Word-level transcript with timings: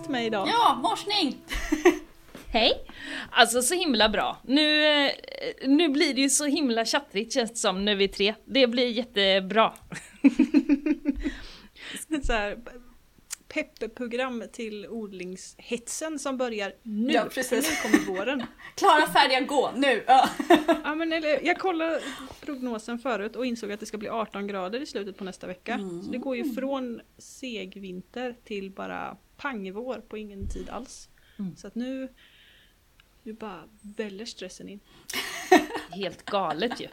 gäst 0.00 0.10
med 0.10 0.26
idag. 0.26 0.48
Ja, 0.48 0.78
morsning! 0.82 1.36
Hej! 2.52 2.72
Alltså 3.30 3.62
så 3.62 3.74
himla 3.74 4.08
bra. 4.08 4.38
Nu, 4.44 4.84
eh, 4.84 5.10
nu 5.66 5.88
blir 5.88 6.14
det 6.14 6.20
ju 6.20 6.30
så 6.30 6.46
himla 6.46 6.84
tjattrigt 6.84 7.32
känns 7.32 7.50
det 7.50 7.56
som 7.56 7.84
nu 7.84 7.94
vi 7.94 8.04
är 8.04 8.08
tre. 8.08 8.34
Det 8.44 8.66
blir 8.66 8.88
jättebra. 8.88 9.72
så 12.22 12.32
här, 12.32 12.58
peppeprogram 13.54 14.44
till 14.52 14.86
odlingshetsen 14.88 16.18
som 16.18 16.36
börjar 16.36 16.72
nu. 16.82 17.12
Ja, 17.12 17.24
precis. 17.34 17.70
Nu 17.70 17.90
kommer 17.90 18.18
våren. 18.18 18.42
Klara, 18.76 19.06
färdiga, 19.06 19.40
gå, 19.40 19.72
nu! 19.76 20.04
Ja. 20.84 20.94
Men, 20.94 21.12
eller, 21.12 21.46
jag 21.46 21.58
kollade 21.58 22.00
prognosen 22.40 22.98
förut 22.98 23.36
och 23.36 23.46
insåg 23.46 23.72
att 23.72 23.80
det 23.80 23.86
ska 23.86 23.98
bli 23.98 24.08
18 24.08 24.46
grader 24.46 24.80
i 24.80 24.86
slutet 24.86 25.16
på 25.16 25.24
nästa 25.24 25.46
vecka. 25.46 25.74
Mm. 25.74 26.02
Så 26.02 26.10
det 26.10 26.18
går 26.18 26.36
ju 26.36 26.54
från 26.54 27.00
segvinter 27.18 28.36
till 28.44 28.70
bara 28.70 29.16
pangvår 29.36 30.02
på 30.08 30.18
ingen 30.18 30.48
tid 30.48 30.70
alls. 30.70 31.08
Mm. 31.38 31.56
Så 31.56 31.66
att 31.66 31.74
nu, 31.74 32.08
nu 33.22 33.32
bara 33.32 33.62
väller 33.96 34.24
stressen 34.24 34.68
in. 34.68 34.80
Helt 35.90 36.24
galet 36.24 36.80
ju. 36.80 36.88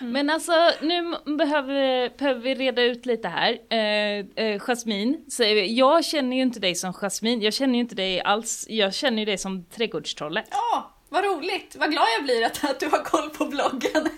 Men 0.00 0.30
alltså 0.30 0.52
nu 0.82 1.14
behöver, 1.36 2.10
behöver 2.18 2.40
vi 2.40 2.54
reda 2.54 2.82
ut 2.82 3.06
lite 3.06 3.28
här. 3.28 3.58
Eh, 3.70 4.44
eh, 4.44 4.60
Jasmin 4.60 5.24
säger 5.30 5.54
vi. 5.54 5.74
Jag 5.74 6.04
känner 6.04 6.36
ju 6.36 6.42
inte 6.42 6.60
dig 6.60 6.74
som 6.74 6.92
Jasmin, 6.92 7.42
jag 7.42 7.54
känner 7.54 7.74
ju 7.74 7.80
inte 7.80 7.94
dig 7.94 8.20
alls. 8.20 8.66
Jag 8.68 8.94
känner 8.94 9.18
ju 9.18 9.24
dig 9.24 9.38
som 9.38 9.64
trädgårdstrollet. 9.64 10.46
ja, 10.50 10.96
vad 11.08 11.24
roligt! 11.24 11.76
Vad 11.78 11.90
glad 11.90 12.06
jag 12.16 12.24
blir 12.24 12.44
att, 12.46 12.64
att 12.64 12.80
du 12.80 12.86
har 12.86 13.04
koll 13.04 13.30
på 13.30 13.44
bloggen. 13.46 13.80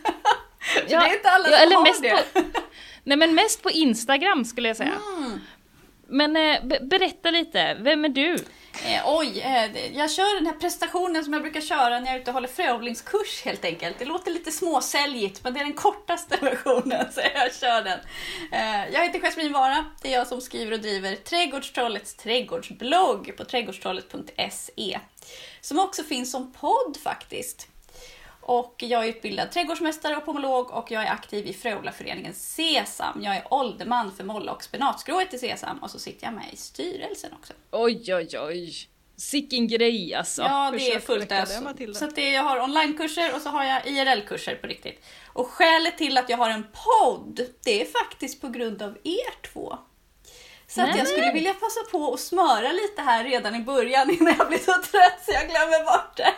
För 0.60 0.84
Ja, 0.88 1.00
det 1.00 1.06
är 1.06 1.16
inte 1.16 1.30
alla 1.30 1.48
ja, 1.50 1.56
som 1.56 1.66
eller 1.66 1.76
har 1.76 1.82
mest 1.84 2.02
det. 2.02 2.24
På, 2.32 2.40
nej 3.04 3.16
men 3.16 3.34
mest 3.34 3.62
på 3.62 3.70
Instagram 3.70 4.44
skulle 4.44 4.68
jag 4.68 4.76
säga. 4.76 4.98
Mm. 5.18 5.40
Men 6.08 6.36
eh, 6.36 6.64
be- 6.66 6.80
berätta 6.82 7.30
lite, 7.30 7.74
vem 7.80 8.04
är 8.04 8.08
du? 8.08 8.36
Eh, 8.84 9.02
oj, 9.06 9.40
eh, 9.40 9.96
jag 9.96 10.10
kör 10.10 10.34
den 10.34 10.46
här 10.46 10.54
prestationen 10.54 11.24
som 11.24 11.32
jag 11.32 11.42
brukar 11.42 11.60
köra 11.60 12.00
när 12.00 12.06
jag 12.06 12.16
är 12.16 12.20
ute 12.20 12.30
och 12.30 12.34
håller 12.34 12.48
fröodlingskurs 12.48 13.42
helt 13.44 13.64
enkelt. 13.64 13.98
Det 13.98 14.04
låter 14.04 14.30
lite 14.30 14.52
småsäljigt 14.52 15.44
men 15.44 15.54
det 15.54 15.60
är 15.60 15.64
den 15.64 15.72
kortaste 15.72 16.36
versionen 16.40 17.12
så 17.12 17.20
jag 17.34 17.54
kör 17.54 17.82
den. 17.82 17.98
Eh, 18.52 18.92
jag 18.92 19.06
heter 19.06 19.18
Jasmin 19.18 19.52
Vara, 19.52 19.84
det 20.02 20.14
är 20.14 20.18
jag 20.18 20.26
som 20.26 20.40
skriver 20.40 20.72
och 20.72 20.80
driver 20.80 21.16
Trädgårdstrollets 21.16 22.14
trädgårdsblogg 22.14 23.36
på 23.36 23.44
trädgårdstrollet.se. 23.44 25.00
Som 25.60 25.78
också 25.78 26.02
finns 26.02 26.30
som 26.30 26.52
podd 26.52 26.96
faktiskt. 27.02 27.68
Och 28.42 28.74
jag 28.78 29.04
är 29.04 29.08
utbildad 29.08 29.50
trädgårdsmästare 29.50 30.16
och 30.16 30.24
pomolog 30.24 30.70
och 30.70 30.90
jag 30.90 31.02
är 31.02 31.10
aktiv 31.10 31.46
i 31.46 31.52
Fröodlarföreningen 31.52 32.34
Sesam. 32.34 33.22
Jag 33.22 33.36
är 33.36 33.46
ålderman 33.50 34.12
för 34.16 34.24
molla 34.24 34.52
och 34.52 34.64
spenatgrået 34.64 35.34
i 35.34 35.38
Sesam 35.38 35.78
och 35.78 35.90
så 35.90 35.98
sitter 35.98 36.26
jag 36.26 36.34
med 36.34 36.44
i 36.52 36.56
styrelsen 36.56 37.32
också. 37.32 37.52
Oj 37.70 38.14
oj 38.14 38.38
oj. 38.38 38.72
Sicken 39.16 39.68
grej 39.68 40.14
alltså. 40.14 40.42
Ja, 40.42 40.70
det 40.70 40.88
är 40.88 40.92
kött 40.92 41.04
fullt 41.04 41.32
ös. 41.32 41.62
Matilda? 41.62 41.98
Så 41.98 42.04
att 42.04 42.16
det, 42.16 42.30
jag 42.30 42.42
har 42.42 42.60
onlinekurser 42.60 43.34
och 43.34 43.42
så 43.42 43.48
har 43.48 43.64
jag 43.64 43.86
IRL-kurser 43.86 44.54
på 44.54 44.66
riktigt. 44.66 45.04
Och 45.26 45.48
skälet 45.48 45.98
till 45.98 46.18
att 46.18 46.28
jag 46.28 46.36
har 46.36 46.50
en 46.50 46.66
podd, 46.72 47.40
det 47.64 47.82
är 47.82 47.86
faktiskt 47.86 48.40
på 48.40 48.48
grund 48.48 48.82
av 48.82 48.98
er 49.04 49.52
två. 49.52 49.78
Så 50.74 50.82
att 50.82 50.96
jag 50.96 51.08
skulle 51.08 51.32
vilja 51.32 51.54
passa 51.54 51.80
på 51.90 52.14
att 52.14 52.20
smöra 52.20 52.72
lite 52.72 53.02
här 53.02 53.24
redan 53.24 53.54
i 53.54 53.60
början 53.60 54.10
innan 54.10 54.34
jag 54.38 54.48
blir 54.48 54.58
så 54.58 54.72
trött 54.72 55.24
så 55.24 55.32
jag 55.32 55.48
glömmer 55.48 55.84
bort 55.84 56.16
det. 56.16 56.34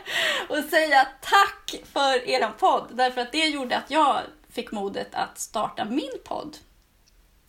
Och 0.49 0.71
säga 0.71 1.09
tack 1.21 1.83
för 1.93 2.29
eran 2.29 2.53
podd. 2.59 2.89
Därför 2.93 3.21
att 3.21 3.33
det 3.33 3.47
gjorde 3.47 3.77
att 3.77 3.91
jag 3.91 4.21
fick 4.53 4.73
modet 4.73 5.09
att 5.13 5.39
starta 5.39 5.85
min 5.85 6.13
podd. 6.25 6.57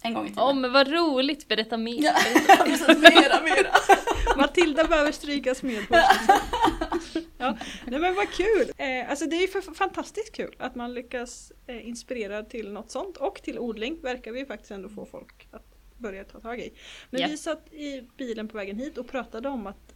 En 0.02 0.14
gång 0.14 0.26
i 0.26 0.30
tiden. 0.30 0.44
Åh 0.44 0.54
men 0.54 0.74
vad 0.74 0.88
roligt, 0.88 1.48
berätta 1.48 1.78
mer. 1.78 2.04
Ja, 2.04 2.14
precis. 2.66 2.88
Mera, 2.98 3.42
mera. 3.42 3.72
Matilda 4.38 4.84
behöver 4.84 5.12
strykas 5.12 5.64
med 5.64 5.88
på 5.88 5.96
ja, 7.38 7.58
nej 7.86 8.00
men 8.00 8.16
vad 8.16 8.30
kul! 8.30 8.72
Eh, 8.78 9.10
alltså 9.10 9.26
det 9.26 9.36
är 9.36 9.42
ju 9.42 9.48
för 9.48 9.62
fantastiskt 9.62 10.36
kul 10.36 10.56
att 10.60 10.76
man 10.76 10.94
lyckas 10.94 11.52
eh, 11.68 11.88
inspirera 11.88 12.44
till 12.44 12.72
något 12.72 12.92
sånt 12.92 13.18
och 13.18 13.42
till 13.44 13.60
odling 13.60 14.02
verkar 14.02 14.32
vi 14.32 14.46
faktiskt 14.46 14.72
ändå 14.72 14.90
få 14.90 15.06
folk 15.06 15.48
att 15.52 15.75
börja 16.06 16.24
ta 16.24 16.40
tag 16.40 16.60
i. 16.60 16.74
Men 17.10 17.22
Ja. 17.22 17.28
vi 17.28 17.38
satt 17.38 17.74
i 17.74 18.08
bilen 18.18 18.48
på 18.48 18.58
vägen 18.58 18.80
hit 18.80 18.98
och 18.98 19.08
pratade 19.08 19.50
om 19.50 19.68
att, 19.68 19.94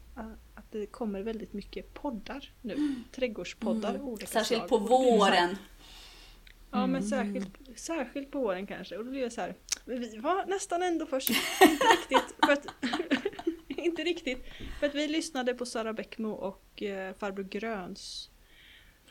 att 0.56 0.72
det 0.72 0.86
kommer 0.86 1.22
väldigt 1.24 1.54
mycket 1.54 1.94
poddar 1.94 2.52
nu. 2.62 2.96
Trädgårdspoddar 3.12 3.90
av 3.96 4.08
olika 4.10 4.26
Mm. 4.32 4.44
Särskilt 4.46 4.68
slag. 4.68 4.70
på 4.70 4.78
våren. 4.78 5.58
Ja 6.72 6.88
men 6.88 7.04
Mm. 7.04 7.10
särskilt, 7.10 7.80
särskilt 7.80 8.32
på 8.32 8.40
våren 8.40 8.68
kanske. 8.68 8.98
Och 8.98 9.06
då 9.06 9.12
blir 9.12 9.22
det 9.22 9.30
så 9.30 9.42
här, 9.42 9.56
men 9.86 10.00
vi 10.02 10.18
var 10.18 10.46
nästan 10.46 10.84
ändå 10.84 11.06
först. 11.06 11.30
Inte 11.62 11.86
riktigt. 11.86 12.36
För 12.46 12.52
att, 12.52 12.66
inte 13.68 14.04
riktigt. 14.04 14.46
För 14.80 14.88
att 14.88 14.96
vi 14.96 15.08
lyssnade 15.08 15.54
på 15.54 15.66
Sara 15.66 15.94
Bäckmo 15.94 16.30
och 16.32 16.84
eh, 16.84 17.14
farbror 17.18 17.44
Gröns. 17.44 18.30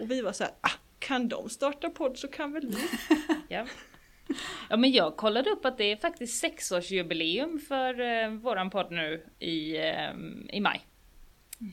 Och 0.00 0.10
vi 0.10 0.20
var 0.20 0.32
så 0.32 0.44
här, 0.44 0.52
ah, 0.60 0.70
kan 0.98 1.28
de 1.28 1.48
starta 1.48 1.90
podd 1.90 2.18
så 2.18 2.28
kan 2.28 2.52
väl 2.52 2.66
vi. 2.66 2.76
Ja. 3.48 3.66
Ja 4.70 4.76
men 4.76 4.92
jag 4.92 5.16
kollade 5.16 5.50
upp 5.50 5.64
att 5.64 5.78
det 5.78 5.92
är 5.92 5.96
faktiskt 5.96 6.40
sexårsjubileum 6.40 7.58
för 7.68 8.00
eh, 8.00 8.30
våran 8.30 8.70
podd 8.70 8.92
nu 8.92 9.26
i, 9.38 9.76
eh, 9.76 10.10
i 10.52 10.60
maj. 10.60 10.80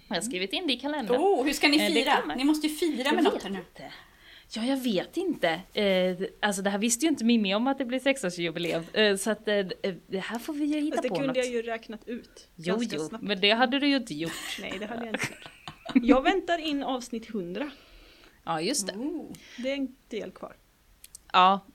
Jag 0.07 0.15
har 0.15 0.21
skrivit 0.21 0.53
in 0.53 0.67
det 0.67 0.73
i 0.73 0.79
kalendern. 0.79 1.17
Oh, 1.17 1.45
hur 1.45 1.53
ska 1.53 1.67
ni 1.67 1.77
Eh, 1.77 1.87
det 1.87 1.93
fira? 1.93 2.35
Ni 2.35 2.43
måste 2.43 2.67
ju 2.67 2.75
fira 2.75 3.03
Jag 3.03 3.15
med 3.15 3.23
något 3.23 3.43
här 3.43 3.49
nu. 3.49 3.59
inte. 3.59 3.93
Ja, 4.55 4.63
jag 4.63 4.77
vet 4.77 5.17
inte. 5.17 5.49
Eh, 5.73 6.27
alltså 6.41 6.61
det 6.61 6.69
här 6.69 6.77
visste 6.77 7.05
ju 7.05 7.09
inte 7.09 7.25
Mimmi 7.25 7.55
om 7.55 7.67
att 7.67 7.77
det 7.77 7.85
blir 7.85 7.99
sexårsjubileum. 7.99 8.83
Eh, 8.93 9.15
så 9.15 9.31
att 9.31 9.47
eh, 9.47 9.65
det 10.07 10.19
här 10.19 10.39
får 10.39 10.53
vi 10.53 10.65
ju 10.65 10.79
hitta 10.81 11.01
det 11.01 11.09
på 11.09 11.15
kunde 11.15 11.27
något. 11.27 11.37
jag 11.37 11.47
ju 11.47 11.61
räknat 11.61 12.07
ut. 12.07 12.47
Jo, 12.55 12.77
jo, 12.81 12.99
snabbt. 13.07 13.23
men 13.23 13.41
det 13.41 13.51
hade 13.51 13.79
du 13.79 13.87
ju 13.87 13.95
inte 13.95 14.13
gjort. 14.13 14.31
Nej 14.61 14.73
det 14.79 14.85
hade 14.85 15.05
jag 15.05 15.15
inte 15.15 15.27
gjort. 15.31 15.49
Jag 16.05 16.21
väntar 16.23 16.57
in 16.57 16.83
avsnitt 16.83 17.29
100. 17.29 17.69
Ja, 18.43 18.61
just 18.61 18.87
det. 18.87 18.93
Oh. 18.93 19.31
Det 19.57 19.71
är 19.71 19.75
en 19.75 19.95
del 20.09 20.31
kvar. 20.31 20.55
Ja, 21.33 21.65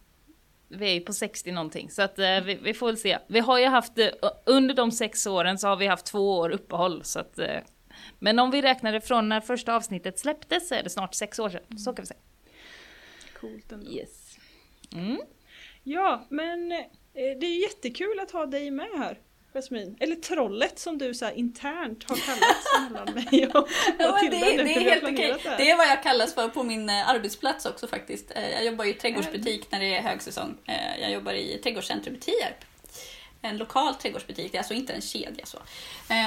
vi 0.71 0.91
är 0.91 0.95
ju 0.95 1.01
på 1.01 1.13
60 1.13 1.53
någonting, 1.53 1.91
så 1.91 2.03
att 2.03 2.19
eh, 2.19 2.41
vi, 2.41 2.55
vi 2.55 2.75
får 2.75 2.87
väl 2.87 2.97
se. 2.97 3.19
Vi 3.27 3.41
har 3.41 3.59
ju 3.59 3.67
haft, 3.67 3.99
eh, 3.99 4.09
under 4.47 4.75
de 4.75 4.93
sex 4.93 5.27
åren 5.27 5.59
så 5.59 5.69
har 5.69 5.77
vi 5.77 5.87
haft 5.87 6.07
två 6.07 6.39
år 6.39 6.51
uppehåll, 6.51 7.05
så 7.05 7.21
att... 7.21 7.39
Eh, 7.39 7.59
men 8.19 8.39
om 8.39 8.51
vi 8.51 8.63
räknar 8.63 8.93
det 8.93 9.01
från 9.01 9.29
när 9.29 9.41
första 9.41 9.77
avsnittet 9.77 10.19
släpptes 10.19 10.69
så 10.69 10.75
är 10.75 10.83
det 10.83 10.91
snart 10.91 11.15
sex 11.15 11.39
år 11.39 11.49
sedan. 11.49 11.79
Så 11.79 11.93
kan 11.93 12.03
vi 12.03 12.07
säga. 12.07 12.21
Coolt 13.41 13.73
ändå. 13.73 13.91
Yes. 13.91 14.39
Mm. 14.93 15.21
Ja, 15.83 16.27
men 16.29 16.73
eh, 16.73 16.79
det 17.13 17.47
är 17.47 17.63
jättekul 17.63 18.21
att 18.21 18.31
ha 18.31 18.47
dig 18.47 18.71
med 18.71 18.89
här. 18.99 19.19
Jasmin. 19.53 19.97
Eller 20.01 20.17
trollet 20.17 20.79
som 20.79 20.99
du 20.99 21.15
så 21.15 21.31
internt 21.31 22.05
har 22.09 22.17
kallats 22.17 22.67
mellan 22.91 23.15
mig 23.15 23.47
och 23.55 23.69
Ja, 23.99 24.19
men 24.23 24.31
det, 24.31 24.39
det 24.63 24.75
är 24.77 24.81
helt 24.81 25.03
okej. 25.05 25.37
här. 25.45 25.57
Det 25.59 25.71
är 25.71 25.77
vad 25.77 25.87
jag 25.87 26.03
kallas 26.03 26.35
för 26.35 26.49
på 26.49 26.63
min 26.63 26.89
eh, 26.91 27.09
arbetsplats 27.09 27.67
också 27.67 27.87
faktiskt. 27.87 28.31
Eh, 28.37 28.51
Jag 28.51 28.65
jobbar 28.65 28.85
i 28.85 28.95
trädgårdsbutik 28.95 29.73
när 29.73 29.81
det 29.81 29.97
är 29.97 30.03
högsäsong. 30.03 30.57
Eh, 30.67 31.01
Jag 31.01 31.11
jobbar 31.13 31.33
i 31.33 31.59
Trädgårdscentrum 31.63 32.15
i 32.15 32.19
Tierp. 32.19 32.65
En 33.43 33.57
lokal 33.59 33.95
trädgårdsbutik, 33.95 34.53
det 34.53 34.59
är 34.59 34.61
alltså 34.61 34.75
inte 34.75 34.93
en 34.93 35.01
kedja. 35.01 35.47
Så. 35.47 35.59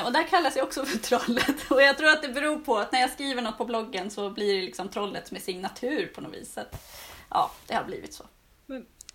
Och 0.06 0.12
där 0.14 0.24
kallas 0.24 0.56
jag 0.56 0.66
också 0.66 0.86
för 0.86 0.98
Trollet. 1.18 1.72
Och 1.72 1.82
jag 1.82 1.98
tror 1.98 2.10
att 2.10 2.22
det 2.22 2.30
beror 2.30 2.58
på 2.60 2.78
att 2.78 2.92
när 2.92 3.02
jag 3.02 3.10
skriver 3.10 3.42
något 3.42 3.58
på 3.58 3.66
bloggen 3.66 4.12
så 4.12 4.30
blir 4.30 4.56
det 4.56 4.62
liksom 4.62 4.90
Trollet 4.90 5.32
med 5.32 5.42
signatur 5.42 6.12
på 6.16 6.22
något 6.22 6.34
vis. 6.34 6.54
Så 6.54 6.62
ja, 7.30 7.52
det 7.68 7.74
har 7.74 7.84
blivit 7.84 8.14
så. 8.14 8.24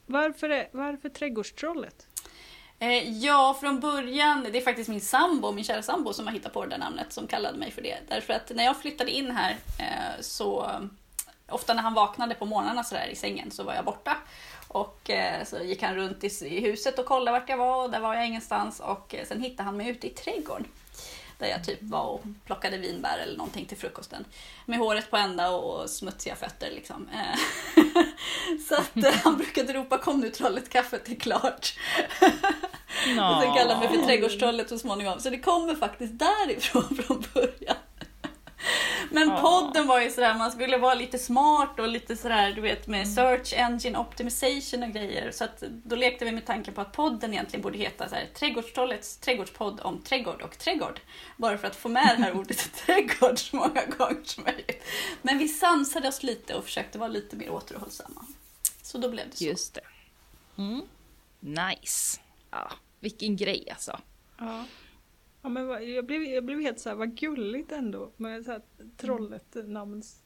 Varför, 0.07 0.49
är, 0.51 0.69
varför 0.73 1.09
trädgårdstrollet? 1.09 2.07
Eh, 2.79 3.11
Ja, 3.11 3.57
från 3.61 3.81
början, 3.81 4.47
det 4.53 4.59
är 4.59 4.63
faktiskt 4.63 4.89
min 4.89 5.01
sambo, 5.01 5.53
min 5.53 5.65
kära 5.65 5.83
sambo 5.83 6.13
som 6.13 6.27
har 6.27 6.33
hittat 6.35 6.53
på 6.53 6.65
det 6.65 6.71
där 6.71 6.79
namnet 6.79 7.13
som 7.13 7.27
kallade 7.27 7.59
mig 7.59 7.71
för 7.71 7.83
det. 7.83 7.99
Därför 8.09 8.33
att 8.33 8.51
när 8.55 8.65
jag 8.65 8.81
flyttade 8.81 9.11
in 9.11 9.31
här 9.31 9.57
eh, 9.79 10.21
så 10.21 10.71
ofta 11.49 11.75
när 11.75 11.83
han 11.83 11.95
vaknade 11.95 12.35
på 12.35 12.45
morgnarna 12.45 12.85
så 12.85 12.95
där 12.95 13.07
i 13.07 13.17
sängen 13.17 13.51
så 13.51 13.63
var 13.63 13.75
jag 13.75 13.85
borta. 13.85 14.17
Och 14.69 15.11
eh, 15.11 15.45
så 15.45 15.59
gick 15.59 15.83
han 15.83 15.95
runt 15.95 16.25
i, 16.25 16.47
i 16.47 16.61
huset 16.61 16.99
och 16.99 17.07
kollade 17.07 17.39
vart 17.39 17.49
jag 17.49 17.57
var 17.57 17.85
och 17.85 17.91
där 17.91 18.01
var 18.01 18.15
jag 18.15 18.27
ingenstans 18.27 18.81
och 18.81 19.15
eh, 19.15 19.27
sen 19.27 19.43
hittade 19.43 19.63
han 19.63 19.77
mig 19.77 19.89
ute 19.89 20.07
i 20.07 20.11
trädgården. 20.11 20.67
Där 21.39 21.47
jag 21.47 21.65
typ 21.65 21.83
var 21.83 22.05
och 22.05 22.23
plockade 22.45 22.79
vinbär 22.79 23.19
eller 23.19 23.37
någonting 23.37 23.67
till 23.67 23.77
frukosten. 23.77 24.25
Med 24.67 24.79
håret 24.79 25.11
på 25.11 25.17
ända 25.17 25.51
och, 25.51 25.91
smutsiga 25.91 26.37
fötter 26.37 26.71
liksom. 26.71 27.09
Eh, 27.13 27.39
så 28.69 28.75
att 28.75 28.97
eh, 28.97 29.21
han 29.25 29.37
brukade 29.37 29.73
ropa 29.73 29.99
kom 29.99 30.21
nu 30.21 30.31
trollet, 30.31 30.69
kaffet 30.69 31.09
är 31.09 31.15
klart. 31.15 31.75
Och 32.99 33.43
sen 33.43 33.55
kallade 33.55 33.75
han 33.75 33.79
mig 33.79 33.89
för 33.89 34.07
trädgårdstrollet 34.07 34.69
så 34.69 34.79
småningom. 34.79 35.21
Så 35.21 35.31
det 35.31 35.39
kommer 35.39 35.75
faktiskt 35.75 36.19
därifrån 36.19 36.97
från 37.07 37.25
början. 37.35 37.77
Men 39.11 39.29
Ja. 39.29 39.41
podden 39.41 39.87
var 39.87 40.01
ju 40.01 40.11
sådär, 40.11 40.35
man 40.35 40.51
skulle 40.53 40.79
vara 40.79 40.95
lite 40.95 41.19
smart 41.19 41.79
och 41.79 41.89
lite 41.89 42.17
sådär, 42.17 42.53
du 42.53 42.61
vet 42.61 42.87
med 42.87 43.09
search 43.09 43.53
engine 43.57 43.99
optimization 43.99 44.83
och 44.83 44.91
grejer. 44.91 45.31
Så 45.31 45.45
att 45.45 45.61
då 45.85 45.97
lekte 45.97 46.25
vi 46.25 46.33
med 46.33 46.47
tanken 46.47 46.75
på 46.75 46.81
att 46.81 46.93
podden 46.93 47.33
egentligen 47.33 47.63
borde 47.63 47.79
heta 47.79 48.09
så 48.09 48.15
här, 48.15 48.27
Trädgårdstrollets 48.35 49.17
trädgårdspodd 49.17 49.81
om 49.81 50.03
trädgård 50.03 50.43
och 50.43 50.59
trädgård. 50.59 51.01
Bara 51.37 51.59
för 51.59 51.67
att 51.67 51.77
få 51.77 51.89
med 51.89 52.15
det 52.19 52.23
här 52.25 52.37
ordet 52.37 52.73
trädgård 52.87 53.39
så 53.39 53.57
många 53.57 53.85
gånger 53.99 54.25
som 54.25 54.45
möjligt. 54.45 54.85
Men 55.23 55.39
vi 55.39 55.49
sansade 55.49 56.09
oss 56.09 56.23
lite 56.23 56.55
och 56.55 56.65
försökte 56.65 56.99
vara 56.99 57.09
lite 57.09 57.37
mer 57.37 57.51
återhållsamma. 57.51 58.25
Så 58.83 58.99
då 58.99 59.09
blev 59.09 59.31
det 59.31 59.37
så. 59.37 59.45
Just 59.45 59.75
det. 59.75 59.81
Mm. 60.59 60.83
Nice. 61.41 62.21
Ja, 62.51 62.71
vilken 63.01 63.37
grej 63.37 63.69
alltså. 63.71 64.01
Ja. 64.39 64.65
Ja, 65.43 65.49
men 65.49 65.93
jag, 65.95 66.07
blev, 66.07 66.23
jag 66.23 66.45
blev 66.45 66.61
helt 66.61 66.81
så 66.81 66.89
här, 66.89 66.97
vad 66.97 67.19
gulligt 67.19 67.73
ändå 67.73 68.13
med 68.17 68.45
så 68.45 68.51
här 68.51 68.63
trollet 68.97 69.57
namns... 69.67 70.17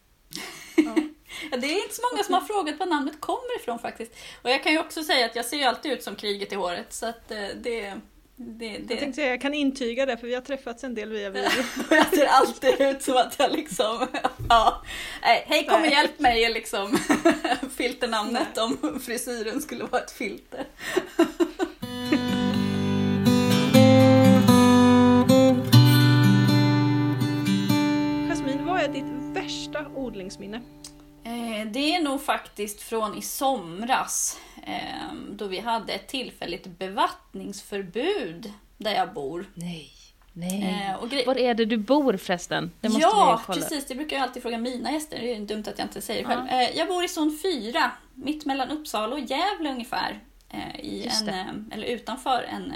Ja. 0.76 1.56
Det 1.56 1.66
är 1.66 1.82
inte 1.82 1.94
så 1.94 2.02
många 2.12 2.24
som 2.24 2.34
har 2.34 2.40
frågat 2.40 2.78
var 2.78 2.86
namnet 2.86 3.20
kommer 3.20 3.60
ifrån 3.60 3.78
faktiskt. 3.78 4.12
Och 4.42 4.50
jag 4.50 4.62
kan 4.62 4.72
ju 4.72 4.78
också 4.78 5.04
säga 5.04 5.26
att 5.26 5.36
jag 5.36 5.44
ser 5.44 5.56
ju 5.56 5.64
alltid 5.64 5.92
ut 5.92 6.02
som 6.02 6.16
kriget 6.16 6.52
i 6.52 6.54
håret 6.54 6.92
så 6.92 7.06
att 7.06 7.30
eh, 7.30 7.38
det... 7.62 7.94
det, 8.36 8.66
Jag 8.66 8.82
det 8.82 8.96
tänkte 8.96 9.12
säga, 9.12 9.30
jag 9.30 9.40
kan 9.40 9.54
intyga 9.54 10.06
det 10.06 10.16
för 10.16 10.26
vi 10.26 10.34
har 10.34 10.42
träffats 10.42 10.84
en 10.84 10.94
del 10.94 11.10
via 11.10 11.30
video. 11.30 11.50
jag 11.90 12.06
ser 12.14 12.26
alltid 12.26 12.80
ut 12.80 13.02
som 13.02 13.16
att 13.16 13.38
jag 13.38 13.52
liksom... 13.52 14.06
Ja. 14.48 14.82
Nej, 15.22 15.44
hej 15.46 15.66
kom 15.66 15.74
och 15.74 15.80
Nej. 15.80 15.90
hjälp 15.90 16.18
mig 16.18 16.44
är 16.44 16.54
liksom 16.54 16.98
filternamnet 17.76 18.58
om 18.58 19.00
frisyren 19.00 19.60
skulle 19.60 19.84
vara 19.84 20.02
ett 20.02 20.12
filter. 20.12 20.66
Värsta 29.72 29.90
odlingsminne? 29.94 30.60
Eh, 31.24 31.66
Det 31.72 31.94
är 31.94 32.02
nog 32.02 32.22
faktiskt 32.22 32.82
från 32.82 33.18
i 33.18 33.22
somras 33.22 34.40
eh, 34.66 35.14
då 35.30 35.46
vi 35.46 35.60
hade 35.60 35.92
ett 35.92 36.08
tillfälligt 36.08 36.66
bevattningsförbud 36.66 38.52
där 38.78 38.94
jag 38.94 39.12
bor. 39.12 39.50
Nej. 39.54 39.90
Nej. 40.32 40.86
Eh, 41.22 41.26
Var 41.26 41.38
är 41.38 41.54
det 41.54 41.64
du 41.64 41.76
bor 41.76 42.16
förresten? 42.16 42.70
Det 42.80 42.88
måste 42.88 43.00
ja, 43.02 43.42
precis. 43.46 43.86
Det 43.86 43.94
brukar 43.94 44.16
jag 44.16 44.22
alltid 44.22 44.42
fråga 44.42 44.58
mina 44.58 44.92
gäster. 44.92 45.18
Det 45.20 45.34
är 45.34 45.40
dumt 45.40 45.64
att 45.66 45.78
jag 45.78 45.84
inte 45.84 46.00
säger 46.00 46.24
det 46.26 46.32
Ja. 46.32 46.36
själv. 46.46 46.48
Eh, 46.70 46.76
Jag 46.78 46.88
bor 46.88 47.04
i 47.04 47.08
zon 47.08 47.38
4, 47.42 47.90
mitt 48.14 48.44
mellan 48.44 48.70
Uppsala 48.70 49.12
och 49.14 49.20
Gävle 49.20 49.70
ungefär. 49.72 50.20
I 50.82 51.08
en, 51.28 51.70
eller 51.74 51.86
utanför 51.86 52.42
en, 52.42 52.74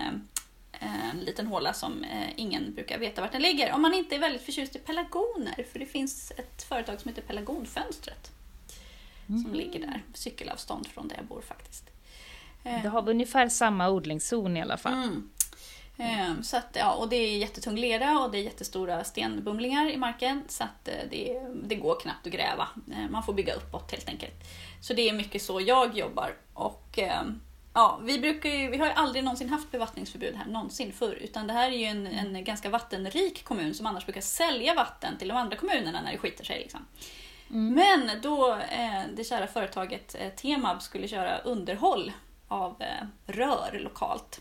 en 0.80 1.20
liten 1.20 1.46
håla 1.46 1.72
som 1.72 2.04
eh, 2.04 2.28
ingen 2.36 2.74
brukar 2.74 2.98
veta 2.98 3.20
vart 3.20 3.32
den 3.32 3.42
ligger. 3.42 3.72
Om 3.72 3.82
man 3.82 3.94
inte 3.94 4.14
är 4.14 4.18
väldigt 4.18 4.42
förtjust 4.42 4.76
i 4.76 4.78
pelargoner. 4.78 5.66
För 5.72 5.78
det 5.78 5.86
finns 5.86 6.30
ett 6.36 6.62
företag 6.62 7.00
som 7.00 7.08
heter 7.08 7.22
Pelargonfönstret. 7.22 8.30
Som 9.26 9.36
Mm. 9.36 9.54
ligger 9.54 9.80
där, 9.80 10.02
cykelavstånd 10.14 10.86
från 10.86 11.08
där 11.08 11.16
jag 11.16 11.24
bor 11.26 11.40
faktiskt. 11.40 11.84
Eh, 12.64 12.82
Då 12.82 12.88
har 12.88 13.08
ungefär 13.08 13.48
samma 13.48 13.88
odlingszon 13.90 14.56
i 14.56 14.62
alla 14.62 14.76
fall. 14.76 14.92
Mm. 14.92 15.30
Ehm, 15.98 16.42
Så 16.42 16.56
att, 16.56 16.76
ja, 16.78 16.92
och 16.94 17.08
det 17.08 17.16
är 17.16 17.38
jättetung 17.38 17.76
lera 17.76 18.18
och 18.20 18.30
det 18.30 18.38
är 18.38 18.42
jättestora 18.42 19.04
stenbumlingar 19.04 19.90
i 19.90 19.96
marken 19.96 20.42
så 20.48 20.64
att 20.64 20.88
eh, 20.88 20.94
det, 21.10 21.40
det 21.64 21.74
går 21.74 22.00
knappt 22.00 22.26
att 22.26 22.32
gräva. 22.32 22.68
Man 23.10 23.22
får 23.22 23.32
bygga 23.32 23.54
uppåt 23.54 23.90
helt 23.90 24.08
enkelt. 24.08 24.34
Så 24.80 24.94
det 24.94 25.08
är 25.08 25.12
mycket 25.12 25.42
så 25.42 25.60
jag 25.60 25.96
jobbar. 25.98 26.34
Och 26.54 26.98
ehm, 26.98 27.40
ja, 27.76 28.00
vi, 28.02 28.18
brukar 28.18 28.50
ju, 28.50 28.70
vi 28.70 28.76
har 28.76 28.88
aldrig 28.88 29.24
någonsin 29.24 29.48
haft 29.48 29.70
bevattningsförbud 29.70 30.34
här 30.34 30.46
någonsin 30.46 30.92
förr 30.92 31.14
utan 31.14 31.46
det 31.46 31.52
här 31.52 31.70
är 31.70 31.76
ju 31.76 31.84
en, 31.84 32.06
en 32.06 32.44
ganska 32.44 32.70
vattenrik 32.70 33.44
kommun 33.44 33.74
som 33.74 33.86
annars 33.86 34.04
brukar 34.06 34.20
sälja 34.20 34.74
vatten 34.74 35.18
till 35.18 35.28
de 35.28 35.36
andra 35.36 35.56
kommunerna 35.56 36.00
när 36.00 36.12
det 36.12 36.18
skiter 36.18 36.44
sig. 36.44 36.58
Liksom. 36.58 36.80
Men 37.48 38.10
då 38.22 38.52
eh, 38.52 39.02
det 39.16 39.24
kära 39.24 39.46
företaget 39.46 40.14
eh, 40.18 40.28
Temab 40.28 40.82
skulle 40.82 41.08
köra 41.08 41.38
underhåll 41.38 42.12
av 42.48 42.82
eh, 42.82 43.06
rör 43.26 43.78
lokalt. 43.82 44.40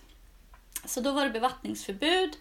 Så 0.86 1.02
då 1.02 1.12
var 1.12 1.24
det 1.24 1.31
bevattningsförbud 1.31 2.38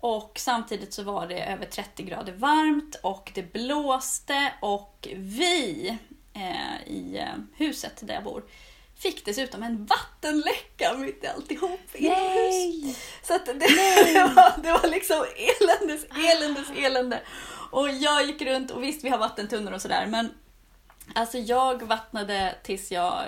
och 0.00 0.32
samtidigt 0.36 0.92
så 0.92 1.02
var 1.02 1.26
det 1.26 1.44
över 1.44 1.66
30 1.66 2.02
grader 2.02 2.32
varmt 2.32 2.94
och 3.02 3.32
det 3.34 3.52
blåste 3.52 4.52
och 4.60 5.08
vi 5.16 5.88
eh, 6.32 6.86
i 6.86 7.18
eh, 7.18 7.34
huset 7.54 8.00
där 8.06 8.14
jag 8.14 8.24
bor 8.24 8.42
fick 9.02 9.24
dessutom 9.24 9.62
en 9.62 9.86
vattenläcka 9.86 10.94
mitt 10.94 11.24
i 11.24 11.26
alltihop 11.26 11.80
inomhus. 11.94 12.96
Så 13.22 13.34
att 13.34 13.46
det, 13.46 13.52
var, 14.34 14.62
det 14.62 14.72
var 14.72 14.90
liksom 14.90 15.24
eländes, 15.36 16.06
eländes, 16.30 16.70
elände. 16.76 17.20
Och 17.70 17.90
jag 17.90 18.26
gick 18.26 18.42
runt 18.42 18.70
och 18.70 18.82
visst 18.82 19.04
vi 19.04 19.08
har 19.08 19.18
vattentunnor 19.18 19.72
och 19.72 19.82
sådär 19.82 20.06
men 20.06 20.30
alltså 21.14 21.38
jag 21.38 21.82
vattnade 21.82 22.54
tills 22.62 22.92
jag 22.92 23.24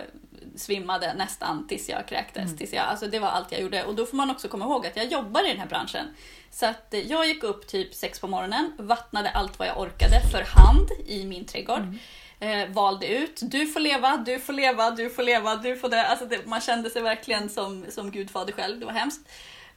svimmade 0.56 1.14
nästan 1.14 1.66
tills 1.66 1.88
jag 1.88 2.08
kräktes. 2.08 2.56
Tills 2.56 2.72
jag, 2.72 2.84
alltså 2.84 3.06
det 3.06 3.18
var 3.18 3.28
allt 3.28 3.52
jag 3.52 3.60
gjorde. 3.60 3.84
Och 3.84 3.94
då 3.94 4.06
får 4.06 4.16
man 4.16 4.30
också 4.30 4.48
komma 4.48 4.64
ihåg 4.64 4.86
att 4.86 4.96
jag 4.96 5.06
jobbar 5.06 5.46
i 5.46 5.48
den 5.48 5.60
här 5.60 5.66
branschen. 5.66 6.06
Så 6.50 6.66
att 6.66 6.94
jag 7.06 7.26
gick 7.26 7.42
upp 7.42 7.66
typ 7.66 7.94
sex 7.94 8.20
på 8.20 8.26
morgonen, 8.26 8.72
vattnade 8.78 9.30
allt 9.30 9.58
vad 9.58 9.68
jag 9.68 9.80
orkade 9.80 10.20
för 10.32 10.44
hand 10.46 10.88
i 11.06 11.24
min 11.24 11.44
trädgård. 11.44 11.98
Eh, 12.40 12.68
valde 12.68 13.06
ut, 13.06 13.40
du 13.42 13.66
får 13.66 13.80
leva, 13.80 14.16
du 14.16 14.40
får 14.40 14.52
leva, 14.52 14.90
du 14.90 15.10
får 15.10 15.22
leva, 15.22 15.56
du 15.56 15.76
får 15.76 15.88
det. 15.88 16.06
Alltså 16.06 16.26
det, 16.26 16.46
man 16.46 16.60
kände 16.60 16.90
sig 16.90 17.02
verkligen 17.02 17.48
som, 17.48 17.84
som 17.88 18.10
gudfader 18.10 18.52
själv, 18.52 18.80
det 18.80 18.86
var 18.86 18.92
hemskt. 18.92 19.28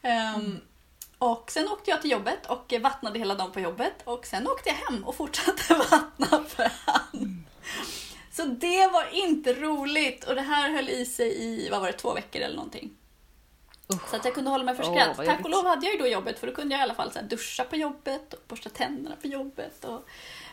Ehm, 0.01 0.59
Och 1.19 1.51
sen 1.51 1.67
åkte 1.67 1.91
jag 1.91 2.01
till 2.01 2.11
jobbet 2.11 2.45
och 2.45 2.73
vattnade 2.81 3.19
hela 3.19 3.35
dagen 3.35 3.51
på 3.51 3.59
jobbet 3.59 3.93
och 4.03 4.25
sen 4.25 4.47
åkte 4.47 4.69
jag 4.69 4.75
hem 4.75 5.03
och 5.03 5.15
fortsatte 5.15 5.73
vattna 5.91 6.43
för 6.47 6.71
hand. 6.85 7.43
Så 8.31 8.45
det 8.45 8.87
var 8.87 9.07
inte 9.11 9.53
roligt 9.53 10.23
och 10.23 10.35
det 10.35 10.41
här 10.41 10.69
höll 10.69 10.89
i 10.89 11.05
sig 11.05 11.43
i, 11.43 11.69
vad 11.69 11.79
var 11.79 11.87
det, 11.87 11.93
två 11.93 12.13
veckor 12.13 12.41
eller 12.41 12.55
någonting. 12.55 12.91
Usch. 13.93 14.09
Så 14.09 14.15
att 14.15 14.25
jag 14.25 14.33
kunde 14.33 14.49
hålla 14.49 14.63
mig 14.63 14.75
för 14.75 14.83
skratt. 14.83 15.17
vad 15.17 15.25
Tack 15.25 15.43
och 15.43 15.49
lov 15.49 15.65
hade 15.65 15.85
jag 15.85 15.95
ju 15.95 15.99
då 15.99 16.07
jobbet 16.07 16.39
för 16.39 16.47
då 16.47 16.53
kunde 16.53 16.75
jag 16.75 16.79
i 16.79 16.83
alla 16.83 16.93
fall 16.93 17.11
så 17.11 17.21
duscha 17.21 17.63
på 17.63 17.75
jobbet 17.75 18.33
och 18.33 18.39
borsta 18.47 18.69
tänderna 18.69 19.15
på 19.15 19.27
jobbet. 19.27 19.85
Och... 19.85 20.07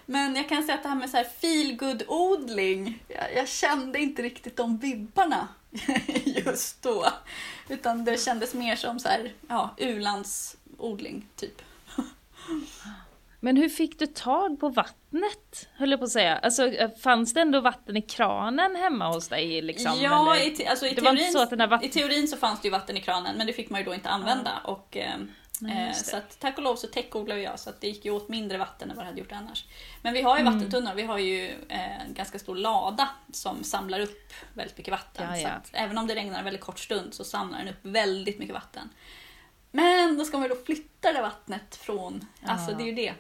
Men 0.07 0.37
jag 0.37 0.49
kan 0.49 0.63
säga 0.63 0.75
att 0.75 0.83
det 0.83 0.89
här 0.89 0.97
med 0.97 1.11
så 1.11 1.17
här 1.17 1.25
feel 1.25 2.03
odling 2.09 3.03
jag, 3.09 3.35
jag 3.37 3.49
kände 3.49 3.99
inte 3.99 4.23
riktigt 4.23 4.57
de 4.57 4.79
vibbarna 4.79 5.49
just 6.25 6.83
då. 6.83 7.07
Utan 7.69 8.05
det 8.05 8.21
kändes 8.25 8.55
mer 8.55 8.77
som 8.77 8.99
så 8.99 9.09
här, 9.09 9.33
ja, 9.49 9.75
u-landsodling 9.79 11.27
typ. 11.37 11.63
Men 13.41 13.57
hur 13.57 13.69
fick 13.69 13.99
du 13.99 14.07
tag 14.07 14.61
på 14.61 14.69
vattnet? 14.69 15.69
Höll 15.77 15.91
jag 15.91 16.01
på 16.01 16.05
att 16.05 16.11
säga. 16.11 16.37
Alltså, 16.37 16.71
fanns 17.03 17.35
det 17.35 17.41
ändå 17.41 17.61
vatten 17.61 17.97
i 17.97 18.03
kranen 18.03 18.77
hemma 18.77 19.09
hos 19.09 19.29
dig? 19.29 19.63
Liksom, 19.63 19.93
ja, 20.01 20.35
eller? 20.35 20.47
i, 20.47 20.51
te- 20.57 20.67
alltså, 20.67 20.87
i, 20.87 20.95
teorin, 20.95 21.33
så 21.33 21.39
vatten- 21.39 21.83
i 21.85 21.89
teorin 21.89 22.29
så 22.29 22.37
fanns 22.37 22.61
det 22.61 22.67
ju 22.69 22.73
vatten 22.73 22.97
i 22.97 23.01
kranen 23.01 23.37
men 23.37 23.47
det 23.47 23.53
fick 23.53 23.71
man 23.71 23.81
ju 23.81 23.85
då 23.87 23.95
inte 23.95 24.09
använda. 24.09 24.51
Och, 24.65 24.97
eh, 24.97 25.19
Eh, 25.63 25.89
det. 25.89 25.95
så 25.95 26.17
att, 26.17 26.41
tack 26.41 26.57
och 26.59 26.63
lov 26.65 26.77
så 26.77 26.87
täckodlar 26.87 27.37
jag 27.37 27.59
så 27.61 27.71
att 27.71 27.81
det 27.81 27.87
gick 27.87 28.05
ju 28.05 28.11
åt 28.11 28.29
mindre 28.29 28.59
vatten 28.59 28.91
än 28.91 28.97
vad 28.97 29.05
det 29.05 29.09
hade 29.09 29.21
gjort 29.21 29.33
annars. 29.33 29.65
Men 30.03 30.13
vi 30.15 30.23
har 30.23 30.37
ju 30.37 30.41
Mm. 30.41 30.55
vattentunnor, 30.55 30.95
vi 30.95 31.03
har 31.03 31.19
ju 31.19 31.51
eh, 31.69 32.01
en 32.07 32.15
ganska 32.15 32.39
stor 32.39 32.57
lada 32.57 33.09
som 33.33 33.65
samlar 33.65 34.01
upp 34.01 34.33
väldigt 34.55 34.79
mycket 34.79 34.93
vatten. 34.93 35.29
Ja, 35.31 35.37
Så 35.37 35.43
ja. 35.43 35.49
att, 35.49 35.71
även 35.73 35.99
om 35.99 36.07
det 36.07 36.15
regnar 36.15 36.39
en 36.39 36.45
väldigt 36.45 36.63
kort 36.63 36.79
stund 36.79 37.15
så 37.15 37.25
samlar 37.25 37.59
den 37.59 37.69
upp 37.69 37.79
väldigt 37.83 38.39
mycket 38.39 38.55
vatten. 38.55 38.89
Men 39.71 40.19
då 40.19 40.25
ska 40.25 40.39
man 40.39 40.49
då 40.49 40.57
flytta 40.67 41.13
det 41.13 41.23
vattnet 41.23 41.77
från, 41.77 42.27
alltså 42.47 42.71
Ja. 42.71 42.77
det 42.77 42.83
är 42.83 42.87
ju 42.87 42.95
det. 42.95 43.15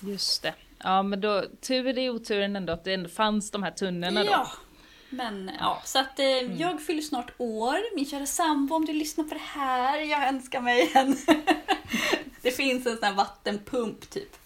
Just 0.00 0.42
det. 0.42 0.54
Ja, 0.78 1.02
men 1.02 1.20
då 1.20 1.44
tur 1.60 1.98
i 1.98 2.10
oturen 2.10 2.56
ändå 2.56 2.72
att 2.72 2.84
det 2.84 2.94
ändå 2.94 3.08
fanns 3.08 3.50
de 3.50 3.62
här 3.62 3.70
tunnorna 3.70 4.24
då. 4.24 4.30
Ja. 4.30 4.48
Men 5.12 5.50
ja, 5.60 5.82
så 5.84 5.98
att 5.98 6.18
eh, 6.18 6.26
jag 6.60 6.82
fyller 6.82 7.02
snart 7.02 7.32
år. 7.38 7.94
Min 7.96 8.06
kära 8.06 8.26
sambo, 8.26 8.74
om 8.74 8.84
du 8.84 8.92
lyssnar 8.92 9.24
på 9.24 9.34
det 9.34 9.40
här, 9.44 9.98
jag 9.98 10.28
önskar 10.28 10.60
mig 10.60 10.90
en... 10.94 11.16
det 12.42 12.50
finns 12.50 12.86
en 12.86 12.96
sån 12.96 13.04
här 13.04 13.12
vattenpump 13.14 14.10
typ. 14.10 14.36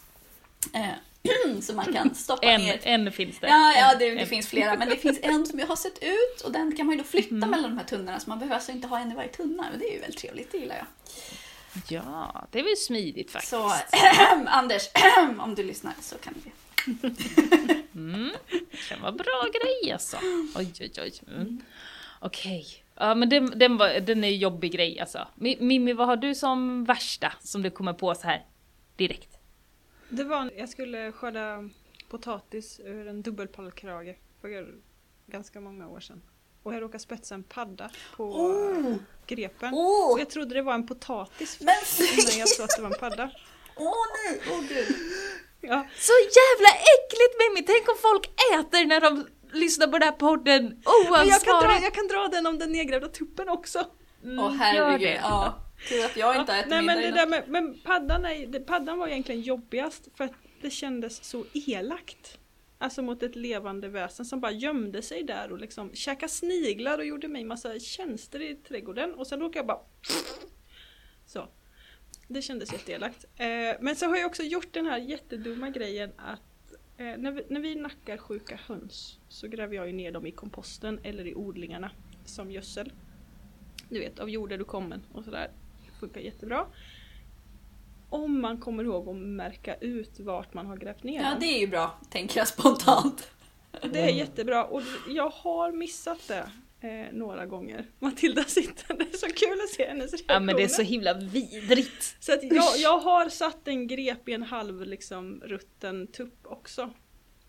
Eh, 0.73 0.89
som 1.63 1.77
man 1.77 1.93
kan 1.93 2.15
stoppa 2.15 2.47
En, 2.47 2.61
ner. 2.61 2.81
en 2.83 3.13
finns 3.13 3.39
det. 3.39 3.47
Ja, 3.49 3.73
ja 3.77 3.95
det, 3.99 4.15
det 4.15 4.27
finns 4.27 4.49
flera. 4.49 4.77
Men 4.77 4.89
det 4.89 4.97
finns 4.97 5.19
en 5.23 5.47
som 5.47 5.59
jag 5.59 5.67
har 5.67 5.77
sett 5.77 5.99
ut 6.03 6.41
och 6.45 6.53
den 6.53 6.77
kan 6.77 6.87
man 6.87 6.97
ju 6.97 7.03
då 7.03 7.09
flytta 7.09 7.35
Mm. 7.35 7.51
mellan 7.51 7.71
de 7.71 7.79
här 7.79 7.85
tunnorna. 7.85 8.21
Så 8.21 8.29
man 8.31 8.39
behöver 8.39 8.55
alltså 8.55 8.73
inte 8.73 8.89
ha 8.89 8.99
en 8.99 9.13
i 9.13 9.15
varje 9.15 9.29
tunna. 9.29 9.71
Och 9.73 9.79
det 9.79 9.89
är 9.89 9.93
ju 9.93 10.01
väldigt 10.01 10.21
trevligt, 10.21 10.53
det 10.53 10.59
gillar 10.59 10.77
jag. 10.77 10.87
Ja, 11.89 12.47
det 12.51 12.59
är 12.59 12.63
väl 12.63 12.77
smidigt 12.77 13.31
faktiskt. 13.31 13.51
Så 13.51 13.73
Anders, 14.47 14.83
om 15.41 15.55
du 15.55 15.63
lyssnar 15.63 15.93
så 16.01 16.19
kan 16.19 16.35
vi... 16.45 16.51
Mm. 17.95 18.31
Det 18.71 18.77
kan 18.89 19.01
vara 19.03 19.13
bra 19.13 19.45
grej 19.63 19.93
alltså. 19.93 20.17
Oj, 20.57 20.73
oj, 20.81 20.93
oj. 20.99 21.13
Mm. 21.37 21.63
Okej. 22.21 22.67
Ja, 22.95 23.15
men 23.15 23.29
den, 23.29 23.59
den, 23.59 23.77
var, 23.77 24.01
den 24.01 24.25
är 24.25 24.29
en 24.29 24.39
jobbig 24.39 24.73
grej 24.73 25.01
alltså. 25.01 25.29
Mi- 25.35 25.61
Mimmi, 25.63 25.93
vad 25.93 26.07
har 26.07 26.17
du 26.17 26.35
som 26.35 26.85
värsta 26.85 27.33
som 27.41 27.63
du 27.63 27.71
kommer 27.71 27.93
på 27.93 28.15
så 28.15 28.23
här 28.23 28.45
direkt? 28.97 29.39
Det 30.09 30.25
var, 30.25 30.51
jag 30.57 30.69
skulle 30.69 31.13
skörda 31.13 31.69
potatis 32.09 32.81
ur 32.85 33.09
en 33.09 33.23
dubbelpallkrage 33.23 34.17
för 34.41 34.75
ganska 35.27 35.61
många 35.61 35.89
år 35.89 36.01
sedan. 36.01 36.23
Och 36.63 36.75
jag 36.75 36.83
råkade 36.83 36.99
spetsa 36.99 37.35
en 37.35 37.43
padda 37.43 37.91
på 38.17 38.25
Oh! 38.25 38.97
grepen. 39.27 39.75
Och 39.75 40.21
jag 40.21 40.31
trodde 40.31 40.55
det 40.55 40.63
var 40.63 40.75
en 40.75 40.87
potatis 40.87 41.61
Men 41.61 41.75
innan 42.19 42.39
jag 42.39 42.49
såg 42.49 42.65
att 42.65 42.71
det 42.77 42.83
var 42.83 42.91
en 42.91 42.99
padda. 43.01 43.31
Åh 43.77 43.95
nej, 44.25 44.41
åh 44.51 44.61
gud. 44.69 44.97
Ja, 45.61 45.87
Så 45.99 46.13
jävla 46.13 46.69
äckligt 46.95 47.35
Mimmi! 47.39 47.67
Tänk 47.67 47.89
om 47.89 47.97
folk 48.03 48.27
äter 48.55 48.87
när 48.87 49.01
de 49.01 49.27
lyssnar 49.53 49.87
på 49.87 49.99
den 49.99 50.03
här 50.03 50.13
podden 50.17 50.65
men 50.65 50.83
jag 50.85 51.05
kan, 51.05 51.13
dra, 51.13 51.21
oansvarigt! 51.21 51.83
jag 51.83 51.95
kan 51.95 52.09
dra 52.09 52.29
den 52.29 52.47
om 52.47 52.59
den 52.59 52.73
nedgrävda 52.73 53.09
tuppen 53.09 53.49
också. 53.49 53.87
Mm, 54.25 54.39
Åh 54.39 54.53
gör 54.53 54.59
herregud. 54.59 55.01
det. 55.01 55.15
Ja. 55.15 55.63
Tur 55.89 56.05
att 56.05 56.17
jag 56.17 56.37
inte 56.37 56.53
har 56.53 56.59
ätit 56.59 56.71
Nej 56.71 56.83
men 56.83 56.99
middag 56.99 57.01
det 57.01 57.23
innan. 57.23 57.31
där 57.31 57.41
med, 57.41 57.49
men 57.49 57.81
paddan, 57.81 58.25
är, 58.25 58.47
det, 58.47 58.61
paddan 58.61 58.99
var 58.99 59.09
egentligen 59.09 59.41
jobbigast 59.41 60.09
för 60.17 60.25
att 60.25 60.33
det 60.63 60.71
kändes 60.71 61.25
så 61.25 61.45
elakt. 61.53 62.39
Alltså 62.79 63.03
mot 63.03 63.23
ett 63.23 63.37
levande 63.37 63.89
väsen 63.89 64.27
som 64.27 64.41
bara 64.41 64.53
gömde 64.53 65.03
sig 65.03 65.23
där 65.23 65.53
och 65.53 65.59
liksom 65.59 65.95
käkade 65.95 66.33
sniglar 66.33 66.99
och 66.99 67.05
gjorde 67.05 67.29
mig 67.29 67.45
massa 67.45 67.79
tjänster 67.79 68.43
i 68.43 68.55
trädgården 68.55 69.15
och 69.15 69.27
sen 69.27 69.41
råkade 69.41 69.59
jag 69.59 69.67
bara 69.67 69.81
så. 71.27 71.49
Det 72.29 72.43
kändes 72.43 72.73
jätteelakt. 72.73 73.25
Eh, 73.37 73.47
men 73.81 73.97
så 73.97 74.07
har 74.07 74.17
jag 74.17 74.27
också 74.27 74.43
gjort 74.43 74.73
den 74.73 74.87
här 74.87 74.99
jättedumma 74.99 75.71
grejen 75.71 76.13
att 76.17 76.73
eh, 76.97 77.05
när, 77.17 77.31
vi, 77.31 77.45
när 77.49 77.61
vi 77.61 77.75
nackar 77.75 78.17
sjuka 78.17 78.61
höns 78.67 79.19
så 79.29 79.49
gräver 79.49 79.77
jag 79.77 79.87
ju 79.87 79.93
ner 79.93 80.13
dem 80.13 80.27
i 80.27 80.31
komposten 80.31 81.01
eller 81.03 81.27
i 81.27 81.35
odlingarna 81.35 81.91
som 82.25 82.51
gödsel. 82.51 82.93
Du 83.89 83.99
vet, 83.99 84.19
av 84.19 84.31
jord 84.31 84.53
är 84.53 84.59
du 84.59 84.65
kommen 84.65 85.03
och 85.13 85.25
sådär. 85.25 85.51
Funkar 86.01 86.21
jättebra. 86.21 86.67
Om 88.09 88.41
man 88.41 88.59
kommer 88.61 88.85
ihåg 88.85 89.09
att 89.09 89.17
märka 89.17 89.75
ut 89.75 90.21
vart 90.21 90.55
man 90.55 90.67
har 90.67 90.77
grävt 90.77 91.03
ner 91.03 91.23
Ja, 91.23 91.37
det 91.41 91.47
är 91.47 91.61
ju 91.61 91.67
bra, 91.67 92.01
tänker 92.11 92.39
jag 92.41 92.49
spontant. 92.49 93.31
Det 93.93 94.01
är 94.01 94.09
jättebra 94.09 94.65
och 94.65 94.83
jag 95.09 95.29
har 95.31 95.73
missat 95.73 96.29
det 96.29 96.51
eh, 96.81 97.13
några 97.13 97.47
gånger. 97.47 97.87
Matilda 97.99 98.45
sitter, 98.45 98.95
det 98.95 99.05
är 99.05 99.17
så 99.17 99.27
kul 99.27 99.61
att 99.61 99.71
se 99.71 99.87
hennes 99.87 100.13
reaktioner. 100.13 100.35
Ja 100.35 100.41
men 100.41 100.57
det 100.57 100.63
är 100.63 100.69
så 100.69 100.83
himla 100.83 101.15
vidrigt. 101.15 102.17
Så 102.21 102.33
att 102.33 102.43
jag, 102.43 102.79
jag 102.79 102.99
har 102.99 103.29
satt 103.29 103.69
en 103.69 103.87
grep 103.87 104.29
i 104.29 104.33
en 104.33 104.43
halv 104.43 104.83
liksom 104.83 105.43
rutten 105.45 106.07
tupp 106.07 106.47
också. 106.47 106.91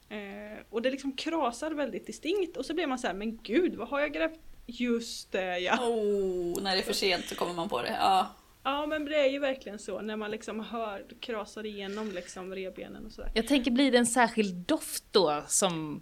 Eh, 0.10 0.64
och 0.70 0.82
det 0.82 0.92
liksom 0.92 1.12
krasar 1.12 1.72
väldigt 1.72 2.08
distinkt 2.08 2.58
och 2.58 2.66
så 2.66 2.74
blir 2.74 2.88
man 2.88 3.00
så 3.00 3.08
här, 3.08 3.14
men 3.14 3.38
gud 3.38 3.76
vad 3.76 3.88
har 3.88 4.00
jag 4.00 4.14
grävt? 4.14 4.40
Just 4.66 5.32
det 5.32 5.60
ja! 5.60 5.78
Oh, 5.82 6.62
när 6.62 6.76
det 6.76 6.82
är 6.82 6.84
för 6.84 6.94
sent 6.94 7.26
så 7.26 7.36
kommer 7.36 7.54
man 7.54 7.70
på 7.70 7.82
det. 7.82 7.98
Ja. 8.00 8.36
Ja 8.64 8.86
men 8.86 9.06
det 9.06 9.16
är 9.16 9.30
ju 9.30 9.40
verkligen 9.40 9.80
så 9.80 10.02
när 10.02 10.16
man 10.16 10.32
liksom 10.32 10.60
hör, 10.60 11.06
krasar 11.20 11.66
igenom 11.66 12.12
liksom 12.12 12.56
revbenen 12.56 13.06
och 13.06 13.12
sådär. 13.12 13.32
Jag 13.34 13.48
tänker 13.48 13.72
blir 13.72 13.92
det 13.92 13.98
en 13.98 14.06
särskild 14.06 14.56
doft 14.56 15.04
då 15.12 15.44
som 15.48 16.02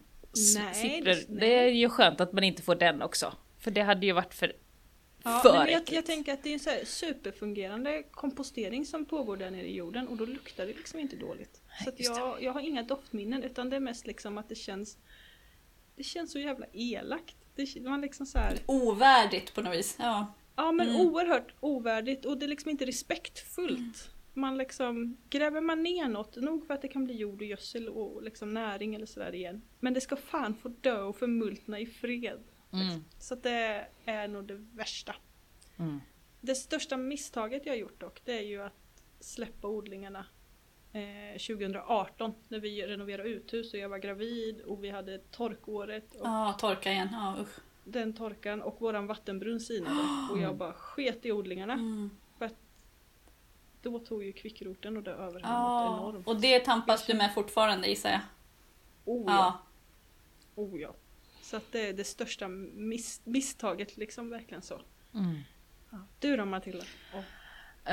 Nej, 0.55 0.73
sipprar? 0.73 1.13
det- 1.13 1.39
Det 1.39 1.53
är 1.59 1.67
ju 1.67 1.89
skönt 1.89 2.21
att 2.21 2.33
man 2.33 2.43
inte 2.43 2.61
får 2.61 2.75
den 2.75 3.01
också. 3.01 3.33
För 3.59 3.71
det 3.71 3.81
hade 3.81 4.05
ju 4.05 4.11
varit 4.11 4.33
för, 4.33 4.53
Ja, 5.23 5.39
för 5.43 5.53
nej, 5.53 5.63
men 5.63 5.73
jag, 5.73 5.83
jag 5.91 6.05
tänker 6.05 6.33
att 6.33 6.43
det 6.43 6.49
är 6.49 6.53
en 6.53 6.59
så 6.59 6.69
här 6.69 6.85
superfungerande 6.85 8.03
kompostering 8.11 8.85
som 8.85 9.05
pågår 9.05 9.37
där 9.37 9.51
nere 9.51 9.67
i 9.67 9.75
jorden 9.75 10.07
och 10.07 10.17
då 10.17 10.25
luktar 10.25 10.65
det 10.65 10.73
liksom 10.73 10.99
inte 10.99 11.15
dåligt. 11.15 11.61
Så 11.83 11.89
att 11.89 11.99
just 11.99 12.13
det. 12.15 12.19
jag, 12.19 12.43
jag 12.43 12.53
har 12.53 12.61
inga 12.61 12.83
doftminnen 12.83 13.43
utan 13.43 13.69
det 13.69 13.75
är 13.75 13.79
mest 13.79 14.07
liksom 14.07 14.37
att 14.37 14.49
det 14.49 14.55
känns 14.55 14.97
Det 15.95 16.03
känns 16.03 16.31
så 16.31 16.39
jävla 16.39 16.65
elakt. 16.73 17.35
Det, 17.55 17.81
man 17.81 18.01
liksom 18.01 18.25
så 18.25 18.37
här, 18.37 18.57
Ovärdigt 18.65 19.53
på 19.55 19.61
något 19.61 19.75
vis. 19.75 19.95
Ja. 19.99 20.33
ja 20.55 20.71
men 20.71 20.89
Mm. 20.89 21.01
oerhört 21.01 21.53
ovärdigt 21.59 22.25
och 22.25 22.37
det 22.37 22.45
är 22.45 22.47
liksom 22.47 22.71
inte 22.71 22.85
respektfullt. 22.85 24.09
Man 24.37 24.57
liksom, 24.57 25.17
gräver 25.29 25.61
man 25.61 25.83
ner 25.83 26.07
något, 26.07 26.35
nog 26.35 26.67
för 26.67 26.73
att 26.73 26.81
det 26.81 26.87
kan 26.87 27.05
bli 27.05 27.15
jord 27.15 27.41
och 27.41 27.47
gödsel 27.47 27.89
och 27.89 28.23
liksom 28.23 28.53
näring 28.53 28.95
eller 28.95 29.05
sådär 29.05 29.35
igen. 29.35 29.61
Men 29.79 29.93
det 29.93 30.01
ska 30.01 30.15
fan 30.15 30.55
få 30.55 30.69
dö 30.69 31.01
och 31.01 31.15
förmultna 31.15 31.79
i 31.79 31.85
fred. 31.85 32.43
mm, 32.73 33.03
Så 33.19 33.33
att 33.33 33.43
det 33.43 33.87
är 34.05 34.27
nog 34.27 34.45
det 34.45 34.65
värsta. 34.73 35.15
mm. 35.77 36.01
Det 36.41 36.55
största 36.55 36.97
misstaget 36.97 37.65
jag 37.65 37.77
gjort 37.77 37.99
dock, 38.01 38.21
det 38.25 38.37
är 38.37 38.43
ju 38.43 38.61
att 38.61 39.03
släppa 39.19 39.67
odlingarna 39.67 40.25
eh, 40.93 41.37
2018 41.47 42.33
när 42.47 42.59
vi 42.59 42.87
renoverade 42.87 43.29
uthus 43.29 43.73
och 43.73 43.79
jag 43.79 43.89
var 43.89 43.97
gravid 43.97 44.61
och 44.61 44.83
vi 44.83 44.89
hade 44.89 45.17
torkåret 45.17 46.15
och 46.15 46.27
ja, 46.27 46.55
torka 46.59 46.91
igen. 46.91 47.07
Ja, 47.11 47.35
usch. 47.41 47.59
den 47.83 48.13
torkan 48.13 48.61
och 48.61 48.81
våran 48.81 49.07
vattenbrunn 49.07 49.59
sinade 49.59 49.99
och 50.31 50.39
jag 50.39 50.55
bara 50.55 50.73
sket 50.73 51.25
i 51.25 51.31
odlingarna. 51.31 51.73
Mm. 51.73 52.09
Då 53.85 53.99
tog 53.99 54.23
ju 54.23 54.31
kvickroten 54.33 54.97
och 54.97 55.03
det 55.03 55.11
överhand 55.11 55.33
något 55.33 55.43
Ja, 55.43 55.97
enormt. 56.09 56.27
och 56.27 56.41
det 56.41 56.59
tampas 56.59 57.05
du 57.05 57.13
med 57.13 57.33
fortfarande 57.33 57.87
gissar 57.87 58.09
jag. 58.09 58.19
Oh 59.05 59.23
ja. 59.27 59.61
Ja. 60.55 60.61
Oh, 60.63 60.79
ja. 60.81 60.93
Så 61.41 61.57
att 61.57 61.71
det 61.71 61.87
är 61.89 61.93
det 61.93 62.03
största 62.03 62.45
mis- 62.45 63.21
misstaget 63.23 63.97
liksom 63.97 64.29
verkligen 64.29 64.61
så. 64.61 64.81
Mm. 65.13 65.37
Ja. 65.91 65.97
Du 66.19 66.37
då 66.37 66.45
Matilda? 66.45 66.83
Åh. 67.13 67.19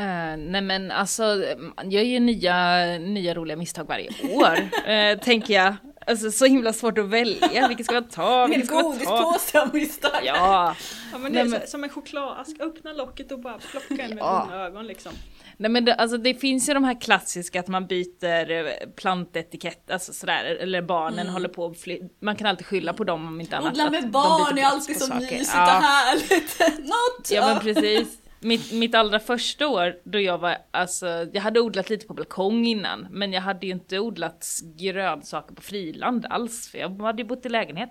Eh, 0.02 0.36
nej 0.36 0.60
men 0.62 0.90
alltså, 0.90 1.44
man 1.76 1.90
gör 1.90 2.02
ju 2.02 2.20
nya, 2.20 2.84
nya 2.98 3.34
roliga 3.34 3.56
misstag 3.56 3.84
varje 3.84 4.08
år, 4.36 4.86
eh, 4.90 5.18
tänker 5.18 5.54
jag. 5.54 5.74
Alltså 6.06 6.30
så 6.30 6.44
himla 6.46 6.72
svårt 6.72 6.98
att 6.98 7.08
välja, 7.08 7.68
vilket 7.68 7.86
ska 7.86 7.94
man 7.94 8.08
ta, 8.08 8.44
En 8.44 8.50
vilket 8.50 8.66
ska 8.66 8.74
man 8.74 8.82
ta? 8.82 8.88
godispåse 9.22 9.60
av 9.62 9.74
misstag. 9.74 10.20
Ja, 10.24 10.74
Ja 11.12 11.18
men 11.18 11.22
det 11.22 11.28
Nej, 11.44 11.54
är 11.54 11.58
men- 11.58 11.66
som 11.68 11.84
en 11.84 11.90
chokladask, 11.90 12.60
öppna 12.60 12.92
locket 12.92 13.32
och 13.32 13.40
bara 13.40 13.58
plocka 13.58 14.02
en 14.02 14.10
med 14.14 14.18
Ja. 14.18 14.48
ögon 14.52 14.86
liksom. 14.86 15.12
nej 15.56 15.70
men 15.70 15.84
det, 15.84 15.94
alltså 15.94 16.16
det 16.18 16.34
finns 16.34 16.68
ju 16.68 16.74
de 16.74 16.84
här 16.84 17.00
klassiska 17.00 17.60
att 17.60 17.68
man 17.68 17.86
byter 17.86 18.50
eh, 18.50 18.64
plantetikett, 18.96 19.90
alltså 19.90 20.12
sådär, 20.12 20.44
eller 20.44 20.82
barnen 20.82 21.28
håller 21.28 21.48
på 21.48 21.66
att 21.66 21.78
fly- 21.80 22.00
man 22.20 22.36
kan 22.36 22.46
alltid 22.46 22.66
skylla 22.66 22.92
på 22.92 23.04
dem 23.04 23.26
om 23.28 23.40
inte 23.40 23.56
annat. 23.56 23.72
Odla 23.72 23.90
med 23.90 24.10
barn 24.10 24.58
är 24.58 24.64
alltid 24.64 25.00
så 25.02 25.14
mysigt 25.14 25.50
Ja. 25.54 25.76
och 25.76 25.82
härligt. 25.82 26.60
Något! 26.78 27.30
Ja 27.30 27.46
men 27.46 27.58
precis. 27.58 28.08
Mitt, 28.44 28.72
mitt 28.72 28.94
allra 28.94 29.18
första 29.20 29.68
år 29.68 29.96
då 30.04 30.20
jag 30.20 30.38
var, 30.38 30.56
alltså 30.70 31.06
jag 31.32 31.42
hade 31.42 31.60
odlat 31.60 31.90
lite 31.90 32.06
på 32.06 32.14
balkong 32.14 32.66
innan 32.66 33.06
men 33.10 33.32
jag 33.32 33.40
hade 33.40 33.66
ju 33.66 33.72
inte 33.72 33.98
odlat 33.98 34.46
grönsaker 34.76 35.54
på 35.54 35.62
friland 35.62 36.26
alls 36.30 36.68
för 36.68 36.78
jag 36.78 37.02
hade 37.02 37.22
ju 37.22 37.28
bott 37.28 37.46
i 37.46 37.48
lägenhet. 37.48 37.90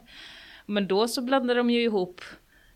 Men 0.65 0.87
då 0.87 1.07
så 1.07 1.21
blandade 1.21 1.59
de 1.59 1.69
ju 1.69 1.83
ihop, 1.83 2.21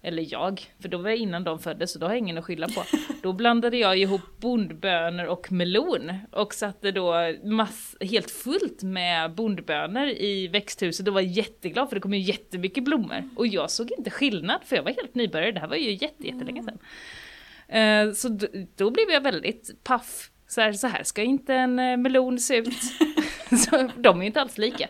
eller 0.01 0.33
jag, 0.33 0.61
för 0.81 0.89
då 0.89 0.97
var 0.97 1.09
jag 1.09 1.19
innan 1.19 1.43
de 1.43 1.59
föddes 1.59 1.91
så 1.91 1.99
då 1.99 2.05
har 2.05 2.11
jag 2.11 2.19
ingen 2.19 2.37
att 2.37 2.45
skylla 2.45 2.67
på. 2.67 2.83
Då 3.23 3.33
blandade 3.33 3.77
jag 3.77 3.97
ihop 3.97 4.39
bondbönor 4.39 5.25
och 5.25 5.51
melon 5.51 6.13
och 6.31 6.53
satte 6.53 6.91
då 6.91 7.13
mass, 7.43 7.95
helt 8.01 8.31
fullt 8.31 8.83
med 8.83 9.35
bondbönor 9.35 10.07
i 10.07 10.47
växthuset 10.47 11.07
och 11.07 11.13
var 11.13 11.21
jätteglad 11.21 11.89
för 11.89 11.95
det 11.95 12.01
kom 12.01 12.13
ju 12.13 12.19
jättemycket 12.19 12.83
blommor. 12.83 13.29
Och 13.35 13.47
jag 13.47 13.71
såg 13.71 13.91
inte 13.97 14.09
skillnad 14.09 14.61
för 14.65 14.75
jag 14.75 14.83
var 14.83 14.91
helt 14.91 15.15
nybörjare, 15.15 15.51
det 15.51 15.59
här 15.59 15.67
var 15.67 15.75
ju 15.75 15.91
jätte, 15.91 16.27
jättelänge 16.27 16.63
sedan. 16.63 16.77
Eh, 17.67 18.11
Så 18.11 18.29
då, 18.29 18.47
då 18.75 18.91
blev 18.91 19.09
jag 19.11 19.21
väldigt 19.21 19.83
paff. 19.83 20.29
Så 20.47 20.61
här, 20.61 20.73
så 20.73 20.87
här 20.87 21.03
ska 21.03 21.21
inte 21.23 21.53
en 21.53 21.79
eh, 21.79 21.97
melon 21.97 22.39
se 22.39 22.57
ut. 22.57 22.73
så, 23.59 23.89
de 23.97 24.17
är 24.17 24.21
ju 24.21 24.27
inte 24.27 24.41
alls 24.41 24.57
lika. 24.57 24.87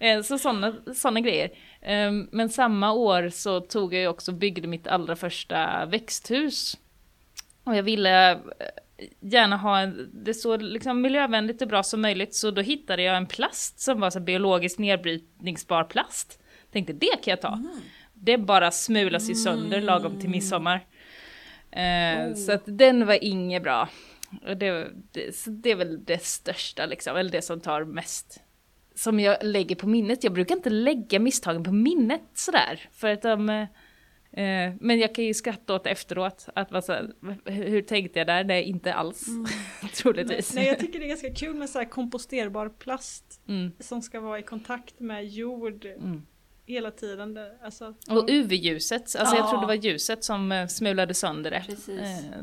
Eh, 0.00 0.22
Så 0.22 0.38
sådana 0.38 0.74
såna 0.94 1.20
grejer. 1.20 1.50
Eh, 1.80 2.12
Men 2.32 2.48
samma 2.48 2.92
år 2.92 3.28
så 3.28 3.60
tog 3.60 3.94
jag 3.94 4.10
också 4.10 4.32
byggde 4.32 4.68
mitt 4.68 4.86
allra 4.86 5.16
första 5.16 5.86
växthus. 5.86 6.76
Och 7.64 7.76
jag 7.76 7.82
ville 7.82 8.32
eh, 8.32 8.38
gärna 9.20 9.56
ha 9.56 9.78
en, 9.80 10.10
det 10.12 10.34
så 10.34 10.56
liksom 10.56 11.00
miljövänligt 11.00 11.62
och 11.62 11.68
bra 11.68 11.82
som 11.82 12.00
möjligt 12.02 12.34
så 12.34 12.50
då 12.50 12.60
hittade 12.62 13.02
jag 13.02 13.16
en 13.16 13.26
plast 13.26 13.80
som 13.80 14.00
var 14.00 14.10
så 14.10 14.20
biologiskt 14.20 14.78
nedbrytningsbar 14.78 15.84
plast. 15.84 16.40
Tänkte 16.72 16.92
det 16.92 17.06
kan 17.22 17.30
jag 17.32 17.40
ta. 17.40 17.62
Det 18.14 18.38
bara 18.38 18.70
smulas 18.70 19.30
ju 19.30 19.34
sönder 19.34 19.80
lagom 19.80 20.20
till 20.20 20.30
midsommar. 20.30 20.86
Eh, 21.76 22.34
Så 22.34 22.52
att 22.52 22.62
den 22.66 23.06
var 23.06 23.24
inget 23.24 23.62
bra. 23.62 23.88
Och 24.48 24.56
det, 24.56 24.90
det, 25.12 25.36
så 25.36 25.50
det 25.50 25.70
är 25.70 25.76
väl 25.76 26.04
det 26.04 26.24
största 26.24 26.86
liksom, 26.86 27.16
eller 27.16 27.30
det 27.30 27.42
som 27.42 27.60
tar 27.60 27.84
mest. 27.84 28.40
Som 28.94 29.20
jag 29.20 29.36
lägger 29.42 29.76
på 29.76 29.88
minnet. 29.88 30.24
Jag 30.24 30.32
brukar 30.32 30.56
inte 30.56 30.70
lägga 30.70 31.18
misstagen 31.18 31.64
på 31.64 31.72
minnet 31.72 32.22
sådär. 32.34 32.88
För 32.92 33.08
att 33.08 33.22
de... 33.22 33.48
eh, 33.50 33.66
men 34.80 34.98
jag 34.98 35.14
kan 35.14 35.24
ju 35.24 35.34
skratta 35.34 35.74
åt 35.74 35.86
efteråt, 35.86 36.48
att 36.54 36.70
vara 36.70 36.82
så 36.82 36.92
här, 36.92 37.10
hur 37.44 37.82
tänkte 37.82 38.18
jag 38.18 38.26
där? 38.26 38.44
Nej, 38.44 38.62
inte 38.64 38.94
alls. 38.94 39.26
Troligtvis. 39.94 40.54
Nej 40.54 40.66
jag 40.66 40.78
tycker 40.78 40.98
det 40.98 41.04
är 41.04 41.08
ganska 41.08 41.34
kul 41.34 41.54
med 41.54 41.70
så 41.70 41.84
komposterbar 41.84 42.68
plast 42.68 43.40
Mm, 43.48 43.72
som 43.80 44.02
ska 44.02 44.20
vara 44.20 44.38
i 44.38 44.42
kontakt 44.42 45.00
med 45.00 45.26
jord 45.28 45.84
mm. 45.84 46.22
Hela 46.66 46.90
tiden. 46.90 47.34
Det- 47.34 47.52
Alltså, 47.64 47.94
Och 48.10 48.28
UV-ljuset, 48.30 49.00
alltså 49.16 49.36
jag 49.36 49.44
Ja. 49.44 49.50
tror 49.50 49.60
det 49.60 49.66
var 49.66 49.74
ljuset 49.74 50.24
som 50.24 50.52
eh, 50.52 50.66
smulade 50.66 51.14
sönder 51.14 51.50
det. 51.50 51.62
Precis. 51.66 52.00
Eh, 52.00 52.40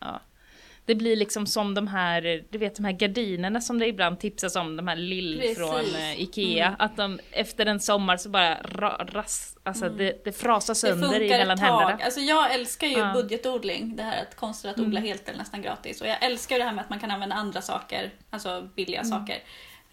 ja. 0.00 0.20
Det 0.84 0.94
blir 0.94 1.16
liksom 1.16 1.46
som 1.46 1.74
de 1.74 1.86
här, 1.86 2.44
du 2.50 2.58
vet 2.58 2.74
de 2.76 2.84
här 2.84 2.92
gardinerna 2.92 3.60
som 3.60 3.78
det 3.78 3.86
ibland 3.86 4.20
tipsas 4.20 4.56
om, 4.56 4.76
de 4.76 4.88
här 4.88 4.96
lill 4.96 5.38
Precis. 5.40 5.58
från 5.58 5.80
eh, 5.94 6.20
Ikea. 6.20 6.66
Mm. 6.66 6.76
Att 6.78 6.96
de 6.96 7.20
efter 7.30 7.66
en 7.66 7.80
sommar 7.80 8.16
så 8.16 8.28
bara 8.28 8.54
ra, 8.62 9.06
ras, 9.12 9.56
alltså 9.62 9.88
det, 9.88 10.24
det 10.24 10.32
frasar 10.32 10.74
Det 10.74 10.78
sönder 10.78 11.08
funkar 11.08 11.20
i 11.22 11.28
mellan 11.28 11.58
händerna. 11.58 11.98
Alltså 12.04 12.20
jag 12.20 12.54
älskar 12.54 12.86
ju 12.86 12.98
Ja. 12.98 13.12
budgetodling, 13.14 13.96
det 13.96 14.02
här 14.02 14.22
att 14.22 14.36
konsten 14.36 14.70
att 14.70 14.78
odla 14.78 14.98
Mm. 15.00 15.02
helt 15.02 15.28
eller 15.28 15.38
nästan 15.38 15.62
gratis. 15.62 16.00
Och 16.00 16.06
jag 16.06 16.22
älskar 16.24 16.58
det 16.58 16.64
här 16.64 16.72
med 16.72 16.84
att 16.84 16.90
man 16.90 17.00
kan 17.00 17.10
använda 17.10 17.36
andra 17.36 17.62
saker, 17.62 18.10
alltså 18.30 18.68
billiga 18.76 19.00
Mm. 19.00 19.10
saker. 19.10 19.36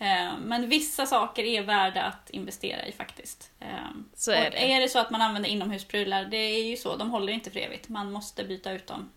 Eh, 0.03 0.38
Men 0.39 0.69
vissa 0.69 1.05
saker 1.05 1.43
är 1.43 1.62
värda 1.62 2.01
att 2.03 2.29
investera 2.29 2.86
i 2.86 2.91
faktiskt. 2.91 3.51
Eh, 3.60 3.67
Så 4.15 4.31
och 4.31 4.38
är 4.38 4.51
det. 4.51 4.72
är 4.74 4.81
det 4.81 4.89
så 4.89 5.00
att 5.00 5.10
man 5.12 5.22
använder 5.22 5.50
inomhusprylar, 5.50 6.25
det 6.25 6.38
är 6.38 6.63
ju 6.63 6.77
så, 6.77 6.95
de 6.98 7.10
håller 7.10 7.33
inte 7.33 7.51
för 7.51 7.60
evigt. 7.60 7.89
Man 7.89 8.12
måste 8.12 8.43
byta 8.43 8.72
ut 8.72 8.88
dem 8.88 9.10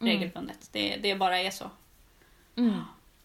Mm. 0.00 0.12
regelbundet. 0.12 0.68
Det, 0.72 0.96
det 0.96 1.14
bara 1.14 1.38
är 1.40 1.50
så. 1.50 1.70
Mm. 2.56 2.80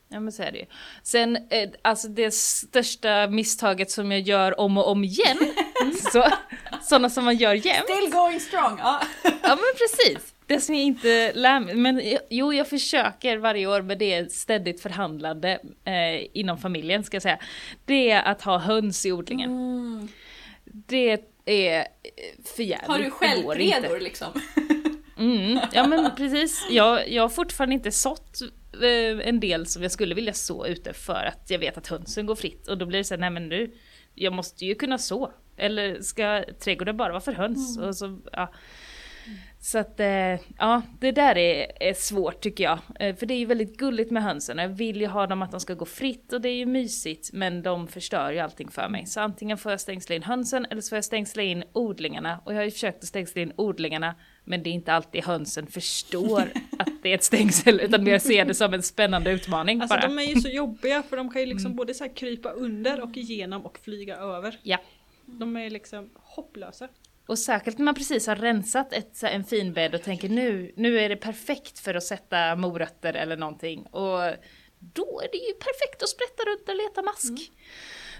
Ja 0.08 0.20
men 0.20 0.34
så 0.34 0.44
är 0.44 0.52
det 0.52 0.58
ju. 0.58 0.66
Sen, 1.04 1.36
eh, 1.50 1.70
alltså 1.82 2.08
det 2.08 2.34
största 2.34 3.28
misstaget 3.28 3.92
som 3.92 4.12
jag 4.12 4.22
gör 4.22 4.60
om 4.60 4.78
och 4.78 4.88
om 4.88 5.04
igen, 5.04 5.38
så, 6.12 6.26
sådana 6.84 7.10
som 7.10 7.26
man 7.26 7.36
gör 7.38 7.54
jämt. 7.54 7.86
Still 7.90 8.12
going 8.12 8.40
strong! 8.40 8.78
Ja. 8.80 9.02
Ja 9.24 9.32
men 9.56 9.74
precis. 9.78 10.34
Det 10.48 10.60
som 10.60 10.76
jag 10.76 10.84
inte 10.84 11.34
lär 11.34 11.60
mig, 11.60 11.76
men 11.76 12.02
jo 12.30 12.54
jag 12.54 12.68
försöker 12.68 13.38
varje 13.38 13.68
år 13.68 13.82
med 13.82 13.98
det 13.98 14.32
ständigt 14.32 14.82
förhandlande 14.82 15.60
eh, 15.86 16.28
inom 16.34 16.58
familjen 16.58 17.04
ska 17.04 17.16
jag 17.16 17.22
säga. 17.22 17.40
Det 17.86 18.12
är 18.12 18.24
att 18.24 18.42
ha 18.42 18.58
höns 18.58 19.06
i 19.06 19.12
odlingen. 19.12 19.52
Mm. 19.52 20.08
Det 20.66 21.22
är 21.46 21.80
eh, 21.80 21.86
för 22.56 22.64
jävligt. 22.64 22.88
Har 22.88 23.00
du 23.00 23.10
självredor 23.10 24.00
liksom? 24.00 24.42
Mm, 25.18 25.60
ja 25.74 25.88
men 25.88 26.12
precis. 26.18 26.68
Jag, 26.70 27.10
jag 27.10 27.24
har 27.24 27.30
fortfarande 27.30 27.76
inte 27.76 27.92
sått 27.92 28.42
eh, 28.82 29.28
en 29.28 29.40
del 29.40 29.66
som 29.66 29.82
jag 29.82 29.92
skulle 29.92 30.16
vilja 30.16 30.34
så 30.34 30.68
ute 30.68 30.94
för 30.94 31.26
att 31.26 31.50
jag 31.50 31.60
vet 31.60 31.78
att 31.78 31.88
hönsen 31.88 32.26
går 32.26 32.36
fritt. 32.36 32.68
Och 32.68 32.78
då 32.78 32.86
blir 32.86 33.00
det 33.00 33.04
så 33.04 33.14
här, 33.14 33.20
nej 33.20 33.30
men 33.30 33.50
nu, 33.50 33.72
jag 34.16 34.34
måste 34.34 34.66
ju 34.66 34.76
kunna 34.76 34.98
så. 34.98 35.32
Eller 35.58 36.02
ska 36.02 36.44
trädgården 36.60 36.98
bara 36.98 37.12
vara 37.12 37.22
för 37.22 37.34
höns? 37.34 37.78
Och 37.78 37.96
så, 37.96 38.20
ja. 38.32 38.54
Så 39.66 39.78
att, 39.78 40.00
eh, 40.00 40.40
ja, 40.58 40.82
det 41.00 41.12
där 41.12 41.38
är, 41.38 41.84
är 41.84 41.94
svårt 41.94 42.42
tycker 42.42 42.64
jag. 42.64 42.80
Eh, 43.00 43.16
För 43.16 43.26
det 43.26 43.34
är 43.34 43.38
ju 43.38 43.46
väldigt 43.46 43.78
gulligt 43.78 44.12
med 44.12 44.24
hönsen. 44.24 44.58
Jag 44.58 44.70
vill 44.70 45.02
ju 45.02 45.08
ha 45.08 45.28
dem 45.28 45.42
att 45.42 45.52
de 45.52 45.60
ska 45.60 45.74
gå 45.74 45.86
fritt 45.86 46.34
och 46.34 46.42
det 46.42 46.50
är 46.50 46.56
ju 46.56 46.66
mysigt. 46.66 47.30
Men 47.34 47.62
de 47.62 47.88
förstör 47.88 48.32
ju 48.32 48.40
allting 48.40 48.72
för 48.72 48.90
mig. 48.90 49.06
Så 49.06 49.20
antingen 49.20 49.58
får 49.58 49.72
jag 49.72 49.82
stängsla 49.82 50.16
in 50.16 50.24
hönsen 50.24 50.66
eller 50.70 50.82
så 50.82 50.90
får 50.90 50.96
jag 50.96 51.06
stängsla 51.06 51.44
in 51.44 51.64
odlingarna. 51.74 52.40
Och 52.44 52.54
jag 52.54 52.58
har 52.58 52.64
ju 52.66 52.72
försökt 52.72 52.98
att 52.98 53.08
stängsla 53.08 53.42
in 53.42 53.54
odlingarna. 53.56 54.16
Men 54.44 54.64
det 54.64 54.70
är 54.70 54.72
inte 54.72 54.94
alltid 54.94 55.24
hönsen 55.24 55.68
förstår 55.68 56.42
att 56.80 56.90
det 57.04 57.10
är 57.10 57.16
ett 57.16 57.24
stängsel. 57.24 57.80
Utan 57.82 58.04
mer 58.04 58.20
ser 58.20 58.46
det 58.46 58.54
som 58.54 58.74
en 58.74 58.84
spännande 58.84 59.32
utmaning 59.32 59.82
Alltså 59.82 59.98
bara. 59.98 60.08
de 60.08 60.20
är 60.20 60.36
ju 60.36 60.42
så 60.42 60.50
jobbiga 60.50 61.04
för 61.04 61.18
de 61.18 61.32
kan 61.32 61.42
ju 61.42 61.48
liksom 61.48 61.76
både 61.76 61.94
så 61.94 62.10
krypa 62.10 62.50
under 62.50 63.02
och 63.02 63.18
igenom 63.18 63.66
och 63.66 63.80
flyga 63.84 64.16
över. 64.16 64.60
Ja. 64.64 64.78
De 65.26 65.58
är 65.58 65.70
liksom 65.70 66.10
hopplösa. 66.16 66.88
Och 67.28 67.40
särskilt 67.40 67.78
när 67.78 67.86
man 67.86 67.96
precis 67.96 68.28
har 68.28 68.36
rensat 68.36 68.94
ett, 68.94 69.24
en 69.24 69.44
fin 69.44 69.74
bädd 69.74 69.96
och 69.96 70.02
tänker 70.04 70.30
nu, 70.30 70.74
nu 70.76 71.00
är 71.00 71.10
det 71.10 71.16
perfekt 71.16 71.80
för 71.80 71.94
att 71.96 72.04
sätta 72.04 72.56
morötter 72.56 73.14
eller 73.14 73.38
någonting. 73.38 73.82
Och 73.82 74.20
då 74.80 75.22
är 75.24 75.28
det 75.32 75.38
ju 75.38 75.54
perfekt 75.54 76.04
att 76.04 76.10
sprätta 76.10 76.44
runt 76.44 76.70
och 76.70 76.76
leta 76.76 77.02
mask. 77.02 77.52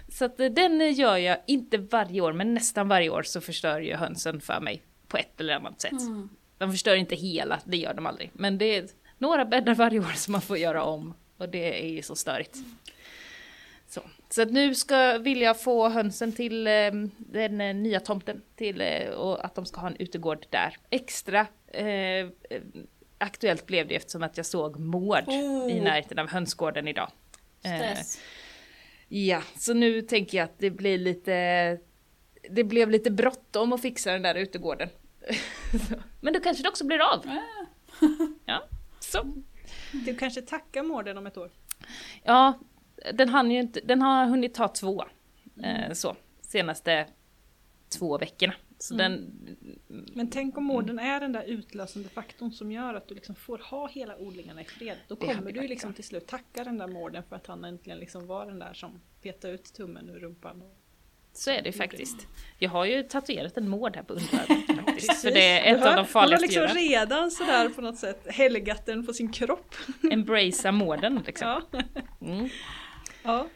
Så 0.08 0.24
att 0.24 0.40
eh, 0.40 0.46
den 0.46 0.92
gör 0.92 1.16
jag 1.16 1.38
inte 1.46 1.78
varje 1.78 2.20
år, 2.20 2.32
men 2.32 2.54
nästan 2.54 2.88
varje 2.88 3.10
år 3.10 3.22
så 3.22 3.40
förstör 3.40 3.80
ju 3.80 3.94
hönsen 3.94 4.40
för 4.40 4.60
mig 4.60 4.82
på 5.08 5.16
ett 5.16 5.40
eller 5.40 5.54
annat 5.54 5.80
sätt. 5.80 5.92
De 6.58 6.72
förstör 6.72 6.94
inte 6.96 7.14
hela, 7.14 7.60
det 7.64 7.76
gör 7.76 7.94
de 7.94 8.06
aldrig. 8.06 8.30
Men 8.32 8.58
det 8.58 8.64
är 8.76 8.88
några 9.18 9.44
bäddar 9.44 9.74
varje 9.74 9.98
år 9.98 10.12
som 10.16 10.32
man 10.32 10.40
får 10.42 10.58
göra 10.58 10.82
om. 10.84 11.14
Och 11.38 11.48
det 11.48 11.84
är 11.84 11.88
ju 11.88 12.02
så 12.02 12.16
störigt. 12.16 12.56
Så, 12.56 12.62
så 14.36 14.42
att 14.42 14.52
nu 14.52 14.74
ska, 14.74 15.18
vill 15.18 15.40
jag 15.40 15.60
få 15.60 15.88
hönsen 15.88 16.32
till 16.32 16.66
eh, 16.66 16.90
den 17.16 17.60
eh, 17.60 17.74
nya 17.74 18.00
tomten 18.00 18.42
till, 18.56 18.80
eh, 18.80 19.08
och 19.08 19.44
att 19.44 19.54
de 19.54 19.66
ska 19.66 19.80
ha 19.80 19.88
en 19.88 19.96
utegård 19.96 20.46
där. 20.50 20.76
Extra 20.90 21.46
eh, 21.66 21.86
eh, 21.86 22.28
aktuellt 23.18 23.66
blev 23.66 23.88
det 23.88 23.94
eftersom 23.94 24.22
att 24.22 24.36
jag 24.36 24.46
såg 24.46 24.78
mård 24.78 25.24
Oh. 25.26 25.72
i 25.72 25.80
närheten 25.80 26.18
av 26.18 26.28
hönsgården 26.28 26.88
idag. 26.88 27.10
Eh, 27.62 27.76
Stress. 27.76 28.20
Ja, 29.08 29.42
så 29.56 29.74
nu 29.74 30.02
tänker 30.02 30.38
jag 30.38 30.44
att 30.44 30.58
det 30.58 30.70
blir 30.70 30.98
lite... 30.98 31.78
Det 32.50 32.64
blev 32.64 32.90
lite 32.90 33.10
bråttom 33.10 33.72
att 33.72 33.82
fixa 33.82 34.12
den 34.12 34.22
där 34.22 34.34
utegården. 34.34 34.88
Men 36.20 36.32
då 36.32 36.40
kanske 36.40 36.62
det 36.62 36.68
också 36.68 36.86
blir 36.86 37.12
av. 37.12 37.38
Ja, 38.44 38.62
så. 39.00 39.32
Du 39.92 40.14
kanske 40.14 40.42
tackar 40.42 40.82
mården 40.82 41.18
om 41.18 41.26
ett 41.26 41.36
år. 41.36 41.50
Ja, 42.24 42.58
den, 43.12 43.28
hann 43.28 43.50
ju 43.50 43.60
inte, 43.60 43.80
den 43.80 44.02
har 44.02 44.26
hunnit 44.26 44.54
ta 44.54 44.68
två. 44.68 45.04
Eh, 45.62 45.92
så, 45.92 46.16
senaste 46.40 47.06
två 47.98 48.18
veckorna. 48.18 48.54
Så 48.78 48.94
den... 48.94 49.30
Men 49.88 50.30
tänk 50.30 50.58
om 50.58 50.64
mården 50.64 50.98
är 50.98 51.20
den 51.20 51.32
där 51.32 51.42
utlösande 51.42 52.08
faktorn 52.08 52.52
som 52.52 52.72
gör 52.72 52.94
att 52.94 53.08
du 53.08 53.14
liksom 53.14 53.34
får 53.34 53.58
ha 53.58 53.88
hela 53.88 54.16
odlingarna 54.16 54.60
i 54.60 54.64
fred. 54.64 54.96
Då 55.08 55.16
kommer 55.16 55.52
du 55.52 55.68
liksom 55.68 55.94
till 55.94 56.04
slut 56.04 56.26
tacka 56.26 56.64
den 56.64 56.78
där 56.78 56.86
mården 56.86 57.22
för 57.28 57.36
att 57.36 57.46
han 57.46 57.64
äntligen 57.64 57.98
liksom 57.98 58.26
var 58.26 58.46
den 58.46 58.58
där 58.58 58.74
som 58.74 59.00
petade 59.22 59.54
ut 59.54 59.74
tummen 59.74 60.08
ur 60.08 60.18
rumpan. 60.18 60.62
Och... 60.62 60.76
Så 61.32 61.50
är 61.50 61.62
det 61.62 61.68
ju 61.68 61.72
faktiskt. 61.72 62.26
Jag 62.58 62.70
har 62.70 62.84
ju 62.84 63.02
tatuerat 63.02 63.56
en 63.56 63.68
mård 63.68 63.96
här 63.96 64.02
på 64.02 64.12
underarmen 64.12 64.84
faktiskt. 64.84 65.22
För 65.22 65.30
det 65.30 65.58
är 65.58 65.74
ett 65.74 65.80
hör, 65.80 65.90
av 65.90 65.96
de 65.96 66.06
farligaste 66.06 66.60
Hon 66.60 66.68
har 66.68 66.74
liksom 66.74 66.82
djuren. 66.82 67.00
redan 67.00 67.30
sådär 67.30 67.68
på 67.68 67.80
något 67.80 67.98
sätt 67.98 68.26
helgat 68.26 68.86
den 68.86 69.06
på 69.06 69.12
sin 69.12 69.32
kropp. 69.32 69.74
Embracea 70.10 70.72
mården 70.72 71.22
liksom. 71.26 71.48
Ja. 71.48 71.80
Mm. 72.20 72.48
Ja. 73.26 73.46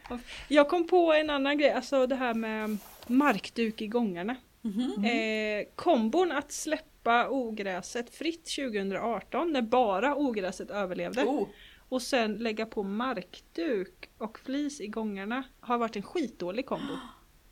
Jag 0.49 0.69
kom 0.69 0.87
på 0.87 1.13
en 1.13 1.31
annan 1.31 1.59
grej, 1.59 1.71
alltså 1.73 2.07
det 2.07 2.15
här 2.15 2.35
med 2.35 2.79
markduk 3.07 3.81
i 3.83 3.87
gångarna. 3.87 4.37
Mhm. 4.63 5.05
Eh, 5.05 5.65
kombon 5.75 6.33
att 6.33 6.53
släppa 6.53 7.29
ogräset 7.29 8.15
fritt 8.15 8.45
2018 8.57 9.53
när 9.53 9.63
bara 9.63 10.15
ogräset 10.17 10.71
överlevde 10.71 11.25
Oh. 11.25 11.49
och 11.89 12.03
sen 12.03 12.35
lägga 12.35 12.67
på 12.67 12.83
markduk 12.83 14.11
och 14.19 14.39
flis 14.39 14.81
i 14.81 14.87
gångarna 14.87 15.43
har 15.61 15.79
varit 15.79 15.97
en 15.97 16.03
skitdålig 16.03 16.67
kombo. 16.67 16.93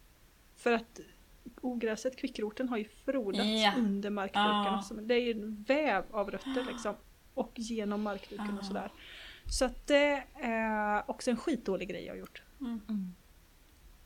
För 0.56 0.72
att 0.72 1.00
ogräset, 1.60 2.16
kvickroten, 2.16 2.68
har 2.68 2.76
ju 2.76 2.88
frodats 3.04 3.44
Ja. 3.64 3.72
under 3.78 4.10
markdukarna. 4.10 4.84
Ja. 4.90 4.96
Det 4.96 5.14
är 5.14 5.20
ju 5.20 5.30
en 5.30 5.62
väv 5.68 6.04
av 6.10 6.30
rötter 6.30 6.64
liksom. 6.72 6.94
Och 7.34 7.52
genom 7.56 8.02
markduken 8.02 8.58
och 8.58 8.64
sådär. 8.64 8.90
Så 9.50 9.64
att 9.64 9.86
det 9.86 10.24
är 10.42 11.10
också 11.10 11.30
en 11.30 11.36
skitdålig 11.36 11.88
grej 11.88 12.04
jag 12.04 12.12
har 12.12 12.18
gjort. 12.18 12.42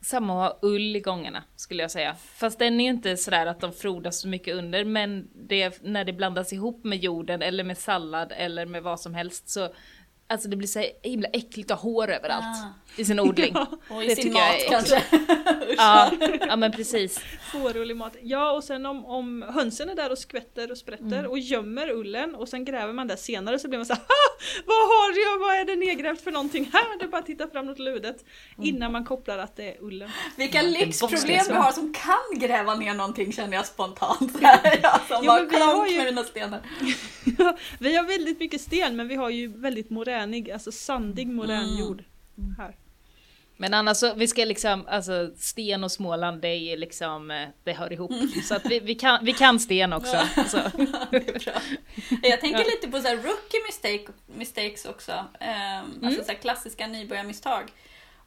Samma 0.00 0.46
att 0.46 0.52
ha 0.52 0.68
ull 0.68 0.96
i 0.96 1.00
gångarna 1.00 1.44
skulle 1.57 1.83
jag 1.83 1.90
säga. 1.90 2.14
Fast 2.14 2.59
den 2.59 2.81
är 2.81 2.85
ju 2.85 2.90
inte 2.90 3.16
sådär 3.16 3.46
att 3.46 3.61
de 3.61 3.72
frodas 3.72 4.20
så 4.20 4.28
mycket 4.28 4.55
under 4.55 4.85
men 4.85 5.28
det, 5.35 5.83
när 5.83 6.05
det 6.05 6.12
blandas 6.12 6.52
ihop 6.52 6.85
med 6.85 6.98
jorden 6.98 7.42
eller 7.42 7.64
med 7.64 7.78
sallad 7.78 8.33
eller 8.37 8.66
med 8.66 8.83
vad 8.83 9.00
som 9.00 9.14
helst 9.14 9.48
så 9.48 9.74
Alltså 10.26 10.48
det 10.48 10.56
blir 10.56 10.68
så 10.68 10.85
himla 11.02 11.28
äckligt 11.28 11.70
att 11.70 11.80
ha 11.80 11.90
hår 11.90 12.11
överallt 12.11 12.44
Ah. 12.44 13.00
i 13.00 13.04
sin 13.04 13.20
odling. 13.20 13.56
Och 13.90 14.04
i 14.04 14.06
Det 14.06 14.16
sin 14.16 14.37
jag 14.37 14.46
mat 14.52 14.62
är 14.62 14.68
kanske. 14.70 15.02
ja, 15.76 16.11
ja 16.48 16.56
men 16.56 16.72
precis. 16.72 17.20
Fårullig 17.52 17.96
mat. 17.96 18.16
Ja 18.22 18.52
och 18.52 18.64
sen 18.64 18.87
om, 18.87 19.04
om 19.06 19.42
hönsen 19.54 19.88
är 19.88 19.94
där 19.94 20.11
och 20.12 20.18
skvätter 20.18 20.70
och 20.70 20.78
sprätter 20.78 21.02
Mm. 21.18 21.30
och 21.30 21.38
gömmer 21.38 21.90
ullen 21.90 22.35
och 22.35 22.48
sen 22.48 22.64
gräver 22.64 22.92
man 22.92 23.06
där 23.08 23.16
senare 23.16 23.58
så 23.58 23.68
blir 23.68 23.78
man 23.78 23.87
så 23.87 23.92
här, 23.94 24.00
"Ha! 24.08 24.14
Vad 24.66 24.76
har 24.76 25.20
jag, 25.30 25.38
vad 25.38 25.56
är 25.56 25.64
det 25.64 25.76
nedgrävt 25.76 26.20
för 26.24 26.30
någonting 26.30 26.70
här? 26.72 26.98
Det 26.98 27.04
är 27.04 27.08
bara 27.08 27.18
att 27.18 27.26
titta 27.26 27.48
fram 27.48 27.66
något 27.66 27.78
ludet. 27.78 28.24
Mm. 28.56 28.68
Innan 28.68 28.92
man 28.92 29.04
kopplar 29.04 29.38
att 29.38 29.56
det 29.56 29.68
är 29.68 29.76
ullen. 29.82 30.11
Vilka 30.37 30.62
boss, 30.62 30.72
lyxproblem 30.72 31.44
vi 31.48 31.54
har 31.54 31.72
som 31.72 31.94
kan 31.94 32.38
gräva 32.38 32.74
ner 32.74 32.94
någonting 32.94 33.32
känner 33.32 33.56
jag 33.56 33.66
spontant. 33.66 34.32
Så 34.32 34.38
här, 34.46 34.78
jag 34.82 35.00
som 35.08 35.18
Jo, 35.22 35.26
bara 35.26 35.38
men 35.40 35.48
vi 35.50 35.56
har 35.61 35.72
klonk 35.74 35.90
ju- 35.90 35.96
med 35.96 36.06
mina 36.06 36.24
stenar. 36.24 36.61
vi 37.80 37.96
har 37.96 38.04
väldigt 38.04 38.40
mycket 38.40 38.61
sten 38.61 38.96
men 38.96 39.08
vi 39.08 39.14
har 39.14 39.30
ju 39.30 39.46
väldigt 39.61 39.90
moränig, 40.12 40.51
alltså 40.51 40.72
sandig 40.72 41.29
morän 41.29 41.64
Mm. 41.64 41.79
jord 41.79 42.05
här. 42.59 42.77
Men 43.57 43.75
annars 43.75 43.96
så, 43.96 44.14
vi 44.14 44.29
ska 44.29 44.44
liksom, 44.44 44.85
alltså 44.88 45.31
sten 45.37 45.85
och 45.85 45.92
Småland 45.92 46.42
det 46.42 46.48
är 46.48 46.77
liksom, 46.77 47.31
eh, 47.31 47.48
det 47.64 47.72
hör 47.72 47.92
ihop. 47.92 48.12
Så 48.44 48.55
att 48.55 48.66
vi, 48.66 48.81
vi, 48.81 48.94
kan, 48.94 49.25
vi 49.25 49.33
kan 49.33 49.61
sten 49.61 49.92
också. 49.92 50.16
Så. 50.48 50.57
Är 51.11 51.38
bra. 51.44 51.53
Jag 52.22 52.40
tänker 52.40 52.64
lite 52.64 52.88
på 52.90 53.01
så 53.01 53.09
här 53.09 53.16
rookie 53.16 53.61
mistake, 53.66 54.12
mistakes 54.37 54.85
också. 54.85 55.12
Um, 55.12 56.05
Alltså 56.05 56.25
så 56.25 56.33
här 56.33 56.38
klassiska 56.38 56.87
nybörjarmisstag. 56.87 57.62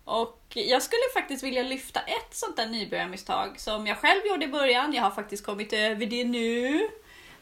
Och 0.04 0.42
jag 0.54 0.82
skulle 0.84 1.02
faktiskt 1.14 1.44
vilja 1.44 1.64
lyfta 1.64 2.00
ett 2.00 2.36
sånt 2.36 2.58
där 2.58 2.68
nybörjarmisstag 2.68 3.60
som 3.60 3.88
jag 3.88 3.98
själv 3.98 4.22
gjorde 4.30 4.46
i 4.46 4.48
början. 4.48 4.94
Jag 4.94 5.04
har 5.04 5.12
faktiskt 5.12 5.46
kommit 5.46 5.74
över 5.74 6.06
det 6.06 6.24
nu. 6.24 6.80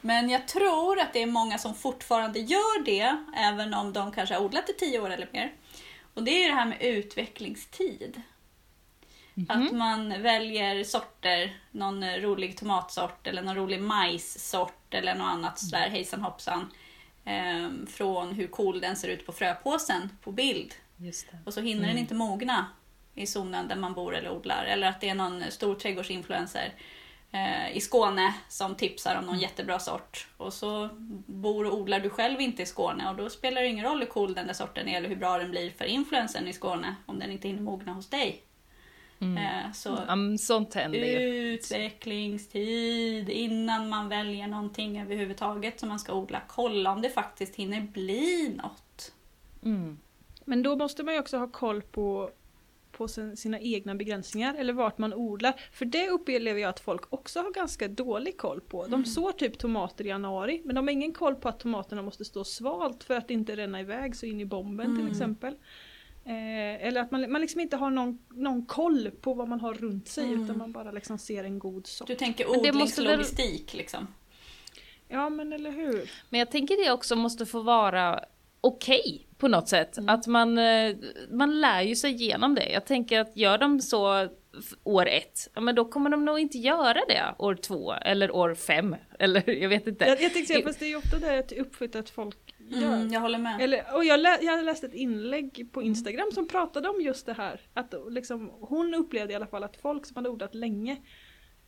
Men 0.06 0.30
jag 0.30 0.48
tror 0.48 1.00
att 1.00 1.14
det 1.14 1.22
är 1.22 1.26
många 1.26 1.58
som 1.58 1.76
fortfarande 1.76 2.40
gör 2.40 2.84
det, 2.86 3.18
även 3.36 3.74
om 3.74 3.94
de 3.94 4.12
kanske 4.12 4.36
har 4.36 4.42
odlat 4.42 4.70
i 4.70 4.74
tio 4.74 5.00
år 5.00 5.10
eller 5.10 5.30
mer. 5.34 5.54
Och 6.14 6.24
det 6.24 6.44
är 6.44 6.50
det 6.50 6.56
här 6.56 6.66
med 6.66 6.82
utvecklingstid. 6.82 8.22
Att 9.50 9.72
man 9.72 10.22
väljer 10.22 10.84
sorter, 10.84 11.58
någon 11.72 12.06
rolig 12.06 12.58
tomatsort 12.58 13.28
eller 13.28 13.42
någon 13.42 13.56
rolig 13.56 13.82
majssort 13.82 14.94
eller 14.94 15.16
något 15.16 15.28
annat 15.34 15.60
sådär 15.60 15.90
hejsan 15.90 16.22
hoppsan. 16.22 16.72
ehm, 17.26 17.88
från 17.88 18.32
hur 18.34 18.48
cool 18.48 18.80
den 18.82 18.96
ser 18.96 19.08
ut 19.08 19.26
på 19.26 19.32
fröpåsen 19.32 20.10
på 20.24 20.32
bild. 20.32 20.74
Och 21.46 21.54
så 21.54 21.62
hinner 21.62 21.88
den 21.88 21.98
inte 21.98 22.14
mogna 22.14 22.66
i 23.16 23.28
zonen 23.28 23.68
där 23.68 23.76
man 23.76 23.94
bor 23.94 24.16
eller 24.16 24.32
odlar. 24.32 24.64
Eller 24.66 24.88
att 24.88 25.02
det 25.02 25.10
är 25.10 25.16
någon 25.16 25.44
stor 25.52 25.76
trädgårdsinfluencer 25.76 26.66
eh, 26.66 26.72
i 27.74 27.82
Skåne 27.82 28.34
som 28.50 28.76
tipsar 28.76 29.20
om 29.20 29.26
någon 29.26 29.40
jättebra 29.40 29.80
sort. 29.80 30.28
Och 30.38 30.54
så 30.54 30.90
bor 31.26 31.66
och 31.66 31.78
odlar 31.78 32.00
du 32.00 32.10
själv 32.10 32.42
inte 32.42 32.64
i 32.64 32.66
Skåne 32.66 33.10
och 33.10 33.16
då 33.16 33.30
spelar 33.30 33.62
det 33.62 33.68
ingen 33.68 33.86
roll 33.86 34.00
hur 34.00 34.06
cool 34.06 34.34
den 34.34 34.48
där 34.48 34.54
sorten 34.54 34.88
är 34.88 34.98
eller 34.98 35.10
hur 35.10 35.16
bra 35.16 35.38
den 35.38 35.52
blir 35.52 35.72
för 35.72 35.86
influencern 35.86 36.48
i 36.48 36.54
Skåne 36.54 36.96
om 37.06 37.20
den 37.20 37.32
inte 37.32 37.48
hinner 37.48 37.62
mogna 37.62 37.94
hos 37.94 38.10
dig. 38.10 38.44
Eh, 39.24 39.72
så 39.74 39.98
sånt 40.40 40.74
händer 40.74 41.00
ju. 41.00 41.54
utvecklingstid 41.54 43.30
innan 43.30 43.90
man 43.90 44.10
väljer 44.10 44.48
någonting 44.48 45.02
överhuvudtaget 45.02 45.80
som 45.80 45.90
man 45.90 46.00
ska 46.00 46.14
odla. 46.14 46.42
Kolla 46.48 46.92
om 46.92 47.02
det 47.02 47.10
faktiskt 47.10 47.56
hinner 47.56 47.82
bli 47.82 48.54
något. 48.64 49.12
Mm. 49.64 50.00
Men 50.46 50.64
då 50.64 50.76
måste 50.76 51.04
man 51.04 51.14
ju 51.14 51.20
också 51.20 51.38
ha 51.38 51.48
koll 51.48 51.82
på, 51.82 52.32
på 52.98 53.08
sin, 53.08 53.38
sina 53.38 53.60
egna 53.60 53.96
begränsningar 53.96 54.56
eller 54.56 54.74
vart 54.74 54.98
man 54.98 55.14
odlar. 55.14 55.54
För 55.72 55.86
det 55.86 56.10
upplever 56.10 56.62
jag 56.62 56.70
att 56.70 56.80
folk 56.80 57.14
också 57.14 57.40
har 57.40 57.52
ganska 57.52 57.88
dålig 57.88 58.38
koll 58.38 58.62
på. 58.62 58.88
De 58.88 59.06
sår 59.06 59.32
typ 59.32 59.58
tomater 59.58 60.06
i 60.06 60.08
januari 60.08 60.62
men 60.66 60.76
de 60.76 60.88
har 60.88 60.92
ingen 60.92 61.14
koll 61.14 61.36
på 61.36 61.50
att 61.50 61.60
tomaterna 61.60 62.02
måste 62.02 62.26
stå 62.26 62.44
svalt 62.44 63.04
för 63.04 63.14
att 63.16 63.32
inte 63.32 63.56
ränna 63.56 63.80
iväg 63.82 64.16
så 64.16 64.26
in 64.26 64.42
i 64.42 64.46
bomben 64.46 64.98
till 64.98 65.12
exempel. 65.12 65.54
Eh, 66.26 66.88
eller 66.88 67.02
att 67.02 67.12
man, 67.12 67.32
man 67.32 67.42
liksom 67.42 67.62
inte 67.62 67.78
har 67.78 67.90
någon, 67.90 68.20
någon 68.30 68.66
koll 68.66 69.12
på 69.22 69.34
vad 69.34 69.48
man 69.48 69.60
har 69.60 69.74
runt 69.74 70.08
sig 70.08 70.32
utan 70.34 70.58
man 70.58 70.72
bara 70.72 70.92
liksom 70.92 71.18
ser 71.18 71.44
en 71.44 71.60
god 71.60 71.88
sort. 71.88 72.08
Du 72.08 72.16
tänker 72.16 72.48
Men 72.52 72.64
det 72.64 72.72
måste 72.74 73.02
väl- 73.02 73.12
odlingslogistik 73.12 73.74
liksom. 73.74 74.08
Ja 75.08 75.30
men 75.30 75.54
eller 75.54 75.72
hur. 75.72 76.12
Men 76.30 76.40
jag 76.40 76.52
tänker 76.52 76.86
det 76.86 76.92
också 76.92 77.16
måste 77.16 77.46
få 77.46 77.62
vara 77.62 78.20
okej 78.62 79.28
på 79.44 79.48
något 79.48 79.68
sätt. 79.68 79.98
Mm. 79.98 80.10
Att 80.16 80.28
man, 80.28 80.58
eh, 80.58 80.96
man 81.32 81.62
lär 81.62 81.82
ju 81.82 81.96
sig 81.96 82.12
igenom 82.12 82.56
det. 82.56 82.70
Jag 82.70 82.86
tänker 82.86 83.20
att 83.20 83.38
gör 83.38 83.58
de 83.58 83.82
så 83.82 84.28
år 84.84 85.08
ett, 85.08 85.50
ja 85.54 85.62
men 85.62 85.76
då 85.76 85.86
kommer 85.86 86.10
de 86.10 86.26
nog 86.26 86.40
inte 86.40 86.58
göra 86.58 87.02
det 87.08 87.36
år 87.38 87.56
två 87.56 87.94
eller 87.94 88.36
år 88.36 88.56
fem. 88.56 88.96
Eller 89.20 89.50
jag 89.50 89.70
vet 89.70 89.88
inte. 89.88 90.06
Jag, 90.06 90.22
jag 90.22 90.34
tänkte 90.34 90.54
säga, 90.54 90.66
fast 90.66 90.80
det 90.80 90.86
är 90.86 90.90
ju 90.90 90.96
ofta 90.96 91.20
det 91.20 91.34
ett 91.34 91.52
uppskjutet 91.52 92.10
folk 92.10 92.56
gör. 92.70 92.94
Mm, 92.94 93.14
jag 93.14 93.22
håller 93.22 93.38
med. 93.38 93.62
Eller, 93.62 93.96
och 93.96 94.06
jag, 94.06 94.20
lä, 94.20 94.38
jag 94.42 94.66
läste 94.66 94.88
ett 94.88 94.94
inlägg 94.94 95.70
på 95.72 95.82
Instagram 95.82 96.32
som 96.34 96.48
pratade 96.48 96.90
om 96.90 97.02
just 97.02 97.26
det 97.26 97.34
här. 97.34 97.62
Att 97.74 97.94
liksom, 98.10 98.52
hon 98.62 98.94
upplevde 98.94 99.34
i 99.34 99.36
alla 99.36 99.48
fall 99.48 99.64
att 99.64 99.78
folk 99.78 100.06
som 100.06 100.16
hade 100.16 100.30
odlat 100.30 100.56
länge, 100.56 100.98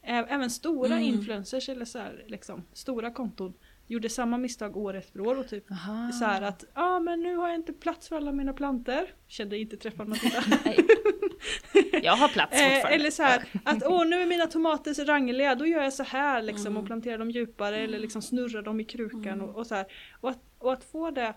även 0.03 0.49
stora 0.49 0.95
Mm. 0.95 1.07
influencers 1.07 1.69
eller 1.69 1.85
så 1.85 1.99
här, 1.99 2.23
liksom, 2.27 2.65
stora 2.73 3.11
konton, 3.11 3.53
gjorde 3.87 4.09
samma 4.09 4.37
misstag 4.37 4.77
år 4.77 4.93
efter 4.95 5.21
år 5.21 5.39
och 5.39 5.47
typ 5.47 5.71
Aha. 5.71 6.11
så 6.11 6.25
här 6.25 6.41
att 6.41 6.63
ja 6.73 6.81
ah, 6.95 6.99
men 6.99 7.19
nu 7.23 7.35
har 7.35 7.47
jag 7.47 7.55
inte 7.55 7.73
plats 7.73 8.09
för 8.09 8.15
alla 8.15 8.31
mina 8.31 8.53
planter. 8.53 9.05
Kände 9.27 9.57
inte 9.57 9.77
träffa 9.77 10.05
Matilda. 10.05 10.43
Nej. 10.65 10.77
Jag 12.03 12.15
har 12.15 12.27
plats 12.27 12.53
Eh, 12.53 12.63
fortfarande. 12.69 12.89
eller 12.95 13.11
så 13.11 13.23
här 13.23 13.43
att 13.63 13.83
åh 13.85 14.05
nu 14.07 14.21
är 14.21 14.25
mina 14.25 14.47
tomater 14.47 14.93
så 14.93 15.03
rangliga, 15.03 15.55
då 15.55 15.65
gör 15.65 15.83
jag 15.83 15.93
så 15.93 16.03
här 16.03 16.41
liksom 16.41 16.67
Mm. 16.67 16.77
och 16.77 16.85
planterar 16.85 17.17
dem 17.17 17.31
djupare 17.31 17.77
eller 17.77 17.99
liksom 17.99 18.21
snurrar 18.21 18.61
dem 18.61 18.79
i 18.79 18.83
krukan 18.83 19.41
och, 19.41 19.55
och 19.55 19.67
så 19.67 19.75
här. 19.75 19.85
Och 20.21 20.29
att, 20.29 20.39
och 20.59 20.73
att 20.73 20.83
få 20.83 21.11
det 21.11 21.33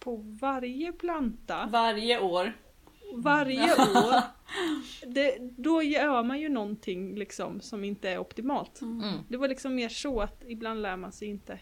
på 0.00 0.16
varje 0.40 0.92
planta, 0.92 1.68
Varje 1.72 2.20
år. 2.20 2.52
Varje 3.14 3.72
år, 3.72 4.22
det, 5.06 5.38
då 5.40 5.82
gör 5.82 6.22
man 6.22 6.40
ju 6.40 6.48
någonting 6.48 7.14
liksom 7.16 7.60
som 7.60 7.84
inte 7.84 8.10
är 8.10 8.18
optimalt. 8.18 8.80
Mm. 8.80 9.18
Det 9.28 9.36
var 9.36 9.48
liksom 9.48 9.74
mer 9.74 9.88
så 9.88 10.20
att 10.20 10.42
ibland 10.48 10.82
lär 10.82 10.96
man 10.96 11.12
sig 11.12 11.28
inte. 11.28 11.58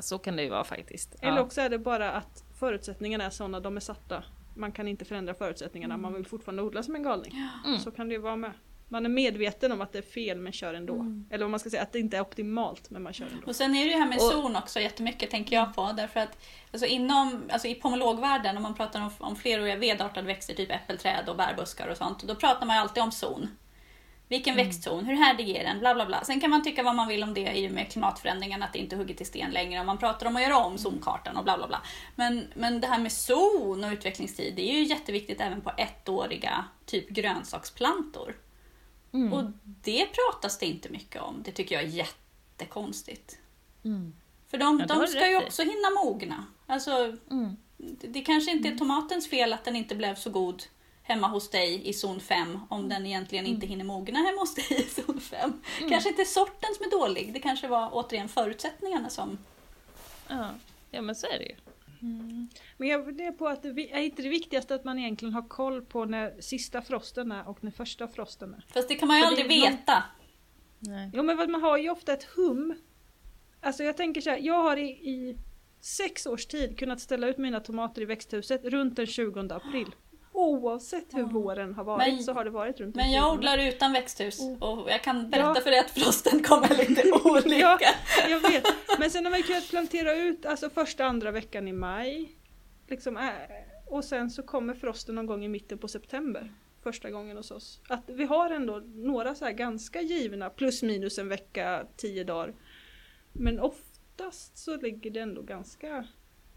Så 0.00 0.18
kan 0.18 0.36
det 0.36 0.42
ju 0.42 0.50
vara 0.50 0.64
faktiskt. 0.64 1.14
Eller 1.22 1.36
Ja. 1.36 1.42
också 1.42 1.60
är 1.60 1.68
det 1.70 1.78
bara 1.78 2.12
att 2.12 2.44
förutsättningarna 2.58 3.24
är 3.24 3.30
sådana, 3.30 3.60
de 3.60 3.76
är 3.76 3.80
satta. 3.80 4.24
Man 4.56 4.72
kan 4.72 4.88
inte 4.88 5.04
förändra 5.04 5.34
förutsättningarna, 5.34 5.96
man 5.96 6.14
vill 6.14 6.26
fortfarande 6.26 6.62
odla 6.62 6.82
som 6.82 6.94
en 6.94 7.02
galning. 7.02 7.32
Mm. 7.66 7.78
Så 7.78 7.90
kan 7.90 8.08
det 8.08 8.14
ju 8.14 8.20
vara 8.20 8.36
med. 8.36 8.52
Man 8.92 9.04
är 9.04 9.08
medveten 9.08 9.72
om 9.72 9.80
att 9.80 9.92
det 9.92 9.98
är 9.98 10.02
fel 10.02 10.38
men 10.38 10.52
kör 10.52 10.74
ändå. 10.74 10.94
Mm. 10.94 11.26
Eller 11.30 11.44
vad 11.44 11.50
man 11.50 11.60
ska 11.60 11.70
säga, 11.70 11.82
att 11.82 11.92
det 11.92 11.98
inte 11.98 12.16
är 12.16 12.20
optimalt 12.20 12.90
men 12.90 13.02
man 13.02 13.12
kör 13.12 13.26
ändå. 13.26 13.46
Och 13.46 13.56
sen 13.56 13.74
är 13.74 13.84
det 13.84 13.90
ju 13.90 13.98
här 13.98 14.06
med 14.06 14.18
Och- 14.18 14.32
zon 14.32 14.56
också 14.56 14.80
jättemycket 14.80 15.30
tänker 15.30 15.56
jag 15.56 15.74
på. 15.74 15.92
Därför 15.96 16.20
att 16.20 16.38
alltså 16.72 16.86
inom, 16.86 17.42
alltså 17.52 17.68
i 17.68 17.74
pomologvärlden, 17.74 18.56
om 18.56 18.62
man 18.62 18.74
pratar 18.74 19.00
om, 19.00 19.10
om 19.18 19.36
fleråriga 19.36 19.76
vedartade 19.76 20.26
växter, 20.26 20.54
typ 20.54 20.70
äppelträd 20.70 21.28
och 21.28 21.36
bärbuskar 21.36 21.88
och 21.88 21.96
sånt, 21.96 22.22
då 22.22 22.34
pratar 22.34 22.66
man 22.66 22.76
ju 22.76 22.80
alltid 22.80 23.02
om 23.02 23.12
zon. 23.12 23.48
Vilken 24.28 24.56
växtzon, 24.56 25.04
hur 25.04 25.14
härdig 25.14 25.50
är 25.50 25.64
den, 25.64 25.78
bla 25.78 25.94
bla 25.94 26.06
bla. 26.06 26.24
Sen 26.24 26.40
kan 26.40 26.50
man 26.50 26.62
tycka 26.64 26.82
vad 26.82 26.94
man 26.94 27.08
vill 27.08 27.22
om 27.22 27.34
det 27.34 27.52
i 27.58 27.68
och 27.68 27.72
med 27.72 27.92
klimatförändringarna, 27.92 28.66
att 28.66 28.72
det 28.72 28.78
inte 28.78 28.96
är 28.96 28.98
hugget 28.98 29.20
i 29.20 29.24
sten 29.24 29.50
längre. 29.50 29.80
Och 29.80 29.86
man 29.86 29.98
pratar 29.98 30.26
om 30.26 30.36
att 30.36 30.42
göra 30.42 30.56
om 30.56 30.78
zonkartan 30.78 31.36
och 31.36 31.44
bla 31.44 31.56
bla 31.56 31.66
bla. 31.68 31.82
Men, 32.16 32.46
men 32.54 32.80
det 32.80 32.86
här 32.86 32.98
med 32.98 33.12
zon 33.12 33.84
och 33.84 33.92
utvecklingstid, 33.92 34.52
det 34.56 34.70
är 34.70 34.74
ju 34.74 34.82
jätteviktigt 34.84 35.40
även 35.40 35.60
på 35.60 35.72
ettåriga 35.76 36.64
typ 36.86 37.08
grönsaksplantor. 37.08 38.34
Mm. 39.12 39.32
Och 39.32 39.44
det 39.64 40.06
pratas 40.06 40.58
det 40.58 40.66
inte 40.66 40.88
mycket 40.88 41.22
om. 41.22 41.42
Det 41.44 41.52
tycker 41.52 41.74
jag 41.74 41.84
är 41.84 41.88
jättekonstigt. 41.88 43.38
Mm. 43.84 44.12
För 44.48 44.58
de, 44.58 44.80
Ja, 44.80 44.86
de 44.86 45.06
ska 45.06 45.28
ju 45.28 45.36
också 45.36 45.62
hinna 45.62 45.90
mogna. 46.04 46.46
Alltså, 46.66 47.16
Mm. 47.30 47.56
det, 47.76 48.06
det 48.06 48.20
kanske 48.20 48.50
inte 48.50 48.68
är 48.68 48.78
tomatens 48.78 49.30
fel 49.30 49.52
att 49.52 49.64
den 49.64 49.76
inte 49.76 49.94
blev 49.94 50.14
så 50.14 50.30
god 50.30 50.62
hemma 51.02 51.28
hos 51.28 51.50
dig 51.50 51.88
i 51.88 51.92
zon 51.92 52.20
5 52.20 52.60
om 52.68 52.88
den 52.88 53.06
egentligen 53.06 53.46
inte 53.46 53.66
hinner 53.66 53.84
mogna 53.84 54.18
hemma 54.18 54.40
hos 54.40 54.54
dig 54.54 54.66
i 54.70 54.82
zon 55.02 55.20
5. 55.20 55.52
Kanske 55.88 56.08
inte 56.08 56.24
sorten 56.24 56.70
som 56.76 56.86
är 56.86 56.90
dålig, 56.90 57.32
det 57.32 57.40
kanske 57.40 57.68
var 57.68 57.88
återigen 57.92 58.28
förutsättningarna 58.28 59.08
som... 59.10 59.38
Ja. 60.28 60.48
ja, 60.90 61.02
men 61.02 61.14
så 61.14 61.26
är 61.26 61.38
det 61.38 61.44
ju. 61.44 61.54
Men 62.76 62.88
jag 62.88 63.04
funderar 63.04 63.32
på 63.32 63.48
att 63.48 63.62
det 63.62 63.92
är 63.92 64.00
inte 64.00 64.22
det 64.22 64.28
viktigaste 64.28 64.74
att 64.74 64.84
man 64.84 64.98
egentligen 64.98 65.34
har 65.34 65.48
koll 65.48 65.82
på 65.82 66.04
när 66.04 66.40
sista 66.40 66.82
frosten 66.82 67.32
är 67.32 67.48
och 67.48 67.64
när 67.64 67.70
första 67.70 68.08
frosten 68.08 68.54
är. 68.54 68.64
Fast 68.74 68.88
det 68.88 68.94
kan 68.94 69.08
man 69.08 69.16
ju 69.16 69.22
För 69.22 69.28
aldrig 69.28 69.46
är 69.52 69.60
någon- 69.60 69.70
veta. 69.78 70.02
Nej. 70.78 71.10
Jo 71.14 71.22
men 71.22 71.36
vad- 71.36 71.50
man 71.50 71.62
har 71.62 71.78
ju 71.78 71.90
ofta 71.90 72.12
ett 72.12 72.24
hum. 72.24 72.74
Alltså 73.60 73.82
jag 73.84 73.96
tänker 73.96 74.20
så 74.20 74.30
här, 74.30 74.38
jag 74.38 74.62
har 74.62 74.76
i, 74.76 74.88
i 74.90 75.36
sex 75.80 76.26
års 76.26 76.46
tid 76.46 76.78
kunnat 76.78 77.00
ställa 77.00 77.28
ut 77.28 77.38
mina 77.38 77.60
tomater 77.60 78.02
i 78.02 78.04
växthuset 78.04 78.64
runt 78.64 78.96
den 78.96 79.06
20 79.06 79.40
april. 79.54 79.94
Oavsett 80.40 81.14
hur 81.14 81.20
Ja. 81.20 81.26
våren 81.26 81.74
har 81.74 81.84
varit 81.84 82.14
Men- 82.14 82.22
så 82.22 82.32
har 82.32 82.44
det 82.44 82.50
varit 82.50 82.80
runt 82.80 82.94
Men 82.96 83.12
jag 83.12 83.24
20. 83.32 83.38
odlar 83.38 83.58
utan 83.58 83.92
växthus 83.92 84.40
Mm. 84.40 84.62
och 84.62 84.90
jag 84.90 85.02
kan 85.02 85.30
berätta 85.30 85.52
Ja. 85.56 85.60
för 85.62 85.70
dig 85.70 85.80
att 85.80 85.90
frosten 85.90 86.42
kommer 86.42 86.68
lite 86.68 87.12
olika. 87.24 87.58
Ja, 87.60 88.28
jag 88.28 88.40
vet. 88.40 88.64
Men 88.98 89.10
sen 89.10 89.24
har 89.24 89.30
man 89.30 89.42
kunnat 89.42 89.68
plantera 89.70 90.14
ut 90.14 90.46
alltså 90.46 90.70
första 90.70 91.04
andra 91.04 91.30
veckan 91.30 91.68
i 91.68 91.72
maj. 91.72 92.36
Liksom, 92.88 93.16
äh, 93.16 93.24
och 93.86 94.04
sen 94.04 94.30
så 94.30 94.42
kommer 94.42 94.74
frosten 94.74 95.14
någon 95.14 95.26
gång 95.26 95.44
i 95.44 95.48
mitten 95.48 95.78
på 95.78 95.88
september. 95.88 96.52
Första 96.82 97.10
gången 97.10 97.36
hos 97.36 97.50
oss. 97.50 97.80
Att 97.88 98.04
vi 98.06 98.24
har 98.24 98.50
ändå 98.50 98.82
några 98.86 99.34
så 99.34 99.44
här 99.44 99.52
ganska 99.52 100.00
givna 100.00 100.50
plus 100.50 100.82
minus 100.82 101.18
en 101.18 101.28
vecka, 101.28 101.86
tio 101.96 102.24
dagar. 102.24 102.54
Men 103.32 103.60
oftast 103.60 104.58
så 104.58 104.76
ligger 104.76 105.10
det 105.10 105.20
ändå 105.20 105.42
ganska... 105.42 106.06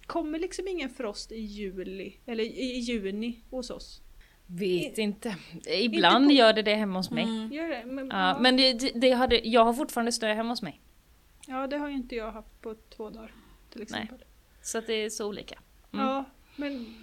Kommer 0.05 0.39
liksom 0.39 0.67
ingen 0.67 0.89
frost 0.89 1.31
i 1.31 1.39
juli 1.39 2.13
eller 2.25 2.43
i, 2.43 2.79
juni 2.79 3.39
hos 3.49 3.69
oss. 3.69 4.01
Vet 4.47 4.97
inte. 4.97 5.35
Ibland 5.67 6.27
på- 6.27 6.31
gör 6.33 6.53
det 6.53 6.61
det 6.61 6.75
hemma 6.75 6.99
hos 6.99 7.11
mig. 7.11 7.23
Mm. 7.23 7.51
Gör 7.53 7.67
det? 7.69 7.83
Men, 7.85 8.07
Ja, 8.07 8.27
ja, 8.29 8.39
men 8.39 8.57
det, 8.57 8.73
det- 9.01 9.11
hade, 9.11 9.47
jag 9.47 9.65
har 9.65 9.73
fortfarande 9.73 10.11
snö 10.11 10.33
hemma 10.33 10.49
hos 10.49 10.61
mig. 10.61 10.81
ja, 11.47 11.67
det 11.67 11.77
har 11.77 11.87
ju 11.89 11.95
inte 11.95 12.15
jag 12.15 12.31
haft 12.31 12.61
på 12.61 12.75
två 12.95 13.09
dagar. 13.09 13.33
Till 13.69 13.81
exempel. 13.81 14.17
Så 14.61 14.77
att 14.77 14.87
det 14.87 14.93
är 14.93 15.09
så 15.09 15.27
olika. 15.27 15.59
Mm. 15.93 16.05
Ja, 16.05 16.25
men 16.55 16.95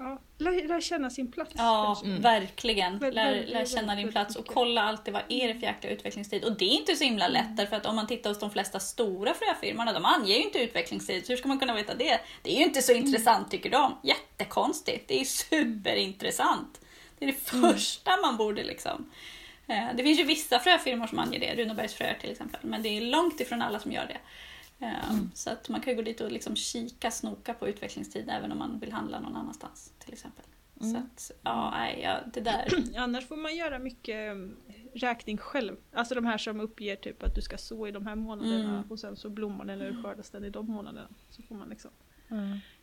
ja, 0.00 0.18
lär, 0.38 0.68
lär 0.68 0.80
känna 0.80 1.10
sin 1.10 1.32
plats. 1.32 1.52
Ja. 1.56 2.00
Mm. 2.04 2.22
verkligen. 2.22 2.98
Lär, 2.98 3.46
lär 3.46 3.64
känna 3.64 3.94
din 3.94 4.10
plats 4.12 4.36
och 4.36 4.46
kolla 4.46 4.82
alltid 4.82 5.14
vad 5.14 5.22
är 5.28 5.48
det 5.48 5.54
för 5.54 5.62
jäkla 5.62 5.90
utvecklingstid. 5.90 6.44
Och 6.44 6.52
det 6.58 6.64
är 6.64 6.78
inte 6.78 6.96
så 6.96 7.04
himla 7.04 7.28
lätt 7.28 7.56
därför 7.56 7.76
att 7.76 7.86
om 7.86 7.96
man 7.96 8.06
tittar 8.06 8.30
hos 8.30 8.38
de 8.38 8.50
flesta 8.50 8.80
stora 8.80 9.34
fröfirmorna, 9.34 9.92
de 9.92 10.04
anger 10.04 10.36
ju 10.36 10.42
inte 10.42 10.58
utvecklingstid. 10.58 11.26
Så 11.26 11.32
hur 11.32 11.36
ska 11.36 11.48
man 11.48 11.58
kunna 11.58 11.74
veta 11.74 11.94
det? 11.94 12.20
Det 12.42 12.54
är 12.54 12.58
ju 12.58 12.64
inte 12.64 12.82
så 12.82 12.92
intressant 12.92 13.50
tycker 13.50 13.70
de. 13.70 13.96
Jättekonstigt. 14.02 15.08
Det 15.08 15.20
är 15.20 15.24
superintressant. 15.24 16.80
Det 17.18 17.24
är 17.24 17.26
det 17.26 17.72
första 17.72 18.10
man 18.22 18.36
borde 18.36 18.62
liksom... 18.64 19.10
Eh, 19.66 19.86
Det 19.96 20.02
finns 20.02 20.20
ju 20.20 20.24
vissa 20.24 20.58
fröfirmor 20.58 21.06
som 21.06 21.18
anger 21.18 21.40
det, 21.40 21.54
Runebergs 21.54 21.94
fröer 21.94 22.18
till 22.20 22.30
exempel, 22.30 22.60
men 22.62 22.82
det 22.82 22.88
är 22.88 23.00
långt 23.00 23.40
ifrån 23.40 23.62
alla 23.62 23.78
som 23.78 23.92
gör 23.92 24.06
det. 24.06 24.18
Eh, 24.80 25.14
Så 25.34 25.50
att 25.50 25.68
man 25.68 25.80
kan 25.80 25.96
gå 25.96 26.02
dit 26.02 26.20
och 26.20 26.32
liksom 26.32 26.56
kika, 26.56 27.10
snoka 27.10 27.54
på 27.54 27.68
utvecklingstid 27.68 28.28
även 28.30 28.52
om 28.52 28.58
man 28.58 28.78
vill 28.78 28.92
handla 28.92 29.20
någon 29.20 29.36
annanstans 29.36 29.92
till 29.98 30.12
exempel. 30.12 30.44
Så 30.80 30.96
att, 30.96 31.30
ja, 31.42 31.70
nej, 31.70 32.00
ja, 32.02 32.18
det 32.34 32.40
där. 32.40 32.68
Annars 32.96 33.26
får 33.28 33.36
man 33.36 33.56
göra 33.56 33.78
mycket 33.78 34.32
um, 34.32 34.56
räkning 34.94 35.36
själv. 35.38 35.76
Alltså 35.92 36.14
de 36.14 36.26
här 36.26 36.38
som 36.38 36.60
uppger 36.60 36.96
typ 36.96 37.22
att 37.22 37.34
du 37.34 37.42
ska 37.42 37.58
så 37.58 37.86
i 37.86 37.90
de 37.90 38.06
här 38.06 38.14
månaderna 38.14 38.64
Mm. 38.78 38.90
och 38.90 38.98
sen 38.98 39.16
så 39.16 39.28
blommar 39.30 39.64
den 39.64 39.80
eller 39.80 40.02
skördas 40.02 40.30
den 40.30 40.44
i 40.44 40.50
de 40.50 40.66
månaderna. 40.66 41.08
Så 41.30 41.42
får 41.42 41.54
man 41.54 41.68
liksom 41.68 41.90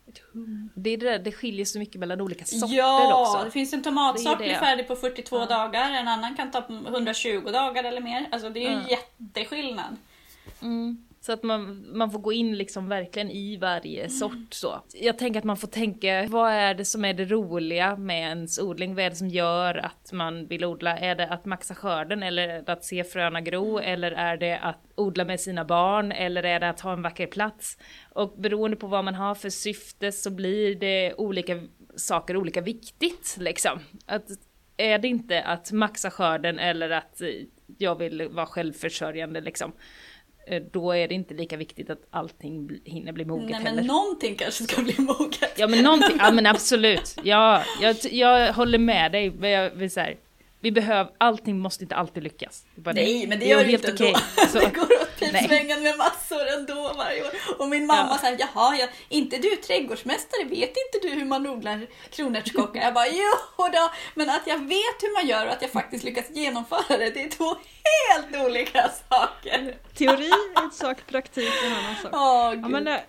ett 0.08 0.18
hum. 0.34 0.70
Det, 0.76 0.90
är 0.90 0.98
det, 0.98 1.06
där, 1.12 1.20
det 1.20 1.32
skiljer 1.32 1.66
så 1.66 1.80
mycket 1.80 2.00
mellan 2.00 2.22
olika 2.22 2.46
sorter 2.46 2.76
Ja, 2.76 3.22
också. 3.36 3.46
det 3.46 3.52
finns 3.52 3.74
en 3.74 3.84
tomatsort 3.84 4.34
är 4.34 4.46
blir 4.46 4.56
färdig 4.56 4.88
på 4.88 4.96
42 4.96 5.38
Ja. 5.38 5.46
dagar, 5.46 5.92
en 5.92 6.08
annan 6.08 6.36
kan 6.36 6.52
ta 6.52 6.66
120 6.88 7.42
dagar 7.52 7.84
eller 7.84 8.02
mer. 8.02 8.28
Alltså 8.32 8.50
det 8.50 8.66
är 8.66 8.70
ju 8.70 8.76
Ja. 8.90 8.90
jätteskillnad. 8.90 9.96
Mm. 10.62 11.07
Så 11.28 11.34
att 11.34 11.44
man, 11.44 11.86
man 11.98 12.12
får 12.12 12.20
gå 12.20 12.34
in 12.34 12.58
liksom 12.58 12.90
verkligen 12.90 13.32
i 13.32 13.58
varje 13.58 14.10
sort 14.10 14.54
så. 14.54 14.82
Jag 14.94 15.18
tänker 15.18 15.40
att 15.40 15.44
man 15.46 15.58
får 15.58 15.68
tänka, 15.68 16.26
vad 16.30 16.52
är 16.52 16.74
det 16.74 16.86
som 16.86 17.06
är 17.06 17.14
det 17.14 17.26
roliga 17.26 17.96
med 17.96 18.20
ens 18.20 18.60
odling? 18.60 18.96
Vad 18.96 19.06
är 19.06 19.10
det 19.10 19.16
som 19.16 19.28
gör 19.28 19.78
att 19.78 20.12
man 20.12 20.48
vill 20.48 20.66
odla? 20.66 20.98
Är 20.98 21.16
det 21.16 21.28
att 21.28 21.46
maxa 21.46 21.76
skörden 21.76 22.24
eller 22.24 22.70
att 22.70 22.86
se 22.86 23.04
fröna 23.04 23.42
gro? 23.42 23.80
Eller 23.80 24.12
är 24.12 24.38
det 24.38 24.60
att 24.60 24.82
odla 24.96 25.26
med 25.26 25.40
sina 25.40 25.66
barn? 25.66 26.12
Eller 26.12 26.44
är 26.44 26.60
det 26.60 26.70
att 26.70 26.82
ha 26.82 26.94
en 26.94 27.02
vacker 27.02 27.28
plats? 27.28 27.78
Och 28.10 28.34
beroende 28.38 28.78
på 28.78 28.88
vad 28.88 29.06
man 29.06 29.16
har 29.16 29.36
för 29.36 29.50
syfte 29.50 30.12
så 30.12 30.32
blir 30.32 30.76
det 30.76 31.14
olika 31.18 31.60
saker 31.96 32.38
olika 32.38 32.62
viktigt 32.62 33.38
liksom. 33.40 33.80
Att 34.06 34.26
är 34.78 35.00
det 35.00 35.08
inte 35.08 35.44
att 35.44 35.72
maxa 35.72 36.12
skörden 36.12 36.60
eller 36.60 36.90
att 36.90 37.22
eh, 37.22 37.30
jag 37.78 37.96
vill 37.96 38.28
vara 38.30 38.46
självförsörjande 38.46 39.42
liksom 39.42 39.74
då 40.74 40.92
är 40.92 41.08
det 41.08 41.14
inte 41.16 41.34
lika 41.34 41.58
viktigt 41.58 41.90
att 41.90 42.02
allting 42.12 42.70
hinner 42.86 43.12
bli 43.12 43.26
moget 43.26 43.50
Nej, 43.50 43.60
heller. 43.62 43.76
men 43.76 43.86
någonting 43.86 44.36
kanske 44.36 44.64
ska 44.64 44.82
bli 44.82 44.96
moget. 44.98 45.54
Ja 45.58 45.68
men 45.68 45.84
någonting, 45.84 46.18
ja 46.20 46.32
men 46.32 46.46
absolut. 46.56 47.16
Ja, 47.24 47.64
jag, 47.82 47.96
jag 48.12 48.54
håller 48.54 48.78
med 48.78 49.12
dig. 49.12 49.32
Men 49.32 49.50
jag 49.50 49.70
vill 49.70 49.92
säga, 49.92 50.16
vi 50.60 50.72
behöver, 50.72 51.12
allting 51.18 51.60
måste 51.60 51.84
inte 51.84 51.96
alltid 51.96 52.24
lyckas. 52.24 52.66
Det 52.76 52.94
Nej, 52.94 53.28
men 53.28 53.40
det 53.40 53.46
gör 53.46 53.64
det 53.64 53.72
inte 53.72 53.94
okej. 53.94 54.08
ändå. 54.08 54.20
Så, 54.52 54.60
Det 54.60 54.76
går 54.76 54.88
pipsvängen 55.20 55.84
med 55.84 55.98
massor 55.98 56.48
ändå 56.58 56.94
varje 56.98 57.22
år. 57.24 57.30
Och 57.60 57.68
min 57.70 57.86
mamma 57.86 58.10
Ja. 58.12 58.18
här, 58.22 58.38
jaha, 58.40 58.76
ja, 58.78 58.88
inte 59.10 59.38
du 59.38 59.56
trädgårdsmästare, 59.56 60.44
vet 60.44 60.70
inte 60.70 60.98
du 61.08 61.10
hur 61.10 61.26
man 61.26 61.48
odlar 61.48 61.88
kronärtskockar? 62.10 62.82
Jag 62.82 62.94
bara, 62.94 63.08
jo 63.08 63.66
då, 63.74 63.92
men 64.16 64.30
att 64.30 64.48
jag 64.48 64.60
vet 64.60 64.98
hur 65.04 65.14
man 65.14 65.28
gör 65.28 65.46
och 65.48 65.54
att 65.54 65.62
jag 65.62 65.72
faktiskt 65.72 66.04
lyckas 66.04 66.30
genomföra 66.30 66.98
det, 66.98 67.10
det 67.10 67.24
är 67.24 67.30
två 67.30 67.56
helt 68.10 68.46
olika 68.48 68.90
saker. 69.10 69.78
Teori 69.94 70.28
är 70.30 70.64
en 70.64 70.72
sak, 70.72 70.98
praktik 71.08 71.50
är 71.64 71.68
en 71.68 71.74
annan 71.74 71.96
sak. 71.96 72.12
Åh, 72.14 72.54
Ja, 72.62 72.68
men 72.68 72.84
det, 72.84 73.04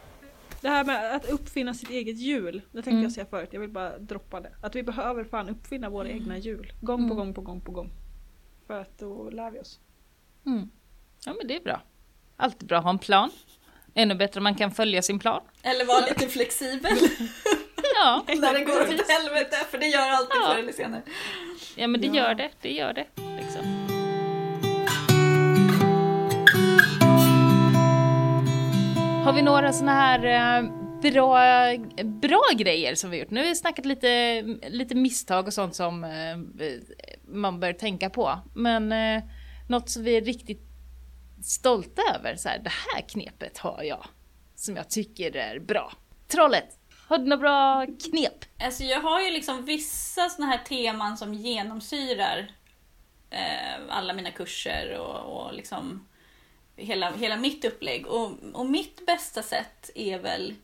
det 0.61 0.69
här 0.69 0.85
med 0.85 1.17
att 1.17 1.31
uppfinna 1.31 1.75
sitt 1.75 1.91
eget 1.91 2.19
hjul, 2.19 2.63
det 2.73 2.77
tänkte 2.77 2.91
Mm. 2.91 3.03
jag 3.03 3.13
säga 3.13 3.27
förut, 3.27 3.49
jag 3.53 3.61
vill 3.61 3.71
bara 3.71 3.99
droppa 3.99 4.41
det. 4.41 4.51
Att 4.63 4.75
vi 4.75 4.83
behöver 4.83 5.25
fan 5.25 5.49
uppfinna 5.49 5.89
våra 5.91 6.09
egna 6.09 6.39
hjul. 6.39 6.73
Gång 6.81 7.09
på 7.09 7.15
Mm. 7.15 7.17
gång 7.17 7.35
på 7.35 7.41
gång 7.41 7.61
på 7.61 7.73
gång. 7.73 7.91
För 8.67 8.81
att 8.81 8.99
då 8.99 9.31
lär 9.31 9.51
vi 9.51 9.61
oss. 9.61 9.81
Mm. 10.47 10.71
Ja 11.27 11.35
men 11.39 11.47
det 11.47 11.57
är 11.57 11.61
bra. 11.61 11.83
Alltid 12.41 12.69
bra 12.69 12.79
att 12.79 12.85
ha 12.85 12.91
en 12.91 12.99
plan. 12.99 13.31
Ännu 13.95 14.15
bättre 14.15 14.41
om 14.41 14.45
man 14.45 14.55
kan 14.55 14.71
följa 14.71 15.03
sin 15.03 15.19
plan. 15.19 15.41
Eller 15.63 15.85
vara 15.85 16.01
lite 16.07 16.29
flexibel 16.29 16.93
Ja, 17.95 18.25
när 18.27 18.53
det 18.53 18.65
går 18.65 18.81
åt 18.81 19.09
helvete, 19.11 19.57
för 19.71 19.79
det 19.79 19.87
gör 19.87 20.11
alltid 20.11 20.37
Ja. 20.43 20.49
förr 20.53 20.59
eller 20.59 20.73
senare. 20.73 21.03
ja 21.77 21.87
men 21.87 22.01
det 22.01 22.07
Ja. 22.07 22.15
gör 22.15 22.35
det. 22.35 22.51
Det 22.61 22.73
gör 22.73 22.93
det. 22.93 23.07
Liksom. 23.43 23.89
Har 29.25 29.33
vi 29.33 29.43
några 29.43 29.73
såna 29.73 29.93
här 29.95 30.25
eh, 30.25 30.71
bra, 31.13 31.39
bra 32.05 32.43
grejer 32.57 32.95
som 32.95 33.11
vi 33.11 33.19
gjort? 33.19 33.31
Nu 33.31 33.41
har 33.41 33.47
vi 33.49 33.55
snackat 33.55 33.85
lite, 33.87 34.43
lite 34.69 34.95
misstag 34.95 35.47
och 35.47 35.53
sånt 35.55 35.75
som 35.75 36.05
eh, 36.05 36.11
man 37.29 37.61
bör 37.61 37.73
tänka 37.73 38.11
på. 38.11 38.39
Men 38.55 38.93
eh, 38.93 39.23
något 39.69 39.91
som 39.91 40.03
vi 40.05 40.17
är 40.17 40.21
riktigt 40.21 40.68
stolta 41.43 42.03
över, 42.15 42.37
så 42.37 42.49
här, 42.49 42.59
det 42.59 42.71
här 42.71 43.09
knepet 43.09 43.59
har 43.59 43.83
jag. 43.83 44.07
Som 44.55 44.77
jag 44.77 44.91
tycker 44.91 45.37
är 45.37 45.59
bra. 45.59 45.93
Trollet, 46.29 46.79
har 47.09 47.19
du 47.19 47.25
några 47.25 47.41
bra 47.41 47.87
knep? 47.87 48.45
Alltså 48.59 48.85
jag 48.85 49.01
har 49.01 49.21
ju 49.21 49.31
liksom 49.31 49.65
vissa 49.65 50.29
såna 50.29 50.47
här 50.47 50.59
teman 50.59 51.17
som 51.17 51.35
genomsyrar 51.35 52.53
eh, 53.31 53.81
alla 53.89 54.13
mina 54.13 54.31
kurser 54.31 54.99
och, 54.99 55.43
och 55.47 55.55
liksom 55.55 56.09
hela, 56.77 57.13
hela 57.13 57.37
mitt 57.37 57.65
upplägg. 57.65 58.07
Och, 58.07 58.33
och 58.53 58.67
mitt 58.67 59.07
bästa 59.07 59.43
sätt 59.43 59.91
är 59.95 60.19
väl 60.19 60.55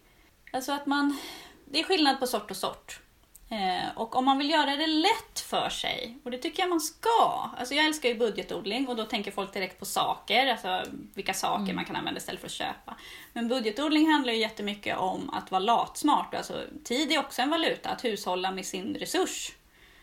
alltså 0.53 0.73
att 0.73 0.87
man... 0.87 1.19
Det 1.65 1.81
är 1.81 1.85
skillnad 1.85 2.21
på 2.21 2.27
sort 2.27 2.51
och 2.51 2.57
sort. 2.57 3.01
Eh, 3.49 3.97
och 3.97 4.17
om 4.17 4.25
man 4.25 4.39
vill 4.39 4.51
göra 4.51 4.77
det 4.77 4.87
lätt 4.87 5.41
för 5.41 5.69
sig, 5.69 6.19
och 6.25 6.31
det 6.31 6.39
tycker 6.39 6.63
jag 6.63 6.71
man 6.71 6.81
ska. 6.81 7.51
Alltså 7.59 7.75
jag 7.75 7.85
älskar 7.85 8.09
ju 8.09 8.15
budgetodling 8.15 8.89
och 8.89 8.97
då 8.97 9.05
tänker 9.05 9.31
folk 9.31 9.53
direkt 9.53 9.79
på 9.79 9.85
saker, 9.85 10.47
alltså 10.47 10.83
vilka 11.15 11.35
saker 11.35 11.75
man 11.75 11.85
kan 11.85 11.97
använda 11.97 12.19
istället 12.19 12.41
för 12.41 12.49
att 12.49 12.53
köpa. 12.53 12.97
Men 13.33 13.49
budgetodling 13.49 14.11
handlar 14.11 14.33
ju 14.33 14.39
jättemycket 14.39 14.99
om 14.99 15.31
att 15.31 15.51
vara 15.51 15.59
latsmart. 15.59 16.35
Alltså, 16.35 16.63
tid 16.85 17.13
är 17.13 17.19
också 17.19 17.43
en 17.43 17.51
valuta, 17.51 17.91
att 17.91 18.05
hushålla 18.05 18.51
med 18.51 18.67
sin 18.67 18.95
resurs. 18.95 19.53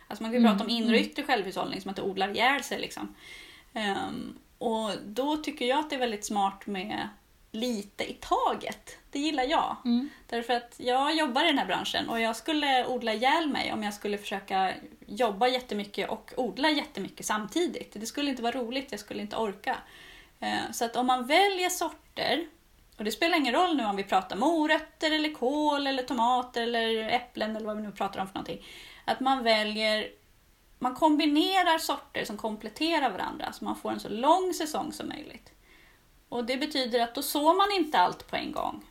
Alltså 0.08 0.24
man 0.24 0.32
kan 0.32 0.42
ju 0.42 0.48
prata 0.48 0.64
om 0.64 0.70
inre 0.70 0.96
och 0.96 1.02
yttre 1.02 1.24
självhushållning 1.24 1.82
som 1.82 1.90
att 1.90 1.96
det 1.96 2.02
odlar 2.02 2.30
ihjäl 2.30 2.64
sig. 2.64 2.80
Liksom. 2.80 3.16
Ehm, 3.74 4.38
och 4.58 4.92
då 5.06 5.38
tycker 5.38 5.66
jag 5.66 5.80
att 5.80 5.90
det 5.90 5.96
är 5.96 6.00
väldigt 6.00 6.26
smart 6.26 6.68
med 6.68 7.10
lite 7.52 8.12
i 8.12 8.14
taget. 8.14 8.98
Det 9.12 9.20
gillar 9.20 9.44
jag. 9.44 9.76
Därför 10.28 10.54
att 10.54 10.76
jag 10.78 11.16
jobbar 11.16 11.44
i 11.44 11.48
den 11.48 11.58
här 11.58 11.66
branschen 11.66 12.10
och 12.10 12.20
jag 12.20 12.36
skulle 12.36 12.86
odla 12.88 13.14
ihjäl 13.14 13.50
mig 13.50 13.74
om 13.74 13.84
jag 13.84 13.94
skulle 13.94 14.18
försöka 14.18 14.74
jobba 15.06 15.48
jättemycket 15.48 16.10
och 16.10 16.32
odla 16.38 16.70
jättemycket 16.70 17.26
samtidigt. 17.26 17.94
Det 17.94 18.06
skulle 18.06 18.30
inte 18.30 18.44
vara 18.44 18.58
roligt, 18.58 18.88
jag 18.92 19.00
skulle 19.00 19.22
inte 19.22 19.38
orka. 19.38 19.78
Eh, 20.40 20.72
Så 20.72 20.86
att 20.86 20.96
om 20.96 21.08
man 21.08 21.26
väljer 21.28 21.70
sorter, 21.70 22.48
och 22.98 23.04
det 23.04 23.12
spelar 23.12 23.38
ingen 23.38 23.54
roll 23.54 23.78
nu 23.78 23.86
om 23.86 23.96
vi 23.96 24.04
pratar 24.04 24.36
morötter 24.36 25.12
eller 25.12 25.34
kål 25.34 25.88
eller 25.88 26.04
tomater 26.04 26.62
eller 26.62 27.10
äpplen 27.10 27.56
eller 27.56 27.66
vad 27.66 27.78
vi 27.78 27.84
nu 27.84 27.92
pratar 27.92 28.20
om 28.20 28.28
för 28.28 28.34
någonting. 28.36 28.66
Att 29.06 29.20
man 29.20 29.44
väljer, 29.44 30.08
man 30.80 30.96
kombinerar 30.96 31.78
sorter 31.78 32.26
som 32.26 32.38
kompletterar 32.38 33.10
varandra 33.12 33.54
så 33.54 33.64
man 33.66 33.76
får 33.76 33.92
en 33.92 34.00
så 34.00 34.10
lång 34.10 34.54
säsong 34.54 34.94
som 34.94 35.08
möjligt. 35.10 35.52
Och 36.32 36.46
det 36.46 36.58
betyder 36.58 37.00
att 37.00 37.16
då 37.16 37.22
sår 37.22 37.58
man 37.58 37.72
inte 37.80 38.00
allt 38.00 38.28
på 38.28 38.36
en 38.36 38.52
gång. 38.52 38.86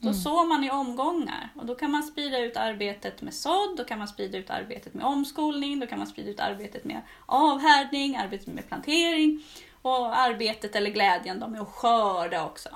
Då 0.00 0.12
sår 0.14 0.46
man 0.46 0.64
i 0.64 0.70
omgångar 0.70 1.48
och 1.54 1.66
då 1.66 1.74
kan 1.74 1.90
man 1.90 2.02
sprida 2.02 2.38
ut 2.38 2.56
arbetet 2.56 3.22
med 3.22 3.34
sådd, 3.34 3.76
då 3.76 3.84
kan 3.84 3.98
man 3.98 4.08
sprida 4.08 4.38
ut 4.38 4.50
arbetet 4.50 4.94
med 4.94 5.04
omskolning, 5.04 5.80
då 5.80 5.86
kan 5.86 5.98
man 5.98 6.06
sprida 6.06 6.30
ut 6.30 6.40
arbetet 6.40 6.84
med 6.84 7.02
avhärdning, 7.26 8.16
arbetet 8.16 8.46
med 8.46 8.68
plantering 8.68 9.44
och 9.82 10.18
arbetet 10.18 10.76
eller 10.76 10.90
glädjen 10.90 11.40
då 11.40 11.48
med 11.48 11.60
att 11.60 11.68
skörda 11.68 12.46
också. 12.46 12.68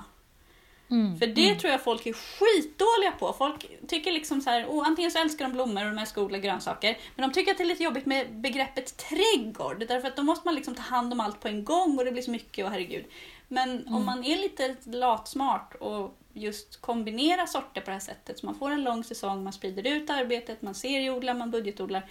Mm. 0.89 1.17
För 1.17 1.27
det 1.27 1.55
tror 1.55 1.71
jag 1.71 1.83
folk 1.83 2.05
är 2.05 2.13
skitdåliga 2.13 3.11
på. 3.19 3.33
Folk 3.33 3.87
tycker 3.87 4.11
liksom 4.11 4.41
så 4.41 4.49
här, 4.49 4.65
oh, 4.65 4.87
antingen 4.87 5.11
så 5.11 5.19
älskar 5.19 5.45
de 5.45 5.53
blommor 5.53 5.85
och 5.85 5.91
de 5.91 5.97
älskar 5.97 6.21
att 6.21 6.25
odla 6.25 6.37
grönsaker. 6.37 6.97
Men 7.15 7.29
de 7.29 7.33
tycker 7.33 7.51
att 7.51 7.57
det 7.57 7.63
är 7.63 7.67
lite 7.67 7.83
jobbigt 7.83 8.05
med 8.05 8.35
begreppet 8.35 8.97
trädgård. 8.97 9.85
Därför 9.87 10.07
att 10.07 10.15
då 10.15 10.23
måste 10.23 10.47
man 10.47 10.55
liksom 10.55 10.75
ta 10.75 10.81
hand 10.81 11.13
om 11.13 11.19
allt 11.19 11.39
på 11.39 11.47
en 11.47 11.63
gång 11.63 11.97
och 11.97 12.05
det 12.05 12.11
blir 12.11 12.21
så 12.21 12.31
mycket 12.31 12.65
och 12.65 12.71
herregud. 12.71 13.05
Men 13.53 13.87
om 13.87 14.05
man 14.05 14.23
är 14.23 14.37
lite 14.37 14.75
latsmart 14.83 15.75
och 15.75 16.17
just 16.33 16.81
kombinerar 16.81 17.45
sorter 17.45 17.81
på 17.81 17.85
det 17.85 17.91
här 17.91 17.99
sättet 17.99 18.39
så 18.39 18.45
man 18.45 18.55
får 18.55 18.71
en 18.71 18.83
lång 18.83 19.03
säsong, 19.03 19.43
man 19.43 19.53
sprider 19.53 19.87
ut 19.87 20.09
arbetet, 20.09 20.61
man 20.61 20.75
serieodlar, 20.75 21.33
man 21.33 21.51
budgetodlar. 21.51 22.09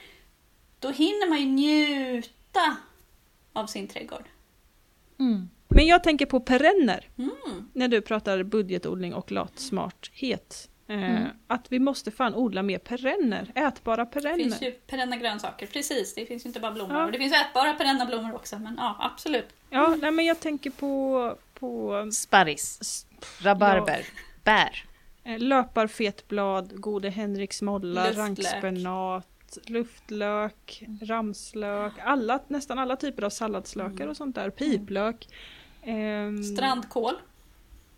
Då 0.78 0.90
hinner 0.90 1.28
man 1.28 1.38
ju 1.38 1.46
njuta 1.46 2.76
av 3.52 3.66
sin 3.66 3.88
trädgård. 3.88 4.28
Mm. 5.18 5.50
Men 5.68 5.87
jag 5.87 6.05
tänker 6.05 6.26
på 6.26 6.40
perenner. 6.40 7.09
Mm. 7.18 7.70
När 7.72 7.88
du 7.88 8.02
pratar 8.02 8.42
budgetodling 8.42 9.14
och 9.14 9.33
latsmarthet. 9.33 10.70
Eh, 10.92 11.26
Att 11.46 11.72
vi 11.72 11.78
måste 11.78 12.11
fan 12.11 12.35
odla 12.35 12.62
mer 12.62 12.78
perenner. 12.78 13.52
Ätbara 13.55 14.05
Det 14.05 14.11
perenner. 14.11 14.37
finns 14.37 14.62
ju 14.62 14.70
perenna 14.70 15.16
grönsaker, 15.16 15.66
precis. 15.66 16.14
Det 16.14 16.26
finns 16.26 16.44
ju 16.44 16.48
inte 16.48 16.61
bara 16.61 16.72
blommor. 16.72 16.96
Ja. 17.00 17.11
Det 17.11 17.18
finns 17.18 17.35
ätbara 17.35 17.72
perenna 17.74 18.07
blommor 18.07 18.35
också, 18.35 18.59
men 18.59 18.74
ja, 18.78 18.96
absolut. 19.00 19.46
Ja, 19.70 19.96
nej, 20.02 20.11
men 20.11 20.24
jag 20.24 20.40
tänker 20.40 20.70
på, 20.70 21.37
på 21.55 22.09
Sparris, 22.12 23.07
rabarber, 23.42 24.07
bär. 24.44 24.85
eh, 25.24 25.38
löparfetblad, 25.38 26.81
gode 26.81 27.11
Henriks 27.11 27.62
molla, 27.62 28.05
Luftlök. 28.05 28.16
rankspenat, 28.26 29.59
luftlök, 29.66 30.83
ramslök, 31.02 31.92
alla, 32.05 32.40
nästan 32.48 32.78
alla 32.78 32.96
typer 32.96 33.22
av 33.22 33.31
salladslökar 33.31 33.94
Mm. 33.96 34.09
och 34.11 34.16
sånt 34.16 34.35
där. 34.35 34.50
Piplök. 34.50 35.28
ehm, 35.83 36.42
Strandkål. 36.44 37.14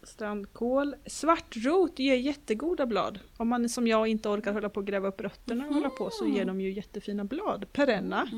Strandkål. 0.04 0.94
Svartrot 1.06 1.98
ger 1.98 2.16
jättegoda 2.16 2.86
blad. 2.86 3.20
Om 3.36 3.48
man 3.48 3.68
som 3.68 3.86
jag 3.86 4.08
inte 4.08 4.28
orkar 4.28 4.52
hålla 4.52 4.68
på 4.68 4.80
och 4.80 4.86
gräva 4.86 5.08
upp 5.08 5.20
rötterna 5.20 5.66
och 5.66 5.74
hålla 5.74 5.90
på 5.90 6.10
så 6.12 6.26
ger 6.26 6.44
de 6.44 6.60
ju 6.60 6.72
jättefina 6.72 7.24
blad. 7.24 7.72
Perenna. 7.72 8.28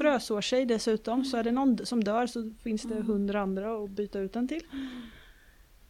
Frösår 0.00 0.40
sig 0.40 0.66
dessutom 0.66 1.24
så 1.24 1.36
är 1.36 1.44
det 1.44 1.52
någon 1.52 1.86
som 1.86 2.04
dör 2.04 2.26
så 2.26 2.52
finns 2.62 2.82
det 2.82 2.94
hundra 2.94 3.40
andra 3.40 3.84
att 3.84 3.90
byta 3.90 4.18
ut 4.18 4.32
den 4.32 4.48
till. 4.48 4.62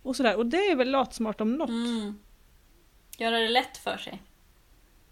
Och 0.02 0.16
sådär. 0.16 0.36
Och 0.36 0.46
det 0.46 0.70
är 0.70 0.76
väl 0.76 0.90
latsmart 0.90 1.40
om 1.40 1.52
något. 1.52 1.68
Mm. 1.68 2.18
Göra 3.18 3.38
det 3.38 3.48
lätt 3.48 3.76
för 3.76 3.96
sig. 3.96 4.22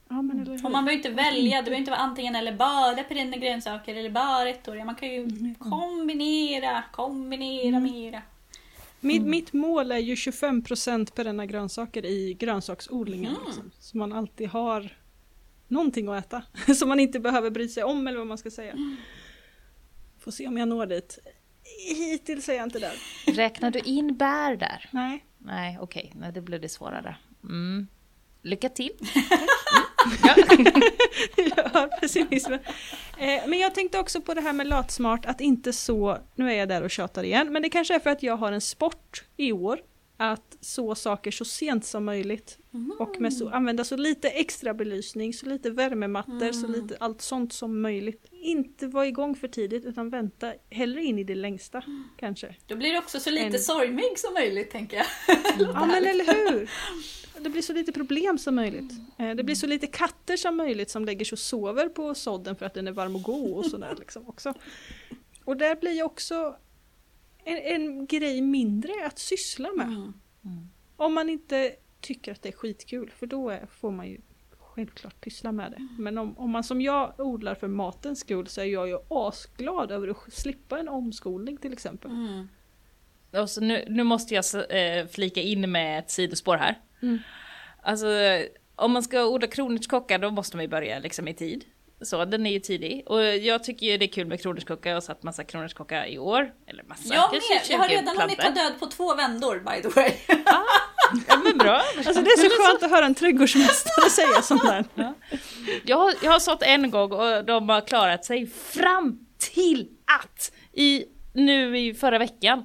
Ja? 0.08 0.18
Och 0.64 0.70
man 0.70 0.84
behöver 0.84 0.92
inte 0.92 1.10
välja, 1.10 1.56
det 1.56 1.62
behöver 1.62 1.78
inte 1.78 1.90
vara 1.90 2.00
antingen 2.00 2.36
eller 2.36 2.52
bara 2.52 3.04
perenna 3.04 3.36
grönsaker 3.36 3.94
eller 3.94 4.10
bara 4.10 4.48
ettåriga. 4.48 4.84
Man 4.84 4.94
kan 4.94 5.08
ju 5.08 5.54
kombinera, 5.58 6.82
kombinera 6.92 7.80
mera. 7.80 8.22
Mitt, 9.04 9.22
mitt 9.22 9.52
mål 9.52 9.92
är 9.92 9.98
ju 9.98 10.14
25% 10.14 11.12
perenna 11.12 11.46
grönsaker 11.46 12.04
i 12.04 12.34
grönsaksodlingen. 12.34 13.34
Mm. 13.34 13.46
Liksom. 13.46 13.70
Så 13.78 13.96
man 13.96 14.12
alltid 14.12 14.48
har 14.48 14.98
någonting 15.68 16.08
att 16.08 16.26
äta. 16.26 16.42
Som 16.74 16.88
man 16.88 17.00
inte 17.00 17.20
behöver 17.20 17.50
bry 17.50 17.68
sig 17.68 17.84
om 17.84 18.06
eller 18.06 18.18
vad 18.18 18.26
man 18.26 18.38
ska 18.38 18.50
säga. 18.50 18.96
Får 20.18 20.30
se 20.30 20.48
om 20.48 20.56
jag 20.56 20.68
når 20.68 20.86
dit. 20.86 21.18
Hittills 21.96 22.48
är 22.48 22.54
jag 22.54 22.64
inte 22.64 22.78
där. 22.78 22.94
Räknar 23.26 23.70
du 23.70 23.78
in 23.78 24.16
bär 24.16 24.56
där? 24.56 24.88
Nej. 24.92 25.24
Nej, 25.38 25.78
okej, 25.80 26.12
nej, 26.14 26.32
det 26.32 26.40
blev 26.40 26.60
det 26.60 26.68
svårare. 26.68 27.16
Mm. 27.42 27.86
Lycka 28.44 28.68
till! 28.68 28.92
jag 31.56 31.64
hör 31.64 32.00
pessimismen. 32.00 32.58
Eh, 33.18 33.42
men 33.46 33.58
jag 33.58 33.74
tänkte 33.74 33.98
också 33.98 34.20
på 34.20 34.34
det 34.34 34.40
här 34.40 34.52
med 34.52 34.66
latsmart, 34.66 35.26
att 35.26 35.40
inte 35.40 35.72
så, 35.72 36.18
nu 36.34 36.50
är 36.50 36.54
jag 36.54 36.68
där 36.68 36.82
och 36.82 36.90
tjatar 36.90 37.24
igen, 37.24 37.52
men 37.52 37.62
det 37.62 37.68
kanske 37.68 37.94
är 37.94 37.98
för 37.98 38.10
att 38.10 38.22
jag 38.22 38.36
har 38.36 38.52
en 38.52 38.60
sport 38.60 39.24
i 39.36 39.52
år, 39.52 39.80
att 40.16 40.56
så 40.60 40.94
saker 40.94 41.30
så 41.30 41.44
sent 41.44 41.84
som 41.86 42.04
möjligt. 42.04 42.58
Och 42.98 43.20
med 43.20 43.32
så, 43.34 43.48
använda 43.48 43.84
så 43.84 43.96
lite 43.96 44.28
extra 44.28 44.74
belysning, 44.74 45.34
så 45.34 45.46
lite 45.46 45.70
värmemattor, 45.70 46.52
så 46.52 46.66
lite 46.66 46.96
allt 47.00 47.22
sånt 47.22 47.52
som 47.52 47.80
möjligt. 47.82 48.26
Inte 48.30 48.86
vara 48.86 49.06
igång 49.06 49.34
för 49.36 49.48
tidigt 49.48 49.84
utan 49.84 50.10
vänta 50.10 50.52
hellre 50.70 51.02
in 51.02 51.18
i 51.18 51.24
det 51.24 51.34
längsta 51.34 51.82
kanske. 52.18 52.54
Då 52.66 52.76
blir 52.76 52.92
det 52.92 52.98
också 52.98 53.20
så 53.20 53.30
lite 53.30 53.46
En- 53.46 53.58
sorgmygg 53.58 54.18
som 54.18 54.34
möjligt, 54.34 54.70
tänker 54.70 54.96
jag. 54.96 55.06
Ja 55.58 55.86
men 55.86 56.04
eller 56.04 56.50
hur! 56.50 56.70
Det 57.44 57.50
blir 57.50 57.62
så 57.62 57.72
lite 57.72 57.92
problem 57.92 58.38
som 58.38 58.54
möjligt. 58.54 58.92
Eh, 59.18 59.30
Det 59.30 59.44
blir 59.44 59.54
så 59.54 59.66
lite 59.66 59.86
katter 59.86 60.36
som 60.36 60.56
möjligt 60.56 60.90
som 60.90 61.04
lägger 61.04 61.24
sig 61.24 61.32
och 61.36 61.38
sover 61.38 61.88
på 61.88 62.14
sådden 62.14 62.56
för 62.56 62.66
att 62.66 62.74
den 62.74 62.88
är 62.88 62.92
varm 62.92 63.16
och 63.16 63.22
god 63.22 63.56
och 63.56 63.66
sådär 63.66 63.94
liksom 63.98 64.28
också. 64.28 64.54
Och 65.44 65.56
där 65.56 65.76
blir 65.76 66.02
också 66.02 66.56
en, 67.44 67.58
en 67.58 68.06
grej 68.06 68.40
mindre 68.40 68.92
att 69.06 69.18
syssla 69.18 69.72
med. 69.72 69.86
Mm. 69.86 70.12
Om 70.96 71.14
man 71.14 71.28
inte 71.28 71.72
tycker 72.00 72.32
att 72.32 72.42
det 72.42 72.48
är 72.48 72.52
skitkul, 72.52 73.10
för 73.16 73.26
då 73.26 73.50
är, 73.50 73.66
får 73.66 73.90
man 73.90 74.08
ju 74.08 74.20
självklart 74.58 75.20
pyssla 75.20 75.52
med 75.52 75.70
det. 75.72 75.88
Men 75.98 76.18
om, 76.18 76.38
om 76.38 76.50
man 76.50 76.64
som 76.64 76.80
jag 76.80 77.14
odlar 77.18 77.54
för 77.54 77.68
matens 77.68 78.20
skull 78.20 78.46
så 78.46 78.60
är 78.60 78.64
jag 78.64 78.88
ju 78.88 78.98
asglad 79.08 79.90
över 79.90 80.08
att 80.08 80.32
slippa 80.32 80.78
en 80.78 80.88
omskolning 80.88 81.56
till 81.56 81.72
exempel. 81.72 82.10
Mm. 82.10 82.48
Och 83.42 83.50
så 83.50 83.60
nu, 83.60 83.84
nu 83.88 84.02
måste 84.02 84.34
jag 84.34 84.44
eh, 84.70 85.06
flika 85.06 85.40
in 85.40 85.72
med 85.72 85.98
ett 85.98 86.10
sidospår 86.10 86.56
här. 86.56 86.80
Mm. 87.04 87.18
Alltså, 87.82 88.06
om 88.76 88.92
man 88.92 89.02
ska 89.02 89.24
odla 89.24 89.46
kronärtskocka 89.46 90.18
då 90.18 90.30
måste 90.30 90.56
man 90.56 90.64
ju 90.64 90.68
börja 90.68 90.98
liksom 90.98 91.28
i 91.28 91.34
tid. 91.34 91.64
Så 92.02 92.24
den 92.24 92.46
är 92.46 92.50
ju 92.50 92.60
tidig. 92.60 93.02
Och 93.06 93.22
jag 93.24 93.64
tycker 93.64 93.86
ju 93.86 93.96
det 93.98 94.04
är 94.04 94.12
kul 94.12 94.26
med 94.26 94.42
kronärtskocka. 94.42 94.88
Jag 94.88 94.96
har 94.96 95.00
satt 95.00 95.22
massa 95.22 95.44
kronärtskocka 95.44 96.06
i 96.06 96.18
år. 96.18 96.52
Eller 96.66 96.84
massa, 96.84 97.14
Jag 97.14 97.30
kanske 97.30 97.54
med! 97.54 97.62
Jag 97.70 97.78
har 97.78 97.88
20 97.88 97.94
redan 97.94 98.16
hunnit 98.16 98.38
ta 98.38 98.50
död 98.50 98.72
på 98.80 98.86
två 98.86 99.14
vändor 99.14 99.58
by 99.58 99.82
the 99.82 100.00
way. 100.00 100.12
Ja 101.28 101.36
men 101.44 101.58
bra. 101.58 101.82
Alltså 101.96 102.22
det 102.22 102.30
är 102.30 102.50
så 102.50 102.62
skönt 102.62 102.82
att 102.82 102.90
höra 102.90 103.06
en 103.06 103.14
trädgårdsmästare 103.14 104.10
säga 104.10 104.42
sånt 104.42 104.62
där. 104.62 104.84
Jag 105.84 105.96
har, 105.96 106.14
jag 106.22 106.30
har 106.30 106.38
sått 106.38 106.62
en 106.62 106.90
gång 106.90 107.12
och 107.12 107.44
de 107.44 107.68
har 107.68 107.80
klarat 107.80 108.24
sig 108.24 108.46
fram 108.46 109.26
till 109.38 109.88
att 110.20 110.52
i, 110.72 111.04
nu 111.32 111.78
i 111.78 111.94
förra 111.94 112.18
veckan 112.18 112.64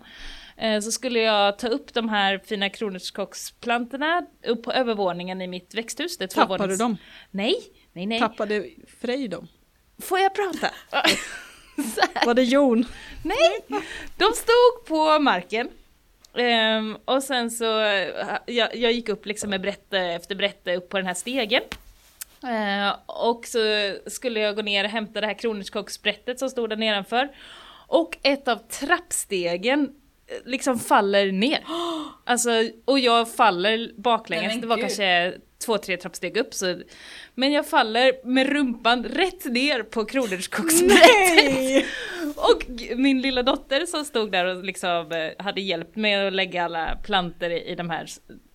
så 0.83 0.91
skulle 0.91 1.19
jag 1.19 1.59
ta 1.59 1.67
upp 1.67 1.93
de 1.93 2.09
här 2.09 2.41
fina 2.45 2.69
kronärtskocksplantorna 2.69 4.25
upp 4.47 4.63
på 4.63 4.71
övervåningen 4.71 5.41
i 5.41 5.47
mitt 5.47 5.75
växthus. 5.75 6.17
Det 6.17 6.27
Tappade 6.27 6.67
du 6.67 6.73
tvåvånings- 6.73 6.77
dem? 6.77 6.97
Nej, 7.31 7.55
nej, 7.93 8.05
nej. 8.05 8.19
Tappade 8.19 8.65
Frej 9.01 9.27
dem? 9.27 9.47
Får 10.01 10.19
jag 10.19 10.35
prata? 10.35 10.69
Var 12.25 12.33
det 12.33 12.43
Jon? 12.43 12.85
Nej, 13.23 13.79
de 14.17 14.25
stod 14.33 14.85
på 14.87 15.19
marken. 15.19 15.69
Ehm, 16.37 16.97
och 17.05 17.23
sen 17.23 17.51
så, 17.51 17.79
eh, 17.81 18.37
jag, 18.45 18.75
jag 18.75 18.91
gick 18.91 19.09
upp 19.09 19.25
liksom 19.25 19.49
med 19.49 19.61
brätte 19.61 19.99
efter 19.99 20.35
brätte 20.35 20.75
upp 20.75 20.89
på 20.89 20.97
den 20.97 21.07
här 21.07 21.13
stegen. 21.13 21.61
Eh, 22.43 22.95
och 23.05 23.45
så 23.45 23.59
skulle 24.07 24.39
jag 24.39 24.55
gå 24.55 24.61
ner 24.61 24.83
och 24.83 24.89
hämta 24.89 25.21
det 25.21 25.27
här 25.27 25.33
kronärtskocksbrättet 25.39 26.39
som 26.39 26.49
stod 26.49 26.69
där 26.69 26.75
nedanför. 26.77 27.29
Och 27.87 28.17
ett 28.23 28.47
av 28.47 28.55
trappstegen 28.55 29.81
eh, 29.81 29.89
liksom 30.45 30.79
faller 30.79 31.31
ner. 31.31 31.63
Alltså, 32.23 32.49
och 32.85 32.99
jag 32.99 33.33
faller 33.33 33.91
baklänges, 33.97 34.61
det 34.61 34.67
var 34.67 34.75
gud. 34.75 34.85
kanske 34.85 35.33
två, 35.65 35.77
tre 35.77 35.97
trappsteg 35.97 36.37
upp. 36.37 36.53
Så, 36.53 36.81
men 37.35 37.51
jag 37.51 37.67
faller 37.67 38.25
med 38.27 38.49
rumpan 38.49 39.03
rätt 39.03 39.45
ner 39.45 39.83
på 39.83 40.05
kronärtskocksbrättet. 40.05 41.85
Och 42.35 42.63
min 42.95 43.21
lilla 43.21 43.43
dotter 43.43 43.85
som 43.85 44.05
stod 44.05 44.31
där 44.31 44.45
och 44.45 44.63
liksom 44.63 45.11
eh, 45.11 45.43
hade 45.45 45.61
hjälpt 45.61 45.95
mig 45.95 46.27
att 46.27 46.33
lägga 46.33 46.63
alla 46.63 46.97
planter 47.03 47.49
i, 47.49 47.71
i 47.71 47.75
de 47.75 47.89
här, 47.89 48.07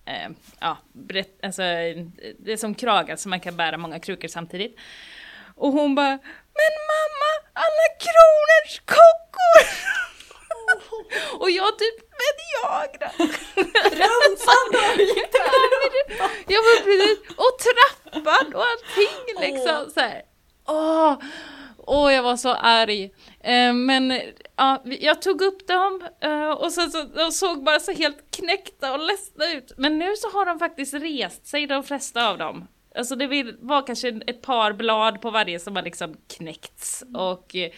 eh, 0.05 0.29
ja, 0.59 0.77
brett, 0.93 1.45
alltså, 1.45 1.61
det 2.39 2.51
är 2.51 2.57
som 2.57 2.75
kragar 2.75 3.15
så 3.15 3.29
man 3.29 3.39
kan 3.39 3.55
bära 3.55 3.77
många 3.77 3.99
krukor 3.99 4.27
samtidigt. 4.27 4.77
Och 5.55 5.71
hon 5.71 5.95
bara, 5.95 6.19
men 6.59 6.73
mamma, 6.91 7.49
alla 7.53 7.87
kronärtskockor! 7.99 9.65
och 11.39 11.49
jag 11.49 11.79
typ, 11.79 11.95
men 11.99 12.35
jag 12.61 12.87
då? 12.99 13.23
Rumpan 13.89 14.65
då! 14.71 15.03
Jag 16.47 16.61
var 16.61 16.83
precis, 16.83 17.19
och 17.37 17.57
trappan 17.59 18.55
och 18.55 18.63
allting 18.63 19.41
liksom 19.41 19.91
så 19.93 19.99
här. 19.99 20.21
Åh, 20.67 21.15
åh, 21.77 22.13
jag 22.13 22.23
var 22.23 22.37
så 22.37 22.53
arg. 22.53 23.03
Eh, 23.43 23.73
men 23.73 24.21
ja, 24.55 24.83
jag 24.85 25.21
tog 25.21 25.41
upp 25.41 25.67
dem 25.67 26.07
eh, 26.21 26.49
och 26.49 26.71
sen 26.71 26.91
så, 26.91 27.03
de 27.03 27.31
såg 27.31 27.63
bara 27.63 27.79
så 27.79 27.91
helt 27.91 28.31
knäckta 28.31 28.93
och 28.93 28.99
ledsna 28.99 29.51
ut. 29.51 29.71
Men 29.77 29.99
nu 29.99 30.15
så 30.15 30.29
har 30.29 30.45
de 30.45 30.59
faktiskt 30.59 30.93
rest 30.93 31.47
sig, 31.47 31.67
de 31.67 31.83
flesta 31.83 32.29
av 32.29 32.37
dem. 32.37 32.67
Alltså 32.95 33.15
det 33.15 33.53
var 33.59 33.87
kanske 33.87 34.21
ett 34.27 34.41
par 34.41 34.73
blad 34.73 35.21
på 35.21 35.31
varje 35.31 35.59
som 35.59 35.75
har 35.75 35.83
liksom 35.83 36.15
knäckts. 36.37 37.03
Och 37.13 37.55
eh, 37.55 37.71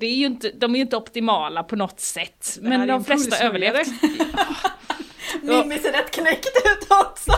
det 0.00 0.06
är 0.06 0.14
ju 0.14 0.26
inte, 0.26 0.50
de 0.54 0.72
är 0.74 0.76
ju 0.76 0.82
inte 0.82 0.96
optimala 0.96 1.62
på 1.62 1.76
något 1.76 2.00
sätt. 2.00 2.58
Men 2.60 2.80
en 2.80 2.88
de 2.88 3.04
flesta 3.04 3.44
överlevt. 3.44 3.88
Mimmi 5.42 5.78
ser 5.78 5.92
rätt 5.92 6.10
knäckt 6.10 6.46
ut 6.46 6.86
också! 6.90 7.32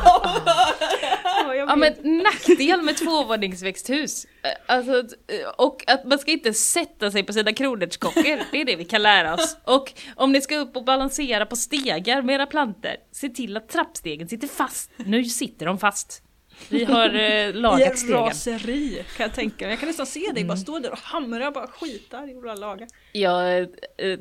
Ja, 1.57 1.76
men 1.76 1.94
nackdel 2.22 2.83
med 2.83 2.96
tvåvåningsväxthus. 2.96 4.24
Eh, 4.24 4.50
Alltså, 4.66 4.98
eh, 4.98 5.48
och 5.57 5.85
att 5.87 6.04
man 6.04 6.18
ska 6.18 6.30
inte 6.30 6.54
sätta 6.54 7.11
sig 7.11 7.22
på 7.22 7.33
sina 7.33 7.52
kronärtskockor, 7.52 8.40
det 8.52 8.61
är 8.61 8.64
det 8.64 8.76
vi 8.76 8.85
kan 8.85 9.02
lära 9.02 9.35
oss. 9.35 9.57
Och 9.64 9.92
om 10.16 10.33
ni 10.33 10.40
ska 10.40 10.57
upp 10.57 10.76
och 10.76 10.85
balansera 10.85 11.46
på 11.46 11.57
stegar 11.57 12.22
med 12.22 12.35
era 12.35 12.46
planter, 12.46 12.96
se 13.12 13.28
till 13.28 13.57
att 13.57 13.68
trappstegen 13.68 14.28
sitter 14.28 14.48
fast. 14.48 14.90
Nu 14.96 15.24
sitter 15.24 15.66
de 15.66 15.78
fast. 15.78 16.22
Vi 16.69 16.85
har 16.85 17.14
eh, 17.14 17.23
I 17.23 17.53
lagat 17.53 17.90
en 17.93 17.97
stegen. 17.97 18.17
raseri 18.17 19.05
kan 19.17 19.25
jag 19.27 19.35
tänka 19.35 19.64
mig. 19.64 19.73
Jag 19.73 19.81
kan 19.81 19.87
nästan 19.87 20.07
se 20.07 20.33
dig 20.35 20.45
bara 20.45 20.57
stå 20.57 20.79
där 20.79 20.93
och 20.93 20.99
hamra 20.99 21.51
bara 21.51 21.67
skitar 21.67 22.31
i 22.31 22.35
våra 22.35 22.55
lagar. 22.55 22.88
Jag 23.12 23.61
eh, 23.61 23.67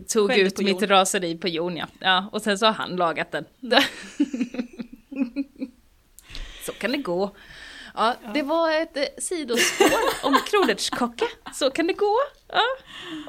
tog 0.08 0.30
Skällde 0.30 0.46
ut 0.46 0.60
mitt 0.60 0.82
Jon. 0.82 0.90
raseri 0.90 1.38
på 1.38 1.48
Jon 1.48 1.78
ja. 1.78 1.88
ja. 2.00 2.30
Och 2.32 2.42
sen 2.42 2.58
så 2.58 2.66
har 2.66 2.74
han 2.74 2.96
lagat 2.96 3.32
den. 3.32 3.46
så 6.66 6.72
kan 6.72 6.92
det 6.92 6.98
gå. 6.98 7.36
Ja, 7.96 8.16
det 8.34 8.42
var 8.42 8.72
ett 8.72 8.98
eh, 8.98 9.04
sidospår 9.18 9.88
om 10.28 10.38
kronärtskocka. 10.48 11.26
Så 11.54 11.72
kan 11.72 11.88
det 11.88 11.94
gå. 11.94 12.16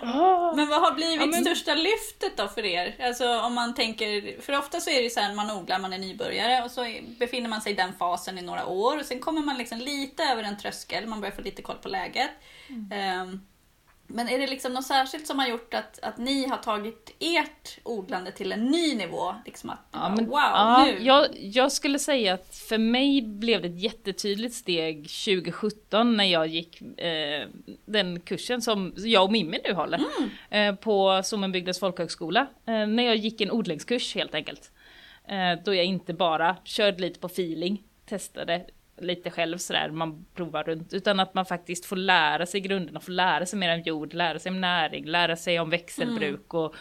Ja. 0.03 0.53
Men 0.57 0.68
vad 0.68 0.81
har 0.81 0.92
blivit 0.92 1.20
Ja, 1.20 1.27
men- 1.27 1.44
största 1.44 1.74
lyftet 1.74 2.37
då 2.37 2.48
för 2.48 2.64
er? 2.64 2.96
Alltså 3.07 3.38
om 3.40 3.55
man 3.55 3.74
tänker, 3.74 4.40
för 4.40 4.59
ofta 4.59 4.81
så 4.81 4.90
är 4.90 5.03
det 5.03 5.11
så 5.11 5.20
här 5.20 5.35
man 5.35 5.50
odlar, 5.50 5.79
man 5.79 5.92
är 5.92 5.98
nybörjare 5.98 6.64
och 6.64 6.70
så 6.70 6.87
befinner 7.18 7.48
man 7.48 7.61
sig 7.61 7.72
i 7.72 7.74
den 7.74 7.92
fasen 7.98 8.38
i 8.38 8.42
några 8.42 8.66
år 8.66 8.98
och 8.98 9.05
sen 9.07 9.20
kommer 9.20 9.42
man 9.42 9.59
liksom 9.59 9.79
lite 9.79 10.22
över 10.22 10.42
en 10.42 10.59
tröskel, 10.59 11.07
man 11.07 11.20
börjar 11.20 11.35
få 11.35 11.42
lite 11.42 11.62
koll 11.62 11.77
på 11.77 11.88
läget. 11.88 12.31
Ehm, 12.92 13.40
men 14.07 14.29
är 14.29 14.38
det 14.38 14.47
liksom 14.47 14.73
något 14.73 14.87
särskilt 14.87 15.27
som 15.27 15.38
har 15.38 15.49
gjort 15.49 15.75
att, 15.75 15.99
att 16.03 16.19
ni 16.19 16.49
har 16.49 16.57
tagit 16.57 17.17
ert 17.19 17.79
odlande 17.83 18.33
till 18.33 18.53
en 18.53 18.64
ny 18.64 18.95
nivå? 18.95 19.35
Liksom 19.47 19.71
att, 19.71 19.79
Ja, 19.93 20.14
men, 20.17 20.27
wow, 20.27 20.38
ja, 20.38 20.85
nu! 20.85 21.05
jag, 21.05 21.27
jag 21.40 21.73
skulle 21.73 21.99
säga 21.99 22.35
att 22.35 22.57
för 22.57 22.79
mig 22.79 23.23
blev 23.23 23.62
det 23.62 23.69
ett 23.69 23.83
jättetydligt 23.83 24.55
steg 24.55 24.97
2017 24.97 26.17
när 26.17 26.25
jag 26.25 26.47
gick 26.47 26.81
eh, 26.81 27.49
den 27.85 28.21
kursen 28.21 28.62
som 28.62 28.93
jag 28.97 29.25
och 29.25 29.33
Mimmi 29.33 29.61
nu 29.64 29.75
håller 29.75 30.01
eh, 30.51 30.75
på 30.75 31.21
Sommenbygdens 31.25 31.81
folkhögskola. 31.81 32.40
Eh, 32.67 32.87
när 32.87 33.03
jag 33.03 33.17
gick 33.17 33.40
en 33.40 33.51
odlingskurs 33.51 34.14
helt 34.14 34.35
enkelt. 34.35 34.71
Eh, 35.29 35.64
då 35.64 35.75
jag 35.75 35.85
inte 35.85 36.14
bara 36.14 36.57
körde 36.64 37.01
lite 37.01 37.21
på 37.21 37.27
feeling, 37.27 37.83
testade 38.07 38.64
lite 38.98 39.30
själv 39.30 39.59
sådär, 39.59 39.90
man 39.90 40.26
provar 40.35 40.64
runt, 40.64 40.92
utan 40.92 41.20
att 41.20 41.35
man 41.35 41.46
faktiskt 41.46 41.87
får 41.87 41.96
lära 41.96 42.46
sig 42.46 42.61
grunderna, 42.61 43.00
får 43.00 43.12
lära 43.12 43.46
sig 43.46 43.59
mer 43.59 43.74
om 43.74 43.83
jord, 43.83 44.14
lära 44.14 44.38
sig 44.38 44.50
om 44.50 44.61
näring, 44.61 45.04
lära 45.04 45.37
sig 45.37 45.61
om 45.61 45.70
växelbruk 45.70 46.54
och 46.54 46.74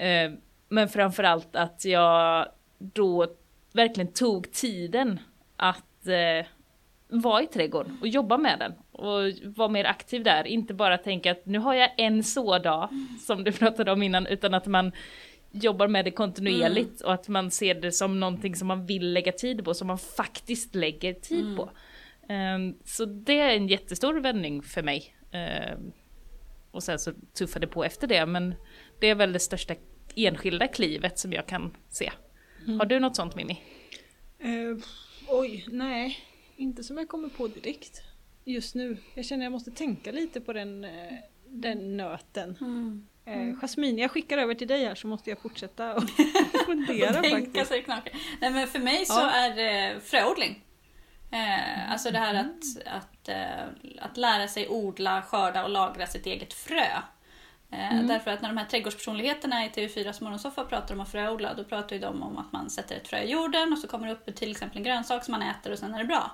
eh, 0.00 0.32
men 0.68 0.88
framförallt 0.88 1.56
att 1.56 1.84
jag 1.84 2.48
då 2.78 3.26
verkligen 3.72 4.12
tog 4.12 4.52
tiden 4.52 5.20
att 5.56 6.06
eh, 6.06 6.46
vara 7.08 7.42
i 7.42 7.46
trädgården 7.46 7.98
och 8.00 8.08
jobba 8.08 8.38
med 8.38 8.58
den 8.58 8.72
och 8.92 9.20
vara 9.56 9.68
mer 9.68 9.84
aktiv 9.84 10.24
där. 10.24 10.46
Inte 10.46 10.74
bara 10.74 10.98
tänka 10.98 11.30
att 11.30 11.46
nu 11.46 11.58
har 11.58 11.74
jag 11.74 11.90
en 11.96 12.24
sådag 12.24 12.88
som 13.26 13.44
du 13.44 13.52
pratade 13.52 13.92
om 13.92 14.02
innan 14.02 14.26
utan 14.26 14.54
att 14.54 14.66
man 14.66 14.92
jobbar 15.50 15.88
med 15.88 16.04
det 16.04 16.10
kontinuerligt 16.10 17.00
och 17.00 17.14
att 17.14 17.28
man 17.28 17.50
ser 17.50 17.74
det 17.74 17.92
som 17.92 18.20
någonting 18.20 18.56
som 18.56 18.68
man 18.68 18.86
vill 18.86 19.12
lägga 19.12 19.32
tid 19.32 19.64
på, 19.64 19.74
som 19.74 19.86
man 19.86 19.98
faktiskt 19.98 20.74
lägger 20.74 21.14
tid 21.14 21.56
på. 21.56 21.70
Ehm, 22.28 22.74
så 22.84 23.04
det 23.04 23.40
är 23.40 23.56
en 23.56 23.68
jättestor 23.68 24.20
vändning 24.20 24.62
för 24.62 24.82
mig. 24.82 25.14
Ehm, 25.32 25.92
och 26.70 26.82
sen 26.82 26.98
så 26.98 27.12
tuffade 27.38 27.66
det 27.66 27.72
på 27.72 27.84
efter 27.84 28.06
det, 28.06 28.26
men 28.26 28.54
det 29.00 29.06
är 29.06 29.14
väl 29.14 29.32
det 29.32 29.38
största 29.38 29.74
enskilda 30.16 30.68
klivet 30.68 31.18
som 31.18 31.32
jag 31.32 31.46
kan 31.46 31.76
se. 31.88 32.10
Har 32.66 32.86
du 32.86 33.00
något 33.00 33.16
sånt 33.16 33.36
Mimmi? 33.36 33.62
Eh, 34.38 34.84
oj, 35.28 35.64
nej. 35.68 36.18
Inte 36.56 36.84
som 36.84 36.98
jag 36.98 37.08
kommer 37.08 37.28
på 37.28 37.48
direkt. 37.48 38.02
Just 38.44 38.74
nu. 38.74 38.96
Jag 39.14 39.24
känner 39.24 39.44
jag 39.44 39.52
måste 39.52 39.70
tänka 39.70 40.12
lite 40.12 40.40
på 40.40 40.52
den, 40.52 40.84
eh, 40.84 41.12
den 41.46 41.96
nöten. 41.96 42.56
Mm. 42.60 43.07
Eh, 43.28 43.54
Jasmin, 43.60 43.98
jag 43.98 44.10
skickar 44.10 44.38
över 44.38 44.54
till 44.54 44.68
dig 44.68 44.84
här 44.84 44.94
så 44.94 45.06
måste 45.06 45.30
jag 45.30 45.38
fortsätta 45.40 45.94
och 45.94 46.02
fundera 46.66 47.12
Tänka 47.22 47.64
faktiskt. 47.64 47.68
sig. 47.68 47.84
Nej 48.40 48.50
men 48.50 48.66
för 48.68 48.78
mig 48.78 49.06
så 49.06 49.20
Ja. 49.20 49.30
är 49.30 49.54
det 49.56 50.00
fröodling. 50.04 50.64
Eh, 51.30 51.92
alltså 51.92 52.10
det 52.10 52.18
här 52.18 52.34
att, 52.34 52.86
att, 52.96 53.28
eh, 53.28 53.64
att 54.00 54.16
lära 54.16 54.48
sig 54.48 54.68
odla, 54.68 55.22
skörda 55.22 55.64
och 55.64 55.70
lagra 55.70 56.06
sitt 56.06 56.26
eget 56.26 56.52
frö. 56.54 56.86
Eh, 57.72 58.02
Därför 58.02 58.30
att 58.30 58.42
när 58.42 58.48
de 58.48 58.56
här 58.58 58.64
trädgårdspersonligheterna 58.64 59.64
i 59.64 59.68
TV4s 59.68 60.22
morgonsoffa 60.22 60.64
pratar 60.64 60.94
om 60.94 61.00
att 61.00 61.10
fröodla, 61.12 61.54
då 61.54 61.64
pratar 61.64 61.96
ju 61.96 62.02
de 62.02 62.22
om 62.22 62.38
att 62.38 62.52
man 62.52 62.70
sätter 62.70 62.96
ett 62.96 63.08
frö 63.08 63.18
i 63.18 63.30
jorden 63.30 63.72
och 63.72 63.78
så 63.78 63.88
kommer 63.88 64.06
det 64.06 64.12
upp 64.12 64.36
till 64.36 64.50
exempel 64.50 64.78
en 64.78 64.84
grönsak 64.84 65.24
som 65.24 65.32
man 65.32 65.42
äter 65.42 65.72
och 65.72 65.78
sen 65.78 65.94
är 65.94 65.98
det 65.98 66.04
bra. 66.04 66.30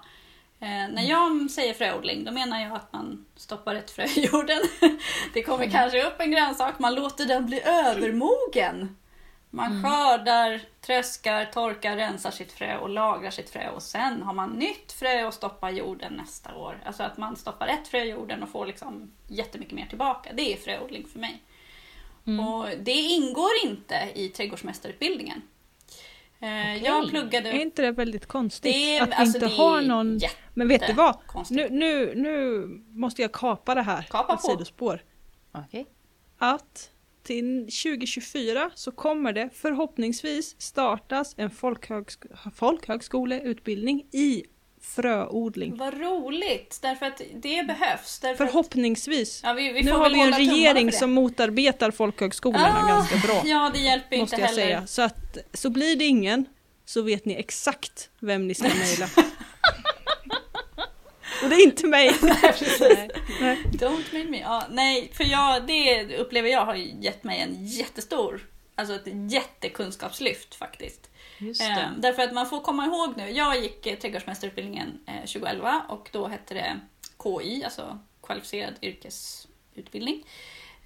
Eh, 0.65 0.89
när 0.89 1.03
jag 1.03 1.51
säger 1.51 1.75
fröodling, 1.75 2.25
då 2.25 2.33
menar 2.33 2.61
jag 2.61 2.73
att 2.73 2.93
man 2.93 3.27
stoppar 3.37 3.75
ett 3.75 3.91
frö 3.91 4.05
i 4.05 4.27
jorden. 4.33 4.61
Det 5.35 5.43
kommer 5.43 5.71
kanske 5.71 6.03
upp 6.07 6.21
en 6.21 6.31
grönsak, 6.31 6.79
man 6.79 6.95
låter 6.95 7.25
den 7.27 7.47
bli 7.47 7.63
övermogen. 7.65 8.97
Man 9.51 9.73
Mm. 9.73 9.83
skördar, 9.85 10.61
tröskar, 10.81 11.45
torkar, 11.45 11.97
rensar 11.97 12.31
sitt 12.31 12.53
frö 12.53 12.77
och 12.79 12.89
lagrar 12.89 13.31
sitt 13.31 13.51
frö 13.51 13.69
och 13.71 13.83
sen 13.83 14.23
har 14.23 14.33
man 14.33 14.51
nytt 14.51 14.93
frö 14.93 15.25
och 15.27 15.35
stoppar 15.35 15.71
jorden 15.71 16.13
nästa 16.13 16.55
år. 16.55 16.83
Alltså 16.87 17.03
att 17.03 17.17
man 17.17 17.37
stoppar 17.37 17.67
ett 17.67 17.89
frö 17.89 18.03
i 18.03 18.11
jorden 18.11 18.43
och 18.43 18.49
får 18.49 18.67
liksom 18.67 19.13
jättemycket 19.29 19.75
mer 19.75 19.87
tillbaka. 19.87 20.31
Det 20.35 20.53
är 20.53 20.57
fröodling 20.57 21.07
för 21.13 21.19
mig. 21.19 21.43
Mm. 22.27 22.47
Och 22.49 22.67
det 22.79 22.93
ingår 22.93 23.51
inte 23.65 24.11
i 24.15 24.29
trädgårdsmästarutbildningen. 24.29 25.43
Eh, 26.45 26.85
Jag 26.85 27.09
pluggade 27.11 27.49
Är 27.49 27.61
inte 27.63 27.83
det 27.83 27.93
väldigt 27.93 28.27
konstigt? 28.27 28.73
Det 28.73 28.97
är- 28.97 29.03
att 29.03 29.09
vi 29.09 29.13
alltså, 29.15 29.37
inte 29.45 29.57
har 29.57 29.83
någon... 29.83 30.21
Men 30.55 30.69
vet 30.69 30.87
du 30.87 30.93
vad? 30.93 31.17
Nu, 31.51 31.69
nu, 31.71 32.13
nu 32.15 32.67
måste 32.89 33.23
jag 33.23 33.33
kapa 33.33 33.75
det 33.75 33.83
här. 33.83 34.03
Kapa 34.11 34.37
på. 34.37 34.43
sidospår. 34.43 35.03
Okej. 35.53 35.87
Att 36.39 36.91
till 37.23 37.61
2024 37.67 38.71
så 38.75 38.91
kommer 38.91 39.33
det 39.33 39.51
förhoppningsvis 39.55 40.61
startas 40.61 41.35
en 41.37 41.51
folkhögsk- 41.51 42.51
folkhögskoleutbildning 42.55 44.07
i 44.13 44.45
fröodling. 44.85 45.77
Vad 45.77 46.01
roligt! 46.01 46.79
Därför 46.83 47.07
att 47.07 47.21
det 47.35 47.67
behövs. 47.67 48.19
Därför 48.19 48.45
att, 48.45 48.51
Förhoppningsvis. 48.51 49.41
ja, 49.45 49.53
vi, 49.53 49.73
vi 49.73 49.83
nu 49.83 49.91
har 49.93 50.11
vi 50.11 50.21
en 50.21 50.33
regering 50.33 50.93
som 50.93 51.13
motarbetar 51.13 51.91
folkhögskolorna 51.91 52.83
Ah, 52.85 52.89
ganska 52.89 53.17
bra. 53.17 53.43
Ja, 53.45 53.71
det 53.75 53.81
hjälper 53.81 54.19
måste 54.19 54.37
inte 54.37 54.43
jag 54.43 54.49
heller. 54.49 54.63
säga. 54.63 54.87
Så 54.87 55.03
att 55.03 55.39
så 55.53 55.71
blir 55.71 55.97
det 55.97 56.05
ingen 56.05 56.47
så 56.85 57.03
vet 57.03 57.25
ni 57.25 57.35
exakt 57.35 58.11
vem 58.21 58.49
ni 58.49 58.55
ska 58.55 58.69
mejla. 58.69 59.09
Och 61.43 61.49
det 61.51 61.57
är 61.57 61.65
inte 61.65 61.87
mig. 61.87 62.15
Nej. 62.23 63.11
Nej. 63.41 63.63
Don't 63.73 64.13
mind 64.13 64.31
me. 64.31 64.41
Ja, 64.41 64.67
nej, 64.71 65.11
för 65.15 65.25
jag, 65.25 65.67
det 65.67 66.17
upplever 66.19 66.49
jag 66.49 66.65
har 66.67 66.75
gett 66.75 67.25
mig 67.25 67.41
en 67.41 67.67
jättestor, 67.67 68.47
alltså 68.75 68.95
ett 68.95 69.33
jättekunskapslyft 69.33 70.55
faktiskt. 70.55 71.11
Eh, 71.39 71.91
därför 71.97 72.23
att 72.23 72.33
man 72.33 72.49
får 72.49 72.61
komma 72.61 72.87
ihåg 72.87 73.17
nu, 73.17 73.31
jag 73.31 73.63
gick 73.63 73.87
eh, 73.87 73.99
trädgårdsmästarutbildningen 73.99 74.99
eh, 75.07 75.21
2011 75.21 75.85
och 75.89 76.09
då 76.13 76.27
hette 76.27 76.55
det 76.55 76.81
KI, 77.23 77.65
alltså 77.65 77.99
kvalificerad 78.23 78.75
yrkesutbildning. 78.83 80.25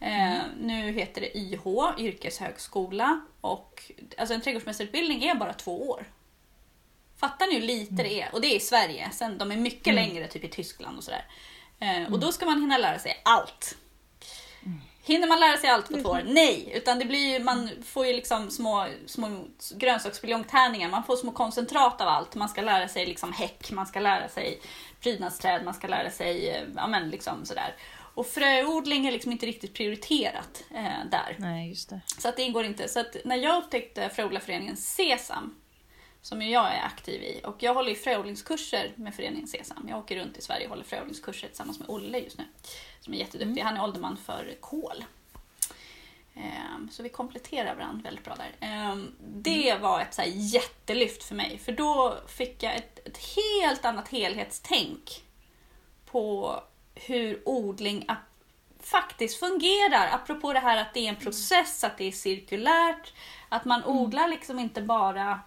Eh, 0.00 0.38
nu 0.60 0.92
heter 0.92 1.20
det 1.20 1.38
YH, 1.38 1.66
yrkeshögskola. 1.98 3.20
Och, 3.40 3.92
alltså 4.16 4.34
en 4.34 4.40
trädgårdsmästarutbildning 4.40 5.24
är 5.24 5.34
bara 5.34 5.52
två 5.52 5.88
år. 5.88 6.04
Fattar 7.16 7.46
ni 7.46 7.54
hur 7.54 7.66
lite 7.66 7.94
det 7.94 8.20
är? 8.22 8.34
Och 8.34 8.40
det 8.40 8.46
är 8.46 8.56
i 8.56 8.60
Sverige, 8.60 9.10
sen 9.12 9.38
de 9.38 9.52
är 9.52 9.56
mycket 9.56 9.94
längre 9.94 10.26
typ 10.26 10.44
i 10.44 10.48
Tyskland 10.48 10.98
och 10.98 11.04
sådär. 11.04 11.24
Eh, 11.78 12.12
och 12.12 12.20
då 12.20 12.32
ska 12.32 12.46
man 12.46 12.60
hinna 12.60 12.78
lära 12.78 12.98
sig 12.98 13.22
allt. 13.24 13.76
Hinner 15.08 15.28
man 15.28 15.40
lära 15.40 15.56
sig 15.56 15.70
allt 15.70 15.88
på 15.88 15.96
två 15.96 16.08
år? 16.08 16.22
Nej! 16.26 16.72
Utan 16.74 16.98
det 16.98 17.04
blir 17.04 17.32
ju, 17.32 17.44
man 17.44 17.70
får 17.84 18.06
ju 18.06 18.12
liksom 18.12 18.50
små, 18.50 18.86
små 19.06 19.44
grönsaksbuljongtärningar, 19.70 20.88
man 20.88 21.04
får 21.04 21.16
små 21.16 21.32
koncentrat 21.32 22.00
av 22.00 22.08
allt. 22.08 22.34
Man 22.34 22.48
ska 22.48 22.60
lära 22.60 22.88
sig 22.88 23.06
liksom 23.06 23.32
häck, 23.32 23.70
man 23.72 23.86
ska 23.86 24.00
lära 24.00 24.28
sig 24.28 24.60
prydnadsträd, 25.00 25.64
man 25.64 25.74
ska 25.74 25.86
lära 25.86 26.10
sig 26.10 26.50
eh, 26.50 26.62
ja, 26.76 26.86
men 26.86 27.10
liksom 27.10 27.44
sådär. 27.44 27.76
Och 28.14 28.26
fröodling 28.26 29.06
är 29.06 29.12
liksom 29.12 29.32
inte 29.32 29.46
riktigt 29.46 29.74
prioriterat 29.74 30.64
eh, 30.74 31.10
där. 31.10 31.36
Nej, 31.38 31.68
just 31.68 31.90
det. 31.90 32.00
Så 32.18 32.28
att 32.28 32.36
det 32.36 32.42
ingår 32.42 32.64
inte. 32.64 32.88
Så 32.88 33.00
att 33.00 33.16
när 33.24 33.36
jag 33.36 33.62
upptäckte 33.62 34.08
fröodlarföreningen 34.08 34.76
Sesam, 34.76 35.54
som 36.22 36.42
jag 36.42 36.74
är 36.74 36.82
aktiv 36.82 37.22
i, 37.22 37.40
och 37.44 37.56
jag 37.58 37.74
håller 37.74 37.90
ju 37.90 37.96
fröodlingskurser 37.96 38.92
med 38.96 39.14
föreningen 39.14 39.48
Sesam. 39.48 39.86
Jag 39.88 39.98
åker 39.98 40.16
runt 40.16 40.38
i 40.38 40.42
Sverige 40.42 40.64
och 40.64 40.70
håller 40.70 40.84
fröodlingskurser 40.84 41.48
tillsammans 41.48 41.78
med 41.78 41.88
Olle 41.88 42.18
just 42.18 42.38
nu, 42.38 42.44
som 43.00 43.14
är 43.14 43.18
jätteduktig. 43.18 43.60
Han 43.62 43.76
är 43.76 43.82
ålderman 43.82 44.16
för 44.16 44.54
kål. 44.60 45.04
Ehm, 46.34 46.88
Så 46.92 47.02
vi 47.02 47.08
kompletterar 47.08 47.74
varandra 47.74 48.02
väldigt 48.04 48.24
bra 48.24 48.34
där. 48.34 48.52
Ehm, 48.60 49.12
Det 49.20 49.78
var 49.80 50.00
ett 50.00 50.14
så 50.14 50.22
här 50.22 50.28
jättelyft 50.34 51.24
för 51.24 51.34
mig, 51.34 51.58
för 51.58 51.72
då 51.72 52.18
fick 52.28 52.62
jag 52.62 52.76
ett, 52.76 53.06
ett 53.06 53.18
helt 53.36 53.84
annat 53.84 54.08
helhetstänk 54.08 55.24
på 56.06 56.54
hur 56.94 57.42
odling 57.48 58.06
faktiskt 58.80 59.38
fungerar. 59.40 60.08
Apropå 60.12 60.52
det 60.52 60.60
här 60.60 60.76
att 60.76 60.94
det 60.94 61.00
är 61.00 61.08
en 61.08 61.16
process, 61.16 61.84
att 61.84 61.98
det 61.98 62.04
är 62.04 62.12
cirkulärt. 62.12 63.12
Att 63.48 63.64
man 63.64 63.84
odlar 63.84 64.28
liksom 64.28 64.58
inte 64.58 64.82
bara 64.82 65.40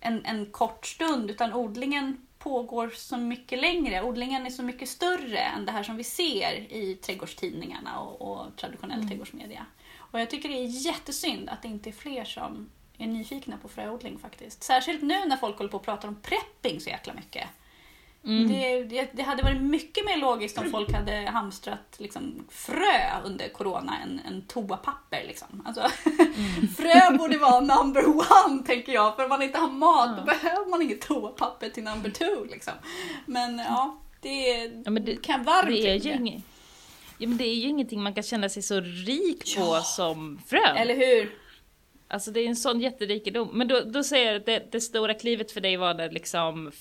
en, 0.00 0.24
en 0.24 0.46
kort 0.46 0.86
stund 0.86 1.30
utan 1.30 1.52
odlingen 1.52 2.26
pågår 2.44 2.90
så 2.90 3.16
mycket 3.16 3.60
längre. 3.60 4.02
Odlingen 4.02 4.46
är 4.46 4.50
så 4.50 4.62
mycket 4.62 4.88
större 4.88 5.38
än 5.38 5.66
det 5.66 5.72
här 5.72 5.82
som 5.82 5.96
vi 5.96 6.04
ser 6.04 6.72
i 6.72 6.94
trädgårdstidningarna 6.94 8.00
och, 8.00 8.32
och 8.32 8.56
traditionell 8.56 9.08
trädgårdsmedia. 9.08 9.66
Och 9.96 10.20
jag 10.20 10.30
tycker 10.30 10.48
det 10.48 10.54
är 10.54 10.86
jättesynd 10.86 11.48
att 11.48 11.62
det 11.62 11.68
inte 11.68 11.90
är 11.90 11.92
fler 11.92 12.24
som 12.24 12.70
är 12.98 13.06
nyfikna 13.06 13.56
på 13.56 13.68
fröodling 13.68 14.18
faktiskt. 14.18 14.62
Särskilt 14.62 15.02
nu 15.02 15.24
när 15.26 15.36
folk 15.36 15.58
håller 15.58 15.70
på 15.70 15.76
och 15.76 15.84
pratar 15.84 16.08
om 16.08 16.16
prepping 16.22 16.80
så 16.80 16.90
jäkla 16.90 17.14
mycket. 17.14 17.48
Det, 18.24 18.84
det, 18.84 19.10
det 19.12 19.22
hade 19.22 19.42
varit 19.42 19.62
mycket 19.62 20.04
mer 20.04 20.16
logiskt 20.16 20.58
om 20.58 20.70
folk 20.70 20.92
hade 20.92 21.12
hamstrat 21.12 21.94
liksom, 21.98 22.44
frö 22.50 23.20
under 23.24 23.48
corona 23.48 23.98
än, 24.02 24.20
än 24.28 24.42
toapapper. 24.46 25.24
Liksom. 25.26 25.62
Alltså, 25.66 25.82
frö 26.76 27.16
borde 27.18 27.38
vara 27.38 27.60
number 27.60 28.06
one, 28.08 28.62
tänker 28.66 28.92
jag. 28.92 29.16
För 29.16 29.22
om 29.22 29.28
man 29.28 29.42
inte 29.42 29.58
har 29.58 29.70
mat, 29.70 30.16
då 30.18 30.24
behöver 30.24 30.70
man 30.70 30.82
inget 30.82 31.00
toapapper 31.00 31.68
till 31.68 31.84
number 31.84 32.10
two. 32.10 32.46
Liksom. 32.50 32.72
Men 33.26 33.58
ja, 33.58 33.98
det, 34.20 34.64
Ja, 34.84 34.90
men 34.90 35.04
det- 35.04 35.22
kan 35.22 35.42
varmt 35.42 35.68
Det 35.68 35.90
är, 35.90 35.94
ju 35.94 36.40
ja, 37.18 37.28
men 37.28 37.36
det 37.36 37.44
är 37.44 37.54
ju 37.54 37.68
ingenting 37.68 38.02
man 38.02 38.14
kan 38.14 38.22
känna 38.22 38.48
sig 38.48 38.62
så 38.62 38.80
rik 38.80 39.56
på 39.56 39.62
Ja. 39.62 39.80
som 39.82 40.40
frön. 40.46 40.76
Eller 40.76 40.94
hur? 40.96 41.32
Alltså 42.08 42.30
det 42.30 42.40
är 42.40 42.46
en 42.48 42.56
sån 42.56 42.80
jätterikedom. 42.80 43.48
Men 43.52 43.68
då, 43.68 43.80
då 43.80 44.04
säger 44.04 44.26
jag 44.26 44.36
att 44.36 44.46
det, 44.46 44.72
det 44.72 44.80
stora 44.80 45.14
klivet 45.14 45.52
för 45.52 45.60
dig 45.60 45.76
var 45.76 45.94
när 45.94 46.10
liksom 46.10 46.72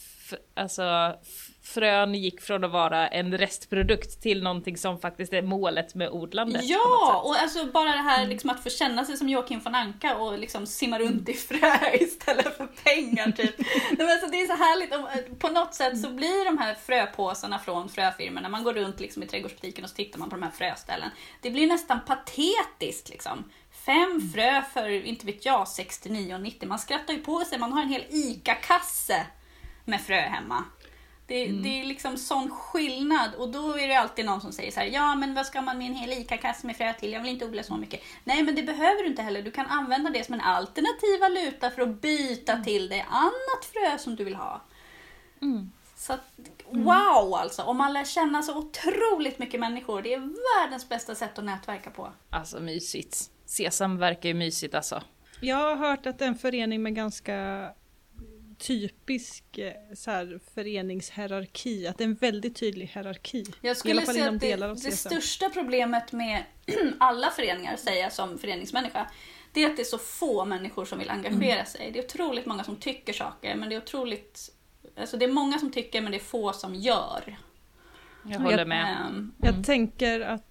alltså, 0.56 1.16
frön 1.64 2.16
gick 2.16 2.42
från 2.42 2.64
att 2.64 2.72
vara 2.72 3.08
en 3.08 3.38
restprodukt 3.38 4.22
till 4.22 4.44
någonting 4.44 4.78
som 4.78 5.00
faktiskt 5.00 5.34
är 5.34 5.42
målet 5.42 5.96
med 5.96 6.10
odlandet. 6.10 6.62
Ja, 6.64 7.22
och 7.26 7.36
alltså 7.36 7.66
bara 7.66 7.84
det 7.86 7.94
Mm. 7.94 8.06
här 8.06 8.28
liksom 8.28 8.50
att 8.50 8.64
få 8.64 8.70
känna 8.70 9.06
sig 9.06 9.18
som 9.18 9.30
Joakim 9.30 9.60
von 9.60 9.76
Anka 9.76 10.16
och 10.16 10.38
liksom 10.40 10.68
simma 10.68 11.00
runt 11.00 11.30
i 11.30 11.34
frö 11.34 11.76
istället 11.94 12.58
för 12.58 12.68
pengar 12.68 13.32
typ. 13.32 13.56
Men 13.98 14.10
alltså, 14.10 14.28
det 14.28 14.42
är 14.42 14.48
så 14.48 14.54
härligt, 14.64 14.94
och 14.96 15.00
eh, 15.12 15.36
på 15.40 15.50
något 15.50 15.74
sätt 15.74 16.02
så 16.02 16.10
blir 16.10 16.46
de 16.46 16.58
här 16.58 16.74
fröpåsarna 16.74 17.60
från 17.60 17.90
fröfirmorna, 17.90 18.50
man 18.50 18.64
går 18.64 18.74
runt 18.74 19.00
liksom 19.00 19.24
i 19.24 19.28
trädgårdsbutiken 19.28 19.84
och 19.84 19.90
så 19.90 19.96
tittar 19.96 20.20
man 20.20 20.30
på 20.30 20.36
de 20.36 20.44
här 20.44 20.52
fröställen. 20.52 21.10
Det 21.42 21.50
blir 21.50 21.68
nästan 21.68 22.00
patetiskt 22.08 23.10
liksom. 23.10 23.52
Fem 23.86 24.04
Mm. 24.12 24.30
frö 24.34 24.62
för, 24.74 24.90
inte 25.06 25.26
vet 25.26 25.46
jag, 25.46 25.66
69,90. 25.68 26.66
Man 26.66 26.80
skrattar 26.80 27.14
ju 27.14 27.20
på 27.22 27.40
sig, 27.40 27.60
man 27.60 27.74
har 27.74 27.82
en 27.82 27.90
hel 27.90 28.04
ICA-kasse 28.10 29.26
med 29.86 30.02
frö 30.02 30.20
hemma. 30.22 30.64
Det, 31.28 31.46
Mm. 31.46 31.64
det 31.64 31.70
är 31.82 31.86
liksom 31.86 32.18
sån 32.18 32.50
skillnad 32.52 33.36
och 33.36 33.50
då 33.50 33.78
är 33.80 33.88
det 33.88 33.96
alltid 33.96 34.26
någon 34.26 34.42
som 34.42 34.52
säger 34.52 34.72
så 34.72 34.80
här, 34.80 34.88
ja 34.88 35.16
men 35.16 35.34
vad 35.34 35.46
ska 35.46 35.62
man 35.62 35.78
med 35.78 35.88
en 35.88 35.96
hel 35.96 36.12
ICA-kasse 36.14 36.68
med 36.68 36.78
frö 36.78 36.94
till? 36.94 37.12
Jag 37.14 37.22
vill 37.22 37.32
inte 37.32 37.46
odla 37.46 37.64
så 37.64 37.76
mycket. 37.78 38.00
Nej 38.24 38.44
men 38.44 38.56
det 38.56 38.64
behöver 38.64 39.04
du 39.04 39.08
inte 39.08 39.22
heller. 39.22 39.42
Du 39.42 39.52
kan 39.52 39.66
använda 39.66 40.10
det 40.10 40.24
som 40.26 40.34
en 40.34 40.42
alternativ 40.42 41.20
valuta 41.22 41.72
för 41.72 41.82
att 41.82 42.02
byta 42.02 42.58
till 42.58 42.90
dig 42.90 43.06
annat 43.10 43.66
frö 43.74 43.98
som 43.98 44.16
du 44.16 44.24
vill 44.24 44.36
ha. 44.36 44.62
Mm. 45.42 45.72
Så 45.96 46.14
att, 46.14 46.22
wow 46.70 47.34
alltså! 47.34 47.62
Om 47.62 47.78
man 47.78 47.94
lär 47.94 48.06
känna 48.06 48.42
så 48.42 48.58
otroligt 48.58 49.40
mycket 49.40 49.60
människor, 49.60 50.02
det 50.02 50.14
är 50.14 50.20
världens 50.62 50.90
bästa 50.90 51.16
sätt 51.16 51.38
att 51.40 51.46
nätverka 51.46 51.90
på. 51.90 52.12
Alltså 52.30 52.60
mysigt. 52.60 53.18
Sesam 53.46 53.98
verkar 53.98 54.30
ju 54.30 54.36
mysigt 54.36 54.76
alltså. 54.76 55.04
Jag 55.42 55.58
har 55.58 55.76
hört 55.76 56.06
att 56.06 56.20
det 56.20 56.26
är 56.26 56.30
en 56.30 56.36
förening 56.38 56.84
med 56.84 56.96
ganska 56.96 57.70
typisk 58.68 59.58
eh, 59.58 59.74
så 59.96 60.12
här, 60.12 60.40
föreningshierarki, 60.56 61.88
att 61.88 61.98
det 61.98 62.04
är 62.04 62.08
en 62.08 62.14
väldigt 62.16 62.56
tydlig 62.56 62.92
hierarki. 62.94 63.44
Jag 63.62 63.78
skulle 63.78 64.06
säga 64.06 64.30
att 64.30 64.40
det, 64.40 64.56
det 64.56 64.92
största 64.92 65.50
problemet 65.50 66.12
med 66.12 66.44
alla 67.00 67.30
föreningar, 67.30 67.76
säger 67.76 68.04
jag 68.04 68.14
som 68.14 68.38
föreningsmänniska, 68.38 69.08
det 69.54 69.64
är 69.64 69.70
att 69.70 69.76
det 69.76 69.82
är 69.82 69.86
så 69.86 69.98
få 69.98 70.46
människor 70.46 70.86
som 70.86 71.00
vill 71.00 71.10
engagera 71.10 71.54
Mm. 71.54 71.66
sig. 71.66 71.90
Det 71.94 72.00
är 72.00 72.04
otroligt 72.06 72.46
många 72.46 72.64
som 72.64 72.76
tycker 72.76 73.14
saker, 73.14 73.56
men 73.56 73.70
det 73.70 73.76
är 73.76 73.82
otroligt... 73.82 74.50
Alltså 74.98 75.18
det 75.18 75.26
är 75.26 75.32
många 75.32 75.60
som 75.60 75.72
tycker, 75.72 76.02
men 76.02 76.12
det 76.12 76.18
är 76.18 76.24
få 76.24 76.54
som 76.54 76.76
gör. 76.76 77.38
Jag 78.26 78.40
håller 78.40 78.66
med. 78.66 78.98
Ehm, 79.08 79.32
Jag 79.38 79.66
tänker 79.66 80.20
att, 80.22 80.44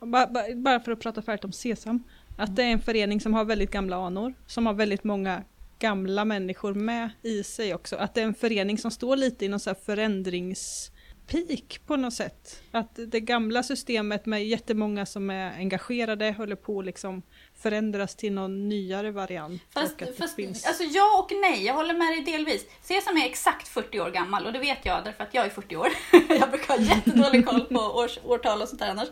ba- 0.00 0.26
ba- 0.26 0.54
bara 0.54 0.80
för 0.80 0.92
att 0.92 1.00
prata 1.00 1.22
färdigt 1.22 1.44
om 1.44 1.52
Sesam, 1.52 2.04
att 2.38 2.56
det 2.56 2.62
är 2.62 2.72
en 2.72 2.80
förening 2.80 3.20
som 3.20 3.34
har 3.34 3.44
väldigt 3.44 3.70
gamla 3.70 3.96
anor, 3.96 4.34
som 4.46 4.66
har 4.66 4.74
väldigt 4.74 5.04
många 5.04 5.42
gamla 5.84 6.24
människor 6.24 6.74
med 6.74 7.10
i 7.22 7.44
sig 7.44 7.74
också. 7.74 7.96
Att 7.96 8.14
det 8.14 8.20
är 8.20 8.24
en 8.24 8.34
förening 8.34 8.78
som 8.78 8.90
står 8.90 9.16
lite 9.16 9.44
i 9.44 9.48
någon 9.48 9.60
så 9.60 9.70
här 9.70 9.76
förändrings 9.86 10.90
peak 11.26 11.80
på 11.86 11.96
något 11.96 12.14
sätt. 12.14 12.62
Att 12.70 12.98
det 13.06 13.20
gamla 13.20 13.62
systemet 13.62 14.26
med 14.26 14.46
jättemånga 14.46 15.06
som 15.06 15.30
är 15.30 15.52
engagerade 15.52 16.32
håller 16.32 16.56
på 16.56 16.78
att 16.78 16.84
liksom 16.84 17.22
förändras 17.54 18.16
till 18.16 18.32
någon 18.32 18.68
nyare 18.68 19.10
variant. 19.10 19.62
Fast, 19.74 20.02
fast 20.18 20.34
finns... 20.34 20.66
alltså 20.66 20.84
ja 20.84 21.18
och 21.22 21.32
nej, 21.40 21.64
jag 21.64 21.74
håller 21.74 21.94
med 21.94 22.08
dig 22.08 22.34
delvis. 22.34 22.66
Sesam 22.82 23.16
är 23.16 23.26
exakt 23.26 23.68
40 23.68 24.00
år 24.00 24.10
gammal 24.10 24.46
och 24.46 24.52
det 24.52 24.58
vet 24.58 24.86
jag 24.86 25.04
därför 25.04 25.24
att 25.24 25.34
jag 25.34 25.46
är 25.46 25.50
40 25.50 25.76
år. 25.76 25.88
jag 26.12 26.50
brukar 26.50 26.78
ha 26.78 26.84
jättedålig 26.84 27.46
koll 27.46 27.64
på 27.64 27.80
års, 27.80 28.18
årtal 28.24 28.62
och 28.62 28.68
sånt 28.68 28.80
där 28.80 28.90
annars. 28.90 29.08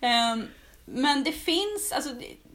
Ehm, 0.00 0.42
men 0.84 1.24
det 1.24 1.32
finns, 1.32 1.92
alltså, 1.92 2.10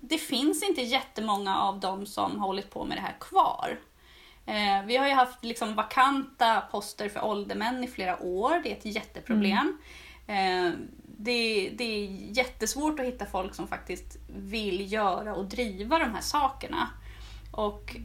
det, 0.10 0.18
finns 0.18 0.64
inte 0.64 0.82
jättemånga 0.82 1.60
av 1.60 1.80
dem 1.80 2.05
som 2.05 2.39
har 2.39 2.47
hållit 2.47 2.70
på 2.70 2.86
med 2.86 2.97
det 2.97 3.01
här 3.01 3.16
kvar. 3.20 3.80
Eh, 4.45 4.86
vi 4.86 4.97
har 4.97 5.07
ju 5.07 5.14
haft 5.14 5.43
liksom 5.43 5.76
vakanta 5.76 6.62
poster 6.72 7.10
för 7.10 7.26
åldermän 7.26 7.84
i 7.84 7.88
flera 7.88 8.24
år, 8.24 8.62
det 8.64 8.72
är 8.72 8.78
ett 8.78 8.86
jätteproblem. 8.86 9.78
Eh, 10.28 10.72
det, 11.18 11.70
det 11.70 11.84
är 11.84 12.07
jättesvårt 12.38 12.99
att 12.99 13.05
hitta 13.05 13.26
folk 13.26 13.55
som 13.55 13.68
faktiskt 13.68 14.18
vill 14.28 14.93
göra 14.93 15.36
och 15.36 15.45
driva 15.45 15.99
de 15.99 16.14
här 16.14 16.22
sakerna. 16.22 16.89
Och 17.51 17.95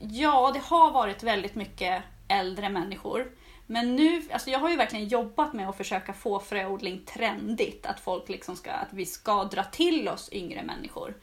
ja, 0.00 0.50
det 0.54 0.62
har 0.64 0.90
varit 0.90 1.22
väldigt 1.22 1.54
mycket 1.54 2.02
äldre 2.28 2.68
människor. 2.68 3.30
Men 3.66 3.96
nu, 3.96 4.22
alltså 4.32 4.50
jag 4.50 4.58
har 4.58 4.70
ju 4.70 4.76
verkligen 4.76 5.08
jobbat 5.08 5.52
med 5.52 5.68
att 5.68 5.76
försöka 5.76 6.12
få 6.12 6.40
fröodling 6.40 7.04
trendigt. 7.04 7.86
Att 7.86 8.00
folk 8.00 8.28
liksom 8.28 8.56
ska, 8.56 8.70
att 8.70 8.92
vi 8.92 9.06
ska 9.06 9.44
dra 9.44 9.64
till 9.64 10.08
oss 10.08 10.28
yngre 10.32 10.62
människor. 10.62 11.14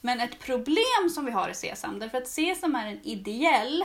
Men 0.00 0.20
ett 0.20 0.38
problem 0.38 1.10
som 1.10 1.24
vi 1.24 1.30
har 1.30 1.48
i 1.48 1.54
Sesam, 1.54 1.98
därför 1.98 2.18
att 2.18 2.28
Sesam 2.28 2.74
är 2.74 2.86
en 2.86 3.00
ideell 3.02 3.84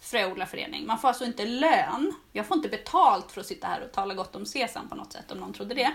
fröodlarförening. 0.00 0.86
Man 0.86 0.98
får 0.98 1.08
alltså 1.08 1.24
inte 1.24 1.44
lön. 1.44 2.14
Jag 2.32 2.46
får 2.46 2.56
inte 2.56 2.68
betalt 2.68 3.32
för 3.32 3.40
att 3.40 3.46
sitta 3.46 3.66
här 3.66 3.80
och 3.80 3.92
tala 3.92 4.14
gott 4.14 4.36
om 4.36 4.46
Sesam 4.46 4.88
på 4.88 4.94
något 4.94 5.12
sätt, 5.12 5.32
om 5.32 5.38
någon 5.38 5.52
trodde 5.52 5.74
det. 5.74 5.92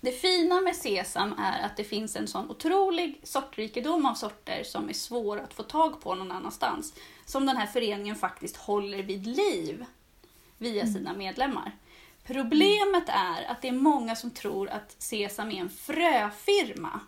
Det 0.00 0.12
fina 0.12 0.60
med 0.60 0.76
Sesam 0.76 1.34
är 1.38 1.66
att 1.66 1.76
det 1.76 1.84
finns 1.84 2.16
en 2.16 2.28
sån 2.28 2.50
otrolig 2.50 3.20
sortrikedom 3.22 4.06
av 4.06 4.14
sorter 4.14 4.62
som 4.64 4.88
är 4.88 4.92
svåra 4.92 5.42
att 5.42 5.54
få 5.54 5.62
tag 5.62 6.00
på 6.00 6.14
någon 6.14 6.32
annanstans. 6.32 6.94
Som 7.24 7.46
den 7.46 7.56
här 7.56 7.66
föreningen 7.66 8.16
faktiskt 8.16 8.56
håller 8.56 9.02
vid 9.02 9.26
liv 9.26 9.84
via 10.58 10.86
sina 10.86 11.14
medlemmar. 11.14 11.76
Problemet 12.24 13.08
är 13.08 13.44
att 13.50 13.62
det 13.62 13.68
är 13.68 13.72
många 13.72 14.16
som 14.16 14.30
tror 14.30 14.68
att 14.68 14.94
Sesam 14.98 15.50
är 15.50 15.60
en 15.60 15.70
fröfirma. 15.70 17.00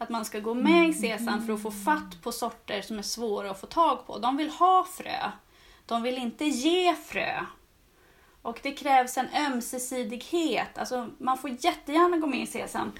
Att 0.00 0.08
man 0.08 0.24
ska 0.24 0.40
gå 0.40 0.54
med 0.54 0.88
i 0.88 0.92
Sesam 0.92 1.46
för 1.46 1.52
att 1.52 1.62
få 1.62 1.70
fatt 1.70 2.22
på 2.22 2.32
sorter 2.32 2.82
som 2.82 2.98
är 2.98 3.02
svåra 3.02 3.50
att 3.50 3.60
få 3.60 3.66
tag 3.66 4.06
på. 4.06 4.18
De 4.18 4.36
vill 4.36 4.50
ha 4.50 4.86
frö. 4.96 5.30
De 5.86 6.02
vill 6.02 6.18
inte 6.18 6.44
ge 6.44 6.94
frö. 6.94 7.44
Och 8.42 8.60
det 8.62 8.72
krävs 8.72 9.18
en 9.18 9.28
ömsesidighet. 9.46 10.78
Alltså, 10.78 11.08
man 11.18 11.38
får 11.38 11.50
jättegärna 11.50 12.16
gå 12.16 12.26
med 12.26 12.40
i 12.40 12.46
Sesam 12.46 12.92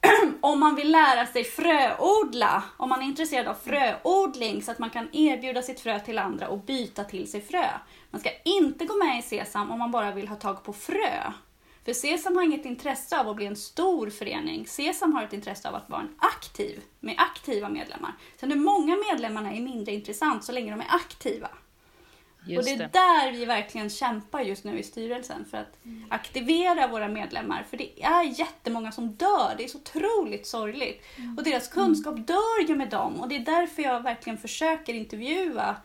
om 0.40 0.60
man 0.60 0.74
vill 0.74 0.92
lära 0.92 1.26
sig 1.26 1.44
fröodla. 1.44 2.62
Om 2.76 2.88
man 2.88 3.02
är 3.02 3.06
intresserad 3.06 3.46
av 3.46 3.54
fröodling 3.54 4.62
så 4.62 4.70
att 4.70 4.78
man 4.78 4.90
kan 4.90 5.08
erbjuda 5.12 5.62
sitt 5.62 5.80
frö 5.80 6.00
till 6.00 6.18
andra 6.18 6.48
och 6.48 6.58
byta 6.58 7.04
till 7.04 7.30
sig 7.30 7.40
frö. 7.40 7.66
Man 8.10 8.20
ska 8.20 8.30
inte 8.44 8.84
gå 8.84 8.96
med 8.96 9.18
i 9.18 9.22
Sesam 9.22 9.70
om 9.70 9.78
man 9.78 9.90
bara 9.90 10.12
vill 10.12 10.28
ha 10.28 10.36
tag 10.36 10.62
på 10.62 10.72
frö. 10.72 11.32
För 11.86 11.92
Sesam 11.92 12.36
har 12.36 12.42
inget 12.42 12.64
intresse 12.64 13.20
av 13.20 13.28
att 13.28 13.36
bli 13.36 13.46
en 13.46 13.56
stor 13.56 14.10
förening. 14.10 14.66
Sesam 14.66 15.12
har 15.12 15.22
ett 15.22 15.32
intresse 15.32 15.68
av 15.68 15.74
att 15.74 15.90
vara 15.90 16.00
en 16.00 16.14
aktiv, 16.18 16.80
med 17.00 17.14
aktiva 17.18 17.68
medlemmar. 17.68 18.12
Sen 18.40 18.50
hur 18.50 18.58
många 18.58 18.96
medlemmarna 19.10 19.52
är 19.52 19.60
mindre 19.60 19.94
intressant 19.94 20.44
så 20.44 20.52
länge 20.52 20.70
de 20.70 20.80
är 20.80 20.86
aktiva. 20.88 21.48
Just 22.46 22.58
och 22.58 22.64
det 22.64 22.70
är 22.70 22.78
det. 22.78 22.90
där 22.92 23.32
vi 23.32 23.44
verkligen 23.44 23.90
kämpar 23.90 24.40
just 24.40 24.64
nu 24.64 24.78
i 24.78 24.82
styrelsen 24.82 25.44
för 25.44 25.58
att 25.58 25.78
aktivera 26.08 26.86
våra 26.86 27.08
medlemmar. 27.08 27.66
För 27.70 27.76
det 27.76 28.02
är 28.02 28.38
jättemånga 28.38 28.92
som 28.92 29.12
dör, 29.12 29.54
det 29.58 29.64
är 29.64 29.68
så 29.68 29.78
otroligt 29.78 30.46
sorgligt. 30.46 31.02
Och 31.36 31.44
deras 31.44 31.68
kunskap 31.68 32.26
dör 32.26 32.68
ju 32.68 32.76
med 32.76 32.90
dem 32.90 33.20
och 33.20 33.28
det 33.28 33.36
är 33.36 33.44
därför 33.44 33.82
jag 33.82 34.02
verkligen 34.02 34.38
försöker 34.38 34.94
intervjua 34.94 35.76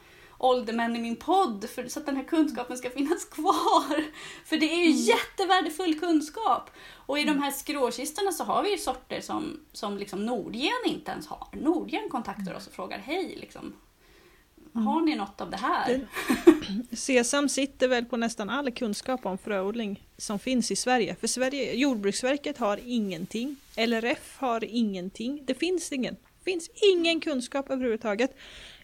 åldermän 0.44 0.96
i 0.96 1.00
min 1.00 1.16
podd 1.16 1.70
för, 1.70 1.88
så 1.88 2.00
att 2.00 2.06
den 2.06 2.16
här 2.16 2.24
kunskapen 2.24 2.78
ska 2.78 2.90
finnas 2.90 3.26
kvar. 3.32 4.04
För 4.46 4.58
det 4.58 4.66
är 4.66 4.86
ju 4.86 4.92
jättevärdefull 4.92 6.00
kunskap. 6.00 6.70
Och 6.94 7.20
i 7.20 7.24
de 7.24 7.42
här 7.42 7.52
skråkistorna 7.52 8.32
så 8.32 8.44
har 8.44 8.64
vi 8.64 8.72
ju 8.72 8.78
sorter 8.78 9.22
som, 9.22 9.60
som 9.72 9.98
liksom 9.98 10.26
Nordgen 10.26 10.72
inte 10.86 11.12
ens 11.12 11.28
har. 11.28 11.48
Nordgen 11.52 12.10
kontaktar 12.10 12.54
oss 12.54 12.68
och 12.68 12.74
frågar 12.74 12.98
hej, 12.98 13.38
liksom, 13.42 13.74
har 14.74 15.02
ni 15.02 15.16
något 15.16 15.42
av 15.42 15.50
det 15.50 15.58
här? 15.58 16.08
Sesam 16.96 17.50
sitter 17.50 17.88
väl 17.88 18.06
på 18.06 18.18
nästan 18.18 18.50
all 18.50 18.72
kunskap 18.72 19.26
om 19.26 19.38
fröodling 19.38 20.08
som 20.18 20.40
finns 20.40 20.72
i 20.72 20.76
Sverige. 20.76 21.16
För 21.16 21.28
Sverige, 21.28 21.74
Jordbruksverket 21.74 22.58
har 22.58 22.80
ingenting. 22.86 23.56
LRF 23.76 24.38
har 24.38 24.64
ingenting. 24.64 25.44
Det 25.46 25.54
finns 25.54 25.92
ingen. 25.92 26.14
Det 26.14 26.52
finns 26.52 26.70
ingen 26.94 27.20
kunskap 27.20 27.70
överhuvudtaget. 27.70 28.38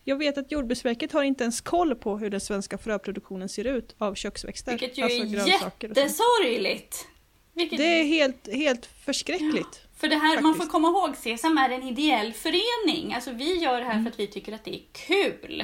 Jag 0.10 0.18
vet 0.18 0.38
att 0.38 0.52
Jordbruksverket 0.52 1.12
har 1.12 1.24
inte 1.24 1.44
ens 1.44 1.62
koll 1.62 1.96
på 1.96 2.18
hur 2.18 2.30
den 2.30 2.42
svenska 2.42 2.78
fröproduktionen 2.78 3.50
ser 3.50 3.66
ut 3.68 3.96
av 3.98 4.16
köksväxter. 4.16 4.72
Vilket 4.72 4.98
ju 4.98 5.04
alltså 5.04 5.22
är 5.22 5.48
jättesorgligt. 5.48 7.08
Vilket, 7.54 7.78
Det 7.78 8.00
är 8.00 8.04
helt, 8.04 8.48
helt 8.54 8.86
förskräckligt. 8.86 9.82
för 9.98 10.08
det 10.08 10.16
här, 10.16 10.42
man 10.42 10.54
får 10.54 10.58
faktiskt. 10.58 10.72
komma 10.72 10.88
ihåg, 10.88 11.16
Sesam 11.18 11.58
är 11.58 11.70
en 11.70 11.84
ideell 11.84 12.34
förening. 12.34 13.14
Alltså 13.14 13.32
vi 13.32 13.56
gör 13.58 13.78
det 13.78 13.86
Mm. 13.86 13.96
här 13.98 14.04
för 14.04 14.10
att 14.12 14.20
vi 14.20 14.28
tycker 14.28 14.54
att 14.54 14.66
det 14.66 14.76
är 14.76 14.82
kul. 14.92 15.64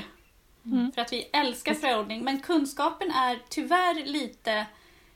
För 0.96 1.02
att 1.02 1.14
vi 1.14 1.30
älskar 1.34 1.74
fröodling. 1.74 2.24
Men 2.24 2.40
kunskapen 2.40 3.12
är 3.12 3.40
tyvärr 3.50 4.06
lite 4.06 4.66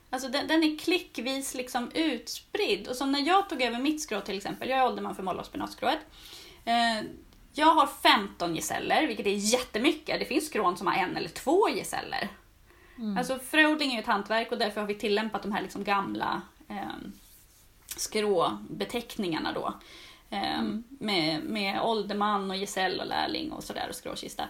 Alltså 0.09 0.29
den, 0.29 0.47
den 0.47 0.63
är 0.63 0.77
klickvis 0.77 1.55
liksom 1.55 1.91
utspridd. 1.93 2.87
Och 2.87 2.95
som 2.95 3.11
när 3.11 3.27
jag 3.27 3.49
tog 3.49 3.61
över 3.61 3.79
mitt 3.79 4.01
skrå 4.01 4.21
till 4.21 4.37
exempel, 4.37 4.69
jag 4.69 4.79
är 4.79 4.85
ålderman 4.85 5.15
för 5.15 5.23
moll 5.23 5.39
och 5.39 5.45
spenatskrået. 5.45 5.99
Eh, 6.65 7.05
jag 7.57 7.73
har 7.73 7.87
15 7.87 8.55
gesäller, 8.55 9.07
vilket 9.07 9.27
är 9.27 9.31
jättemycket. 9.31 10.19
Det 10.19 10.25
finns 10.25 10.47
skrån 10.47 10.77
som 10.77 10.87
har 10.87 10.93
en 10.93 11.17
eller 11.17 11.29
två 11.29 11.69
gesäller. 11.69 12.29
Alltså 13.17 13.39
fröodling 13.39 13.93
är 13.93 13.99
ett 13.99 14.05
hantverk 14.05 14.51
och 14.51 14.57
därför 14.57 14.81
har 14.81 14.87
vi 14.87 14.95
tillämpat 14.95 15.43
de 15.43 15.51
här 15.51 15.61
liksom 15.61 15.83
gamla 15.83 16.41
eh, 16.69 17.09
skråbeteckningarna 17.87 19.51
då. 19.53 19.73
Eh, 20.29 20.61
med, 20.89 21.43
med 21.43 21.81
ålderman 21.81 22.51
och 22.51 22.57
gesäll 22.57 22.99
och 22.99 23.07
lärling 23.07 23.51
och 23.51 23.63
sådär 23.63 23.85
och 23.89 23.95
skråkista. 23.95 24.43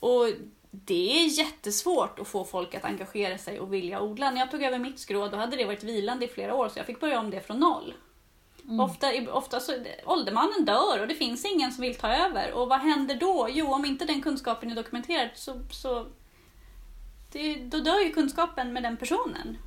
Och 0.00 0.26
det 0.70 1.20
är 1.20 1.38
jättesvårt 1.38 2.18
att 2.18 2.28
få 2.28 2.44
folk 2.44 2.74
att 2.74 2.84
engagera 2.84 3.38
sig 3.38 3.60
och 3.60 3.72
vilja 3.72 4.00
odla. 4.00 4.30
När 4.30 4.38
jag 4.38 4.50
tog 4.50 4.62
över 4.62 4.78
mitt 4.78 4.98
skrå 4.98 5.28
då 5.28 5.36
hade 5.36 5.56
det 5.56 5.64
varit 5.64 5.84
vilande 5.84 6.24
i 6.24 6.28
flera 6.28 6.54
år 6.54 6.68
så 6.68 6.78
jag 6.78 6.86
fick 6.86 7.00
börja 7.00 7.20
om 7.20 7.30
det 7.30 7.40
från 7.40 7.60
noll. 7.60 7.94
Ofta, 8.68 9.06
ofta 9.32 9.60
så, 9.60 9.72
åldermannen 10.04 10.64
dör 10.64 11.00
och 11.00 11.08
det 11.08 11.14
finns 11.14 11.44
ingen 11.44 11.72
som 11.72 11.82
vill 11.82 11.94
ta 11.94 12.14
över. 12.14 12.52
Och 12.52 12.68
vad 12.68 12.80
händer 12.80 13.14
då? 13.14 13.48
Jo, 13.50 13.72
om 13.72 13.84
inte 13.84 14.04
den 14.04 14.22
kunskapen 14.22 14.70
är 14.70 14.74
dokumenterad 14.74 15.28
så, 15.34 15.60
så 15.70 16.06
det, 17.32 17.54
då 17.54 17.78
dör 17.78 18.00
ju 18.00 18.12
kunskapen 18.12 18.72
med 18.72 18.82
den 18.82 18.96
personen. 18.96 19.58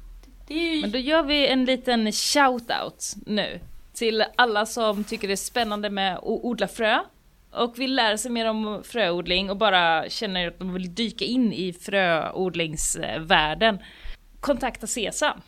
Ju, 0.47 0.81
Men 0.81 0.91
då 0.91 0.97
gör 0.97 1.23
vi 1.23 1.47
en 1.47 1.65
liten 1.65 2.11
shout-out 2.11 3.15
nu 3.25 3.59
till 3.93 4.25
alla 4.35 4.65
som 4.65 5.03
tycker 5.03 5.27
det 5.27 5.33
är 5.33 5.35
spännande 5.35 5.89
med 5.89 6.17
att 6.17 6.23
odla 6.23 6.67
frö 6.67 6.99
och 7.51 7.79
vill 7.79 7.95
lära 7.95 8.17
sig 8.17 8.31
mer 8.31 8.49
om 8.49 8.83
fröodling 8.83 9.49
och 9.49 9.57
bara 9.57 10.09
känner 10.09 10.47
att 10.47 10.59
de 10.59 10.73
vill 10.73 10.95
dyka 10.95 11.25
in 11.25 11.53
i 11.53 11.73
fröodlingsvärlden. 11.73 13.79
Kontakta 14.39 14.87
Sesam. 14.87 15.41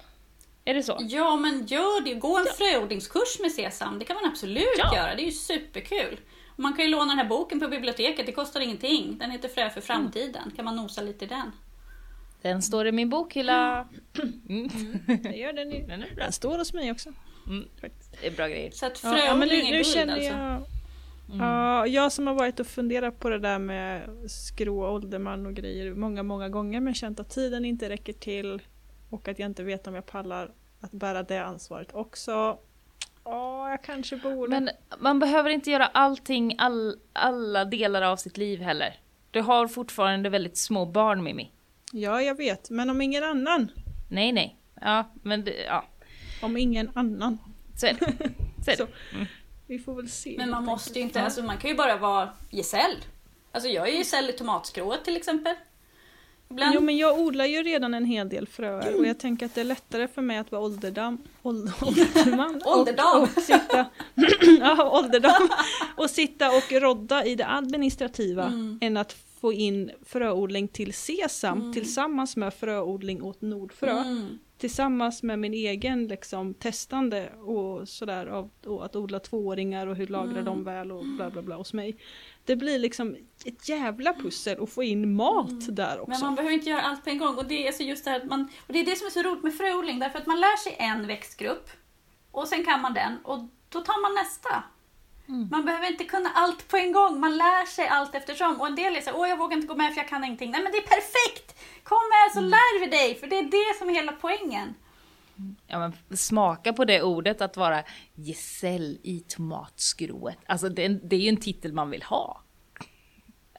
Är 0.68 0.74
det 0.74 0.84
så? 0.84 0.98
Ja, 1.00 1.36
men 1.36 1.66
gör 1.66 2.04
det. 2.04 2.14
Gå 2.14 2.38
en 2.38 2.46
fröodlingskurs 2.58 3.40
med 3.42 3.52
Sesam. 3.52 4.00
Det 4.00 4.06
kan 4.06 4.16
man 4.16 4.26
absolut 4.26 4.66
Ja. 4.78 4.96
göra. 4.96 5.16
Det 5.16 5.22
är 5.22 5.26
ju 5.26 5.32
superkul. 5.32 6.20
Man 6.56 6.74
kan 6.74 6.86
ju 6.86 6.92
låna 6.92 7.06
den 7.06 7.18
här 7.18 7.26
boken 7.26 7.60
på 7.60 7.68
biblioteket. 7.68 8.26
Det 8.26 8.32
kostar 8.32 8.60
ingenting. 8.60 9.18
Den 9.18 9.32
heter 9.32 9.50
Frö 9.50 9.70
för 9.70 9.82
framtiden. 9.82 10.52
Kan 10.56 10.66
man 10.66 10.76
nosa 10.76 11.02
lite 11.02 11.26
i 11.26 11.28
den? 11.28 11.52
Den 12.42 12.62
står 12.62 12.88
i 12.88 12.92
min 12.92 13.10
bokhylla. 13.10 13.88
Mm. 14.50 14.70
Det 15.24 15.38
gör 15.38 15.54
den 15.54 15.72
ju. 15.72 15.82
Den 15.88 16.04
är 16.04 16.16
bra. 16.16 16.24
Den 16.24 16.32
står 16.32 16.58
hos 16.58 16.74
mig 16.74 16.92
också. 16.92 17.10
Mm. 17.48 17.68
Det 18.22 18.28
är 18.28 18.32
bra 18.32 18.48
grejer. 18.48 18.72
Så 18.72 18.86
att 18.86 19.04
Ja, 19.04 19.10
fröodling 19.10 19.26
ja, 19.28 19.36
men 19.36 19.48
nu, 19.48 19.56
är 19.56 19.64
nu 19.64 19.72
guld 19.72 19.86
känner 19.86 20.14
alltså. 20.14 20.30
jag... 20.32 20.64
Ja, 21.40 21.88
jag 21.88 22.12
som 22.12 22.28
har 22.28 22.34
varit 22.34 22.60
och 22.60 22.68
funderat 22.68 23.20
på 23.20 23.30
det 23.30 23.40
där 23.40 23.60
med 23.60 24.10
skrå, 24.32 24.88
ålderman 24.90 25.46
och 25.46 25.54
grejer 25.54 25.94
många, 25.94 26.24
många 26.24 26.50
gånger 26.50 26.80
men 26.82 26.94
känt 26.94 27.20
att 27.20 27.30
tiden 27.30 27.66
inte 27.66 27.90
räcker 27.90 28.14
till 28.14 28.62
och 29.10 29.28
att 29.28 29.40
jag 29.40 29.46
inte 29.46 29.64
vet 29.64 29.88
om 29.88 29.96
jag 29.96 30.06
pallar 30.06 30.52
att 30.82 30.92
bära 30.92 31.24
det 31.24 31.38
ansvaret 31.38 31.96
också. 31.96 32.60
Ja, 33.24 33.70
jag 33.70 33.84
kanske 33.84 34.16
borde. 34.18 34.50
Men 34.50 34.70
man 35.00 35.20
behöver 35.20 35.50
inte 35.50 35.72
göra 35.72 35.86
allting, 35.86 36.56
all, 36.58 37.00
alla 37.14 37.66
delar 37.66 38.02
av 38.02 38.18
sitt 38.18 38.38
liv 38.38 38.62
heller. 38.62 39.00
Du 39.32 39.42
har 39.42 39.68
fortfarande 39.68 40.30
väldigt 40.30 40.58
små 40.58 40.86
barn 40.86 41.24
Mimi. 41.24 41.52
Ja, 41.92 42.22
jag 42.22 42.36
vet. 42.36 42.70
Men 42.70 42.90
om 42.90 43.02
ingen 43.02 43.24
annan. 43.24 43.72
Nej, 44.10 44.32
nej. 44.32 44.58
Ja, 44.82 45.12
men 45.24 45.44
det, 45.44 45.64
ja. 45.64 45.86
Om 46.42 46.58
ingen 46.58 46.92
annan. 46.96 47.38
Så 47.76 47.86
är 47.86 47.94
det. 47.94 48.14
Så 48.66 48.72
är 48.72 48.78
det. 48.78 48.78
Så. 48.78 48.88
Vi 49.68 49.80
får 49.80 49.96
väl 49.96 50.10
se. 50.10 50.36
Men 50.38 50.50
man 50.50 50.66
måste 50.66 51.00
ju 51.00 51.06
inte, 51.06 51.22
alltså 51.22 51.44
man 51.44 51.58
kan 51.58 51.70
ju 51.70 51.76
bara 51.76 51.98
vara 51.98 52.30
gesäll. 52.50 52.96
Alltså 53.52 53.70
jag 53.70 53.88
är 53.88 53.92
gesäll 53.92 54.30
i 54.30 54.34
tomatskrået 54.34 55.06
till 55.06 55.18
exempel. 55.18 55.56
Ibland... 56.50 56.76
Jo 56.76 56.82
men 56.82 56.98
jag 56.98 57.20
odlar 57.20 57.46
ju 57.46 57.64
redan 57.64 57.94
en 57.94 58.06
hel 58.06 58.30
del 58.30 58.48
fröer 58.48 58.96
och 58.98 59.06
jag 59.06 59.18
tänker 59.20 59.46
att 59.46 59.56
det 59.56 59.62
är 59.62 59.66
lättare 59.66 60.08
för 60.08 60.22
mig 60.22 60.38
att 60.38 60.52
vara 60.52 60.62
ålderdam, 60.62 61.18
åld, 61.44 61.72
ålderman 61.82 62.62
Ålderdam. 62.66 63.22
och, 63.22 63.38
och 63.38 63.44
sitta, 63.44 63.86
ja, 64.60 64.90
ålderdam 65.00 65.50
och 65.96 66.10
sitta 66.10 66.50
och 66.52 66.72
rodda 66.72 67.26
i 67.26 67.36
det 67.36 67.48
administrativa 67.48 68.44
Mm. 68.46 68.80
än 68.82 68.98
att 68.98 69.16
få 69.42 69.54
in 69.54 69.92
fröodling 70.06 70.68
till 70.68 70.94
sesam 70.94 71.74
tillsammans 71.74 72.36
med 72.36 72.54
fröodling 72.54 73.24
åt 73.24 73.42
Nordfrö. 73.42 73.92
Mm. 74.02 74.40
Tillsammans 74.58 75.24
med 75.24 75.40
min 75.40 75.54
egen 75.54 76.08
liksom, 76.08 76.54
testande 76.54 77.30
och 77.34 77.90
sådär 77.90 78.26
av 78.26 78.50
och 78.66 78.86
att 78.86 78.96
odla 78.96 79.20
tvååringar 79.20 79.88
och 79.88 79.96
hur 79.96 80.08
lagrar 80.08 80.32
Mm. 80.32 80.46
de 80.46 80.64
väl 80.64 80.92
och 80.92 81.06
bla 81.06 81.30
bla 81.30 81.42
bla 81.42 81.56
hos 81.56 81.74
mig. 81.74 81.98
Det 82.46 82.56
blir 82.56 82.80
liksom 82.80 83.16
ett 83.46 83.70
jävla 83.70 84.14
pussel 84.14 84.64
att 84.64 84.70
få 84.70 84.84
in 84.84 85.16
mat 85.16 85.76
där 85.76 86.00
också. 86.00 86.10
Men 86.10 86.20
man 86.22 86.36
behöver 86.36 86.54
inte 86.54 86.70
göra 86.70 86.82
allt 86.82 87.04
på 87.04 87.10
en 87.10 87.18
gång. 87.18 87.36
Och 87.38 87.46
det 87.48 87.68
är 87.68 87.72
så 87.72 87.84
just 87.84 88.06
det 88.06 88.12
här 88.12 88.20
att 88.20 88.26
man, 88.26 88.50
och 88.68 88.74
det 88.74 88.80
är 88.80 88.86
det 88.86 88.96
som 88.96 89.08
är 89.08 89.12
så 89.12 89.22
roligt 89.24 89.44
med 89.44 89.58
fröodling, 89.58 90.00
därför 90.00 90.20
att 90.20 90.28
man 90.28 90.40
lär 90.40 90.58
sig 90.58 90.76
en 90.80 91.08
växtgrupp 91.08 91.70
och 92.32 92.48
sen 92.48 92.64
kan 92.66 92.82
man 92.82 92.94
den 92.94 93.18
och 93.24 93.40
då 93.70 93.80
tar 93.82 94.02
man 94.02 94.14
nästa. 94.24 94.64
Man 95.28 95.66
behöver 95.66 95.88
inte 95.92 96.04
kunna 96.04 96.30
allt 96.30 96.68
på 96.68 96.78
en 96.78 96.92
gång, 96.92 97.20
man 97.20 97.38
lär 97.38 97.66
sig 97.66 97.88
allt 97.88 98.16
eftersom. 98.16 98.62
Och 98.62 98.68
en 98.68 98.76
del 98.76 98.96
är 98.96 99.02
så 99.02 99.10
här, 99.10 99.18
åh 99.20 99.30
jag 99.30 99.38
vågar 99.38 99.56
inte 99.58 99.68
gå 99.68 99.76
med 99.76 99.94
för 99.94 100.02
jag 100.02 100.10
kan 100.10 100.24
ingenting. 100.24 100.52
Nej 100.52 100.64
men 100.64 100.72
det 100.72 100.78
är 100.78 100.82
perfekt! 100.88 101.56
Kom 101.84 101.98
med 102.10 102.34
så 102.34 102.40
lär 102.50 102.80
vi 102.80 102.86
dig, 102.88 103.16
för 103.16 103.28
det 103.28 103.38
är 103.38 103.44
det 103.44 103.78
som 103.80 103.90
är 103.90 103.94
hela 103.94 104.12
poängen. 104.12 104.74
Ja, 105.68 105.80
men 105.80 106.18
smaka 106.18 106.74
på 106.74 106.86
det 106.86 107.02
ordet 107.04 107.42
att 107.42 107.58
vara 107.58 107.84
gesäll 108.16 109.00
i 109.04 109.20
tomatskrået. 109.20 110.38
Alltså 110.46 110.70
det, 110.70 110.88
det 110.88 111.16
är 111.16 111.20
ju 111.20 111.30
en 111.30 111.38
titel 111.38 111.74
man 111.74 111.90
vill 111.90 112.04
ha. 112.04 112.44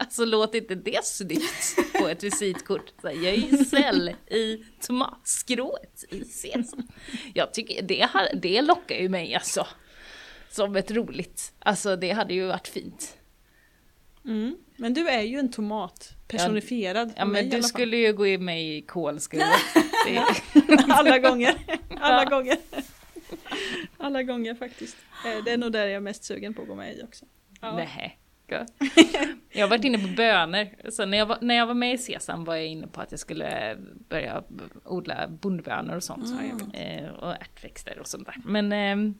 Alltså 0.00 0.24
låt 0.24 0.54
inte 0.54 0.74
det 0.74 1.04
snyggt 1.04 1.92
på 2.00 2.08
ett 2.08 2.22
visitkort. 2.22 2.92
Så 3.00 3.08
här, 3.08 3.14
jag 3.14 3.34
är 3.34 3.36
gesäll 3.38 4.08
i 4.26 4.64
tomatskrået 4.80 6.04
i 6.10 6.24
sesam. 6.24 6.88
Jag 7.34 7.54
tycker 7.54 7.82
det, 7.82 8.08
har- 8.12 8.34
det 8.34 8.62
lockar 8.62 8.96
ju 8.96 9.08
mig 9.08 9.34
alltså. 9.34 9.66
Som 10.50 10.76
ett 10.76 10.90
roligt. 10.90 11.52
Alltså 11.58 11.96
det 11.96 12.10
hade 12.10 12.34
ju 12.34 12.46
varit 12.46 12.68
fint. 12.68 13.16
Mm. 14.24 14.56
Men 14.76 14.94
du 14.94 15.08
är 15.08 15.22
ju 15.22 15.38
en 15.38 15.52
tomat 15.52 16.10
personifierad. 16.28 17.12
Ja 17.16 17.24
mig 17.24 17.42
men 17.42 17.50
du 17.50 17.62
skulle 17.62 17.96
ju 17.96 18.12
gå 18.12 18.26
in 18.26 18.44
med 18.44 18.62
i. 18.62 18.84
Det- 20.06 20.24
Alla 20.88 21.18
gånger. 21.18 21.54
Alla 22.00 22.22
Ja. 22.24 22.28
gånger. 22.30 22.56
Alla 23.98 24.22
gånger 24.22 24.54
faktiskt. 24.54 24.96
Eh, 25.26 25.44
Det 25.44 25.50
är 25.50 25.56
nog 25.58 25.72
där 25.72 25.80
jag 25.86 25.90
är 25.92 26.00
mest 26.00 26.24
sugen 26.24 26.54
på 26.54 26.62
att 26.62 26.68
gå 26.68 26.74
med 26.74 26.96
i 26.98 27.02
också. 27.02 27.24
Ja. 27.60 27.76
Nej. 27.76 28.18
Gott. 28.48 28.72
Jag 29.52 29.62
har 29.64 29.70
varit 29.70 29.84
inne 29.84 29.98
på 29.98 30.08
bönor. 30.08 30.90
Så 30.90 31.06
när 31.06 31.18
jag, 31.18 31.26
var, 31.26 31.38
när 31.40 31.54
jag 31.54 31.66
var 31.66 31.74
med 31.74 31.94
i 31.94 31.98
Sesam 31.98 32.44
var 32.44 32.54
jag 32.56 32.66
inne 32.66 32.86
på 32.86 33.00
att 33.00 33.10
jag 33.10 33.20
skulle 33.20 33.76
börja 34.08 34.42
odla 34.84 35.28
bondbönor 35.28 35.96
och 35.96 36.04
sånt. 36.04 36.26
Eh, 36.74 37.08
och 37.08 37.32
ärtväxter 37.32 37.98
och 37.98 38.06
sånt 38.06 38.26
där. 38.26 38.36
Men 38.44 38.72
eh, 38.72 39.14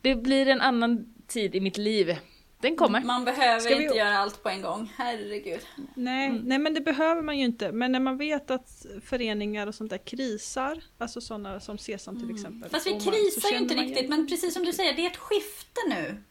det 0.00 0.14
blir 0.14 0.48
en 0.48 0.60
annan 0.60 1.14
tid 1.26 1.54
i 1.54 1.60
mitt 1.60 1.76
liv. 1.76 2.16
Den 2.60 2.76
kommer. 2.76 3.00
Man 3.00 3.24
behöver 3.24 3.60
Ska 3.60 3.76
vi- 3.76 3.84
inte 3.84 3.96
göra 3.96 4.18
allt 4.18 4.42
på 4.42 4.48
en 4.48 4.62
gång, 4.62 4.92
herregud. 4.96 5.60
Nej, 5.94 6.40
nej 6.44 6.58
men 6.58 6.74
det 6.74 6.80
behöver 6.80 7.22
man 7.22 7.38
ju 7.38 7.44
inte. 7.44 7.72
Men 7.72 7.92
när 7.92 8.00
man 8.00 8.16
vet 8.18 8.50
att 8.50 8.86
föreningar 9.04 9.66
och 9.66 9.74
sånt 9.74 9.90
där 9.90 9.98
krisar, 9.98 10.82
alltså 10.98 11.20
sådana 11.20 11.60
som 11.60 11.78
Sesam 11.78 12.20
till 12.20 12.30
exempel. 12.30 12.58
Mm. 12.58 12.70
Fast 12.70 12.86
vi 12.86 12.90
man- 12.90 13.00
krisar 13.00 13.50
ju 13.50 13.58
inte 13.58 13.74
riktigt, 13.74 14.08
men 14.10 14.26
precis 14.26 14.54
som 14.54 14.64
du 14.64 14.72
säger, 14.72 14.92
det 14.96 15.02
är 15.06 15.10
ett 15.10 15.16
skifte 15.16 15.80
nu. 15.88 16.22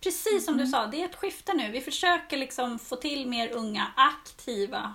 Precis 0.00 0.44
som 0.44 0.54
du 0.56 0.60
Mm. 0.62 0.72
sa, 0.72 0.86
det 0.86 1.02
är 1.02 1.04
ett 1.04 1.14
skifte 1.16 1.52
nu. 1.54 1.70
Vi 1.70 1.80
försöker 1.80 2.36
liksom 2.36 2.78
få 2.78 2.96
till 2.96 3.26
mer 3.28 3.50
unga, 3.52 3.86
aktiva 3.96 4.94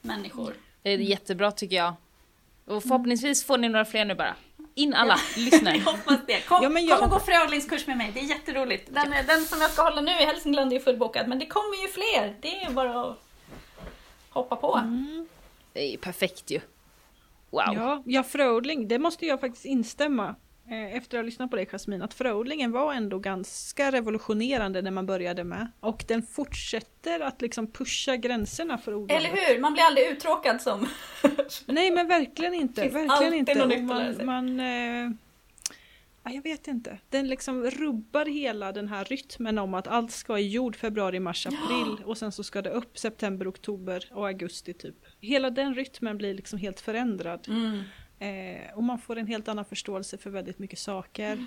människor. 0.00 0.54
Det 0.82 0.90
är 0.90 0.98
jättebra 0.98 1.50
tycker 1.52 1.76
jag. 1.76 1.94
Och 2.66 2.82
förhoppningsvis 2.82 3.44
får 3.44 3.58
ni 3.58 3.68
några 3.68 3.84
fler 3.84 4.04
nu 4.04 4.14
bara. 4.14 4.34
In 4.74 4.94
alla, 4.94 5.16
lyssna. 5.36 5.70
Jag 5.76 5.84
hoppas 5.84 6.18
det. 6.26 6.40
Kom, 6.40 6.62
Ja, 6.62 6.80
jag- 6.80 6.98
kom 6.98 7.04
och 7.04 7.14
gå 7.14 7.20
fröodlingskurs 7.20 7.86
med 7.86 7.96
mig, 7.96 8.10
det 8.14 8.20
är 8.20 8.24
jätteroligt. 8.24 8.94
Den, 8.94 9.10
den 9.26 9.44
som 9.44 9.60
jag 9.60 9.70
ska 9.70 9.82
hålla 9.82 10.00
nu 10.00 10.10
i 10.10 10.24
Hälsingland 10.24 10.72
är 10.72 10.76
ju 10.76 10.82
fullbokad, 10.82 11.28
men 11.28 11.38
det 11.38 11.46
kommer 11.46 11.82
ju 11.82 11.88
fler. 11.88 12.36
Det 12.40 12.62
är 12.64 12.70
bara 12.70 13.02
att 13.10 13.18
hoppa 14.30 14.56
på. 14.56 14.76
Mm. 14.76 15.28
Det 15.72 15.80
är 15.86 15.90
ju 15.90 15.96
perfekt 15.98 16.50
ju. 16.50 16.60
Wow. 17.50 17.62
Ja, 17.74 18.02
ja 18.06 18.22
fröodling, 18.22 18.88
det 18.88 18.98
måste 18.98 19.26
jag 19.26 19.40
faktiskt 19.40 19.64
instämma 19.64 20.34
efter 20.68 21.18
att 21.18 21.22
ha 21.22 21.26
lyssnat 21.26 21.50
på 21.50 21.56
dig 21.56 21.66
Jasmin, 21.66 22.02
att 22.02 22.14
fröodlingen 22.14 22.72
var 22.72 22.94
ändå 22.94 23.18
ganska 23.18 23.92
revolutionerande 23.92 24.82
när 24.82 24.90
man 24.90 25.06
började 25.06 25.44
med. 25.44 25.70
Och 25.80 26.04
den 26.08 26.22
fortsätter 26.22 27.20
att 27.20 27.42
liksom 27.42 27.66
pusha 27.66 28.16
gränserna 28.16 28.78
för 28.78 28.94
odlandet. 28.94 29.32
Eller 29.34 29.46
hur? 29.46 29.60
Man 29.60 29.72
blir 29.72 29.82
aldrig 29.82 30.06
uttråkad 30.06 30.62
som... 30.62 30.88
Nej 31.66 31.90
men 31.90 32.08
verkligen 32.08 32.54
inte, 32.54 32.82
Finns 32.82 32.94
verkligen 32.94 33.34
inte. 33.34 33.54
något 33.54 33.82
man, 33.82 34.26
man 34.26 34.60
eh, 34.60 35.10
ja, 36.24 36.30
jag 36.30 36.42
vet 36.42 36.68
inte. 36.68 36.98
Den 37.10 37.28
liksom 37.28 37.70
rubbar 37.70 38.26
hela 38.26 38.72
den 38.72 38.88
här 38.88 39.04
rytmen 39.04 39.58
om 39.58 39.74
att 39.74 39.88
allt 39.88 40.10
ska 40.10 40.38
i 40.38 40.48
jord 40.48 40.76
februari, 40.76 41.20
mars, 41.20 41.46
april 41.46 42.04
och 42.04 42.18
sen 42.18 42.32
så 42.32 42.42
ska 42.42 42.62
det 42.62 42.70
upp 42.70 42.98
september, 42.98 43.50
oktober 43.50 44.10
och 44.12 44.26
augusti 44.26 44.74
typ. 44.74 44.96
Hela 45.20 45.50
den 45.50 45.74
rytmen 45.74 46.18
blir 46.18 46.34
liksom 46.34 46.58
helt 46.58 46.80
förändrad. 46.80 47.48
Mm. 47.48 47.82
Eh, 48.24 48.76
och 48.76 48.82
man 48.82 48.98
får 48.98 49.16
en 49.18 49.26
helt 49.26 49.48
annan 49.48 49.64
förståelse 49.64 50.18
för 50.18 50.30
väldigt 50.30 50.58
mycket 50.58 50.78
saker. 50.78 51.44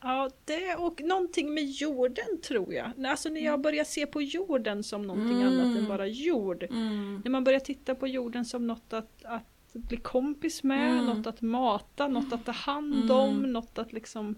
Ja, 0.00 0.30
det 0.44 0.74
och 0.78 1.00
någonting 1.02 1.54
med 1.54 1.64
jorden 1.70 2.40
tror 2.48 2.74
jag. 2.74 3.06
Alltså 3.06 3.28
när 3.28 3.40
jag 3.40 3.60
börjar 3.60 3.84
se 3.84 4.06
på 4.06 4.22
jorden 4.22 4.82
som 4.82 5.02
någonting 5.06 5.42
Mm. 5.42 5.46
annat 5.60 5.78
än 5.78 5.88
bara 5.88 6.06
jord. 6.06 6.62
Mm. 6.62 7.22
När 7.24 7.30
man 7.30 7.44
börjar 7.44 7.60
titta 7.60 7.94
på 7.94 8.06
jorden 8.08 8.44
som 8.44 8.66
något 8.66 8.92
att, 8.92 9.24
att 9.24 9.72
bli 9.72 9.96
kompis 9.96 10.62
med, 10.62 10.90
Mm. 10.92 11.06
något 11.06 11.26
att 11.26 11.40
mata, 11.42 12.08
något 12.08 12.32
att 12.32 12.44
ta 12.44 12.52
hand 12.52 13.10
om, 13.10 13.36
något 13.42 13.78
att 13.78 13.92
liksom 13.92 14.34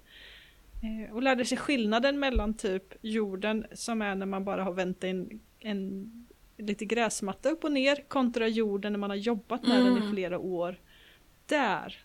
eh, 0.83 1.15
och 1.15 1.23
lärde 1.23 1.45
sig 1.45 1.59
skillnaden 1.59 2.19
mellan 2.19 2.55
typ 2.55 2.95
jorden 3.01 3.67
som 3.73 4.03
är 4.03 4.15
när 4.15 4.27
man 4.27 4.45
bara 4.45 4.65
har 4.65 4.73
vänt 4.73 5.05
en, 5.05 5.41
en 5.61 6.11
lite 6.59 6.85
gräsmatta 6.85 7.51
upp 7.51 7.65
och 7.65 7.73
ner 7.73 8.09
kontra 8.09 8.49
jorden 8.49 8.93
när 8.93 8.99
man 8.99 9.11
har 9.11 9.17
jobbat 9.17 9.67
med 9.67 9.77
den 9.85 9.93
i 9.97 10.01
Mm. 10.01 10.13
flera 10.13 10.39
år. 10.39 10.77
Där 11.47 11.99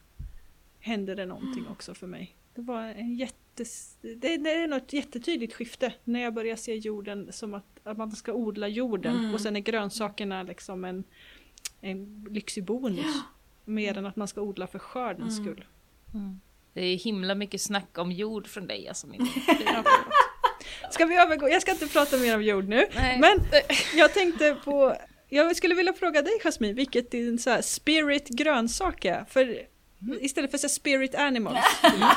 hände 0.79 1.15
det 1.15 1.25
någonting 1.25 1.67
också 1.67 1.93
för 1.93 2.07
mig. 2.07 2.35
Det 2.55 2.61
var 2.61 2.81
en 2.81 3.15
jättes... 3.15 3.97
Det, 4.01 4.37
det 4.37 4.53
är 4.53 4.67
något 4.67 4.93
jättetydligt 4.93 5.53
skifte 5.53 5.93
när 6.03 6.19
jag 6.19 6.33
börjar 6.33 6.55
se 6.55 6.75
jorden 6.75 7.27
som 7.33 7.53
att, 7.53 7.65
att 7.83 7.97
man 7.97 8.11
ska 8.11 8.33
odla 8.33 8.67
jorden 8.67 9.15
Mm. 9.19 9.33
och 9.33 9.41
sen 9.41 9.55
är 9.55 9.59
grönsakerna 9.59 10.43
liksom 10.43 10.85
en, 10.85 11.03
en 11.81 12.27
lyxig 12.29 12.63
bonus. 12.63 13.15
Mer 13.65 13.97
än 13.97 14.05
att 14.05 14.15
man 14.15 14.27
ska 14.27 14.41
odla 14.41 14.67
för 14.67 14.79
skördens 14.79 15.39
Mm. 15.39 15.45
skull. 15.45 15.65
Det 16.73 16.81
är 16.85 16.97
himla 16.97 17.35
mycket 17.35 17.61
snack 17.61 17.97
om 17.97 18.11
jord 18.11 18.47
från 18.47 18.67
dig 18.67 18.87
alltså. 18.87 19.07
Min. 19.07 19.21
Ja. 19.65 19.83
Ska 20.91 21.05
vi 21.05 21.15
övergå? 21.17 21.49
Jag 21.49 21.61
ska 21.61 21.71
inte 21.71 21.87
prata 21.87 22.17
mer 22.17 22.35
om 22.35 22.43
jord 22.43 22.67
nu. 22.67 22.85
Nej. 22.95 23.19
Men 23.19 23.39
jag 23.95 24.13
tänkte 24.13 24.57
på 24.65 24.95
jag 25.29 25.55
skulle 25.55 25.75
vilja 25.75 25.93
fråga 25.93 26.21
dig 26.21 26.39
Jasmin, 26.43 26.75
vilket 26.75 27.11
din 27.11 27.39
så 27.39 27.49
här 27.49 27.61
spirit 27.61 28.29
grönsak 28.29 29.05
är? 29.05 29.25
För 29.29 29.65
istället 30.19 30.51
för 30.51 30.57
så 30.57 30.67
här 30.67 30.69
spirit 30.69 31.15
animals. 31.15 31.59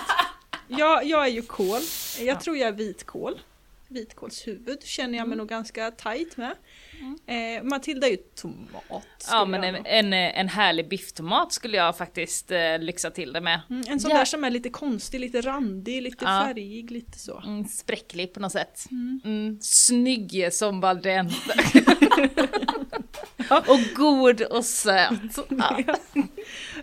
jag, 0.68 1.04
jag 1.04 1.24
är 1.24 1.30
ju 1.30 1.42
kål. 1.42 1.80
Jag 2.20 2.40
tror 2.40 2.56
jag 2.56 2.68
är 2.68 2.72
vitkål. 2.72 3.40
Vitkålshuvud 3.92 4.82
känner 4.82 5.18
jag 5.18 5.28
mig 5.28 5.38
nog 5.38 5.48
ganska 5.48 5.90
tight 5.90 6.36
med. 6.36 6.52
Eh, 7.26 7.62
Matilda 7.62 8.06
är 8.06 8.10
ju 8.10 8.16
tomat. 8.16 9.28
Ja 9.30 9.44
men 9.44 9.64
en, 9.64 9.86
en, 9.86 10.12
en 10.12 10.48
härlig 10.48 10.88
bifftomat 10.88 11.52
skulle 11.52 11.76
jag 11.76 11.96
faktiskt 11.98 12.50
eh, 12.50 12.78
lyxa 12.78 13.10
till 13.10 13.32
det 13.32 13.40
med. 13.40 13.60
Mm, 13.70 13.82
en 13.88 14.00
sån 14.00 14.10
Ja. 14.10 14.16
där 14.16 14.24
som 14.24 14.44
är 14.44 14.50
lite 14.50 14.68
konstig, 14.70 15.20
lite 15.20 15.40
randig, 15.40 16.02
lite 16.02 16.24
Ja. 16.24 16.42
färgig, 16.46 16.90
lite 16.90 17.18
så. 17.18 17.38
Mm, 17.46 17.64
spräcklig 17.64 18.34
på 18.34 18.40
något 18.40 18.52
sätt. 18.52 18.84
Mm, 19.24 19.58
snygg 19.62 20.48
som 20.52 20.80
valdent. 20.80 21.32
och 23.66 23.80
god 23.96 24.42
och 24.42 24.64
söt. 24.64 25.12
Ja. 25.48 25.96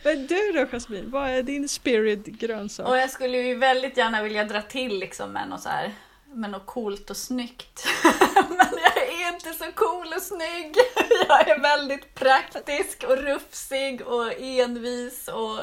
Men 0.03 0.27
du 0.27 0.51
då 0.55 0.65
Jasmin, 0.71 1.11
vad 1.11 1.29
är 1.29 1.43
din 1.43 1.69
spirit 1.69 2.25
grönsak? 2.25 2.87
Och 2.87 2.97
jag 2.97 3.09
skulle 3.09 3.37
ju 3.37 3.55
väldigt 3.55 3.97
gärna 3.97 4.23
vilja 4.23 4.43
dra 4.43 4.61
till 4.61 4.99
liksom 4.99 5.31
med 5.31 5.49
något 5.49 5.61
så 5.61 5.69
här 5.69 5.91
med 6.33 6.49
något 6.49 6.65
coolt 6.65 7.09
och 7.09 7.17
snyggt. 7.17 7.85
Men 8.49 8.67
jag 8.83 8.97
är 8.97 9.33
inte 9.33 9.53
så 9.53 9.71
cool 9.75 10.13
och 10.15 10.21
snygg. 10.21 10.75
Jag 11.27 11.49
är 11.49 11.61
väldigt 11.61 12.15
praktisk 12.15 13.03
och 13.03 13.17
rufsig 13.17 14.01
och 14.01 14.33
envis 14.39 15.27
och, 15.27 15.59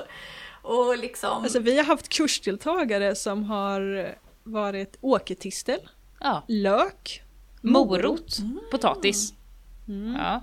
och 0.62 0.98
liksom... 0.98 1.42
Alltså 1.42 1.58
vi 1.58 1.76
har 1.76 1.84
haft 1.84 2.08
kursdeltagare 2.08 3.14
som 3.14 3.44
har 3.44 4.14
varit 4.42 4.96
åkertistel, 5.00 5.80
ja. 6.20 6.42
lök, 6.48 7.22
Morot, 7.60 8.36
potatis. 8.70 9.32
Mm. 9.88 10.14
Ja. 10.14 10.42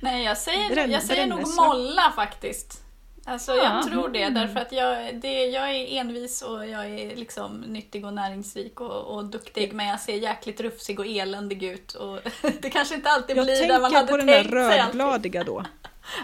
Nej, 0.00 0.24
jag 0.24 0.38
säger, 0.38 0.88
jag 0.88 1.02
säger 1.02 1.26
nog 1.26 1.54
molla 1.56 2.12
faktiskt. 2.16 2.83
Alltså 3.26 3.52
Ja. 3.52 3.62
jag 3.74 3.86
tror 3.92 4.08
det, 4.08 4.28
därför 4.28 4.60
att 4.60 4.72
jag, 4.72 5.20
det, 5.20 5.44
jag 5.46 5.70
är 5.70 6.00
envis 6.00 6.42
och 6.42 6.66
jag 6.66 6.84
är 6.90 7.16
liksom 7.16 7.60
nyttig 7.60 8.04
och 8.06 8.12
näringsrik 8.14 8.80
och, 8.80 8.90
och 9.16 9.24
duktig 9.24 9.72
men 9.72 9.86
jag 9.86 10.00
ser 10.00 10.14
jäkligt 10.16 10.60
rufsig 10.60 11.00
och 11.00 11.06
eländig 11.06 11.62
ut 11.62 11.92
och 11.94 12.18
det 12.60 12.70
kanske 12.70 12.94
inte 12.94 13.10
alltid 13.10 13.36
Jag 13.36 13.44
blir 13.44 13.68
där 13.68 13.80
man 13.80 13.90
tänker 13.90 13.96
hade 13.96 14.10
på 14.12 14.16
den 14.16 14.26
där 14.26 14.34
tänkt 14.34 14.50
sig 14.50 14.60
alltid. 14.80 15.00
rödbladiga 15.00 15.44
då. 15.44 15.64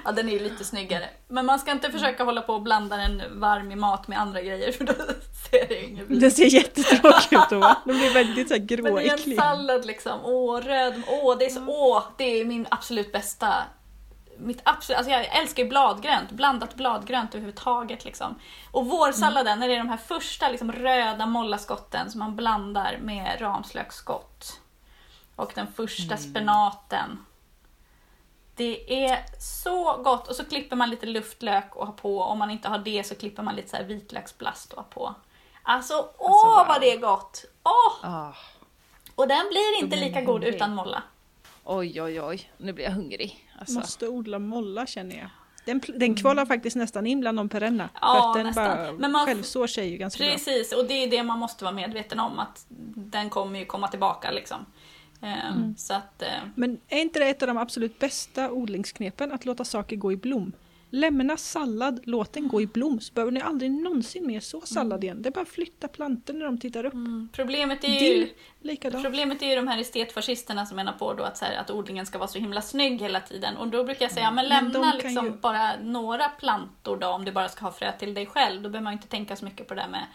Ja, 0.04 0.12
den 0.12 0.28
är 0.28 0.32
ju 0.32 0.38
lite 0.38 0.64
snyggare. 0.64 1.08
Men 1.28 1.46
man 1.46 1.58
ska 1.58 1.70
inte 1.70 1.90
försöka 1.90 2.24
hålla 2.24 2.40
på 2.42 2.54
och 2.54 2.62
blanda 2.62 2.96
den 2.96 3.22
varm 3.40 3.72
i 3.72 3.76
mat 3.76 4.08
med 4.08 4.20
andra 4.20 4.42
grejer 4.42 4.72
för 4.78 4.84
då 4.84 4.92
ser 5.50 5.68
det 5.68 5.84
inget 5.84 6.08
bra 6.08 6.16
Den 6.16 6.30
ser 6.30 6.44
jättetråkig 6.54 7.32
ut 7.36 7.50
då. 7.50 7.76
Den 7.84 7.98
blir 7.98 8.14
väldigt 8.14 8.48
så 8.48 8.54
här 8.54 8.60
Men 8.60 8.66
det 8.66 8.74
är 8.74 8.78
en 8.88 8.94
gråäcklig. 8.94 9.36
sallad 9.38 9.84
liksom. 9.86 10.20
Åh, 10.24 10.60
röd. 10.60 11.02
Åh, 11.06 11.38
det 11.38 11.44
är 11.44 11.50
så, 11.50 11.64
åh, 11.66 12.02
det 12.18 12.40
är 12.40 12.44
min 12.44 12.66
absolut 12.70 13.12
bästa. 13.12 13.54
Mitt 14.40 14.60
absolut, 14.64 14.98
alltså 14.98 15.12
jag 15.12 15.24
älskar 15.24 15.62
ju 15.62 15.68
bladgrönt, 15.68 16.30
blandat 16.30 16.74
bladgrönt 16.74 17.34
överhuvudtaget. 17.34 18.04
Liksom. 18.04 18.34
Och 18.70 18.86
vårsalladen, 18.86 19.60
det 19.60 19.66
är 19.66 19.78
de 19.78 19.88
här 19.88 19.96
första 19.96 20.48
liksom, 20.48 20.72
röda 20.72 21.26
mollaskotten 21.26 22.10
som 22.10 22.18
man 22.18 22.36
blandar 22.36 22.98
med 23.02 23.40
ramslöksskott. 23.40 24.60
Och 25.36 25.52
den 25.54 25.72
första 25.72 26.16
spenaten. 26.16 27.24
Det 28.54 29.04
är 29.06 29.24
så 29.40 29.96
gott! 29.96 30.28
Och 30.28 30.36
så 30.36 30.44
klipper 30.44 30.76
man 30.76 30.90
lite 30.90 31.06
luftlök 31.06 31.76
och 31.76 31.86
har 31.86 31.92
på. 31.92 32.22
Om 32.22 32.38
man 32.38 32.50
inte 32.50 32.68
har 32.68 32.78
det 32.78 33.06
så 33.06 33.14
klipper 33.14 33.42
man 33.42 33.56
lite 33.56 33.68
så 33.68 33.76
här 33.76 33.84
vitlöksblast 33.84 34.72
och 34.72 34.78
har 34.78 34.90
på. 34.90 35.14
Alltså, 35.62 36.08
åh 36.18 36.58
wow. 36.58 36.66
vad 36.68 36.80
det 36.80 36.92
är 36.92 37.00
gott! 37.00 37.44
Åh! 37.62 38.10
Ah. 38.10 38.32
Och 39.14 39.28
den 39.28 39.48
blir 39.48 39.78
inte 39.82 39.96
blir 39.96 40.06
lika 40.06 40.20
god 40.20 40.28
hungrig. 40.28 40.54
utan 40.54 40.74
molla. 40.74 41.02
Oj, 41.64 42.02
oj, 42.02 42.20
oj. 42.20 42.50
Nu 42.56 42.72
blir 42.72 42.84
jag 42.84 42.92
hungrig. 42.92 43.49
Alltså. 43.60 43.78
Måste 43.78 44.08
odla 44.08 44.38
molla 44.38 44.86
känner 44.86 45.16
jag. 45.16 45.28
Den, 45.64 45.80
den 45.98 46.14
kvalar 46.14 46.46
faktiskt 46.46 46.76
nästan 46.76 47.06
in 47.06 47.20
bland 47.20 47.38
de 47.38 47.48
perenna. 47.48 47.88
Ja, 48.00 48.20
för 48.22 48.28
att 48.28 48.34
den 48.36 48.46
nästan. 48.46 48.98
bara 48.98 49.08
man- 49.08 49.26
självsår 49.26 49.66
sig 49.66 49.88
ju 49.90 49.96
ganska 49.96 50.24
bra. 50.24 50.32
Precis, 50.32 50.72
och 50.72 50.84
det 50.86 50.94
är 50.94 51.10
det 51.10 51.22
man 51.22 51.38
måste 51.38 51.64
vara 51.64 51.74
medveten 51.74 52.20
om 52.20 52.38
att 52.38 52.64
den 52.94 53.30
kommer 53.30 53.58
ju 53.58 53.64
komma 53.64 53.88
tillbaka 53.88 54.30
liksom. 54.30 54.66
Ehm, 55.22 55.54
Mm. 55.56 55.76
Så 55.76 55.94
att, 55.94 56.22
eh, 56.22 56.28
Men 56.54 56.80
är 56.88 57.00
inte 57.00 57.18
det 57.18 57.26
ett 57.26 57.42
av 57.42 57.48
de 57.48 57.58
absolut 57.58 57.98
bästa 57.98 58.50
odlingsknepen? 58.50 59.32
Att 59.32 59.44
låta 59.44 59.64
saker 59.64 59.96
gå 59.96 60.12
i 60.12 60.16
blom. 60.16 60.52
Lämna 60.92 61.36
sallad, 61.36 62.00
låt 62.04 62.32
den 62.32 62.48
gå 62.48 62.60
i 62.60 62.66
blom 62.66 63.00
så 63.00 63.12
behöver 63.12 63.32
ni 63.32 63.40
aldrig 63.40 63.70
någonsin 63.70 64.26
mer 64.26 64.40
så 64.40 64.60
sallad 64.60 65.04
igen. 65.04 65.22
Det 65.22 65.28
är 65.28 65.30
bara 65.30 65.40
att 65.40 65.48
flytta 65.48 65.88
plantor 65.88 66.34
när 66.34 66.44
de 66.44 66.58
tittar 66.58 66.84
upp. 66.86 66.92
mm, 66.92 67.28
problemet 67.32 67.84
är 67.84 67.88
ju 67.88 68.28
likadant. 68.60 69.04
Problemet 69.04 69.42
är 69.42 69.46
ju 69.46 69.54
de 69.56 69.68
här 69.68 69.78
estetfascisterna 69.78 70.66
som 70.66 70.76
menar 70.76 70.92
på 70.92 71.14
då 71.14 71.22
att, 71.24 71.36
så 71.38 71.44
här, 71.44 71.56
att 71.56 71.70
odlingen 71.70 72.06
ska 72.06 72.18
vara 72.18 72.28
så 72.28 72.38
himla 72.38 72.62
snygg 72.62 73.00
hela 73.00 73.20
tiden. 73.20 73.56
Och 73.56 73.68
då 73.68 73.84
brukar 73.84 74.04
jag 74.04 74.12
säga, 74.12 74.30
men 74.30 74.48
Men 74.48 74.64
de 74.72 74.78
lämna 74.78 74.90
kan 74.92 74.98
liksom 75.00 75.24
ju- 75.26 75.32
bara 75.32 75.72
några 75.82 76.28
plantor 76.28 76.96
då 76.96 77.06
om 77.08 77.24
du 77.24 77.32
bara 77.32 77.48
ska 77.48 77.64
ha 77.64 77.72
frö 77.72 77.92
till 77.92 78.14
dig 78.14 78.26
själv. 78.26 78.62
Då 78.62 78.68
behöver 78.68 78.84
man 78.84 78.92
inte 78.92 79.08
tänka 79.08 79.36
så 79.36 79.44
mycket 79.44 79.68
på 79.68 79.74
det 79.74 79.80
där 79.80 79.88
med, 79.88 80.06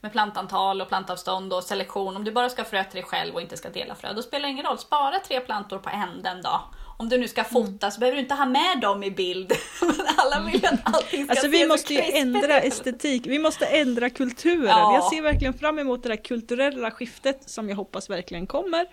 med 0.00 0.12
plantantal 0.12 0.80
och 0.80 0.88
plantavstånd 0.88 1.52
och 1.52 1.62
selektion. 1.64 2.16
Om 2.16 2.24
du 2.24 2.32
bara 2.32 2.48
ska 2.48 2.62
ha 2.62 2.68
frö 2.68 2.84
till 2.84 2.94
dig 3.00 3.04
själv 3.04 3.34
och 3.34 3.40
inte 3.40 3.56
ska 3.56 3.70
dela 3.70 3.94
frö, 3.94 4.12
då 4.12 4.22
spelar 4.22 4.42
det 4.48 4.52
ingen 4.52 4.66
roll. 4.66 4.78
Spara 4.78 5.18
tre 5.18 5.40
plantor 5.40 5.78
på 5.78 5.90
änden 5.90 6.42
då. 6.42 6.60
Om 6.98 7.08
du 7.08 7.18
nu 7.18 7.28
ska 7.28 7.44
fota 7.44 7.90
så 7.90 8.00
behöver 8.00 8.16
du 8.16 8.22
inte 8.22 8.34
ha 8.34 8.46
med 8.46 8.80
dem 8.80 9.02
i 9.02 9.10
bild. 9.10 9.52
Alla 10.16 10.46
vill 10.46 10.60
ju 10.60 10.66
att 10.66 10.80
allting 10.94 11.24
ska 11.24 11.30
Alltså 11.30 11.48
vi 11.48 11.66
måste 11.66 11.94
ju 11.94 12.00
ändra 12.00 12.60
estetik, 12.60 13.26
vi 13.26 13.38
måste 13.38 13.66
ändra 13.66 14.10
kulturen. 14.10 14.66
Ja. 14.66 14.94
Jag 14.94 15.04
ser 15.04 15.22
verkligen 15.22 15.54
fram 15.54 15.78
emot 15.78 16.02
det 16.02 16.08
där 16.08 16.16
kulturella 16.16 16.90
skiftet 16.90 17.50
som 17.50 17.68
jag 17.68 17.76
hoppas 17.76 18.10
verkligen 18.10 18.46
kommer. 18.46 18.86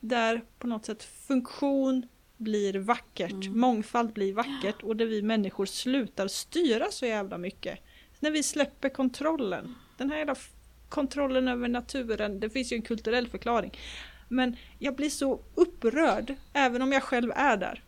Där 0.00 0.42
på 0.58 0.66
något 0.66 0.86
sätt 0.86 1.08
funktion 1.26 2.08
blir 2.36 2.78
vackert, 2.78 3.30
Mm. 3.32 3.60
mångfald 3.60 4.12
blir 4.12 4.32
vackert 4.32 4.82
och 4.82 4.96
där 4.96 5.06
vi 5.06 5.22
människor 5.22 5.66
slutar 5.66 6.28
styra 6.28 6.86
så 6.90 7.06
jävla 7.06 7.38
mycket. 7.38 7.78
När 8.20 8.30
vi 8.30 8.42
släpper 8.42 8.88
kontrollen, 8.88 9.74
den 9.96 10.10
här 10.10 10.18
jävla 10.18 10.34
kontrollen 10.88 11.48
över 11.48 11.68
naturen, 11.68 12.40
det 12.40 12.50
finns 12.50 12.72
ju 12.72 12.76
en 12.76 12.82
kulturell 12.82 13.28
förklaring. 13.28 13.72
Men 14.28 14.56
jag 14.78 14.96
blir 14.96 15.10
så 15.10 15.40
upprörd, 15.54 16.34
även 16.52 16.82
om 16.82 16.92
jag 16.92 17.02
själv 17.02 17.32
är 17.36 17.56
där. 17.56 17.82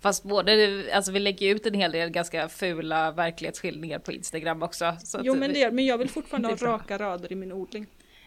Fast 0.00 0.22
både, 0.22 0.84
alltså 0.94 1.12
vi 1.12 1.18
lägger 1.18 1.54
ut 1.54 1.66
en 1.66 1.74
hel 1.74 1.92
del 1.92 2.10
ganska 2.10 2.48
fula 2.48 3.12
verklighetsskildringar 3.12 3.98
på 3.98 4.12
Instagram 4.12 4.62
också. 4.62 4.96
Jo 5.22 5.34
men 5.34 5.52
det 5.52 5.58
gör, 5.58 5.70
men 5.70 5.86
jag 5.86 5.98
vill 5.98 6.08
fortfarande 6.08 6.48
ha 6.48 6.54
är 6.54 6.58
raka 6.58 6.98
rader 6.98 7.32
i 7.32 7.34
min 7.34 7.52
odling. 7.52 7.86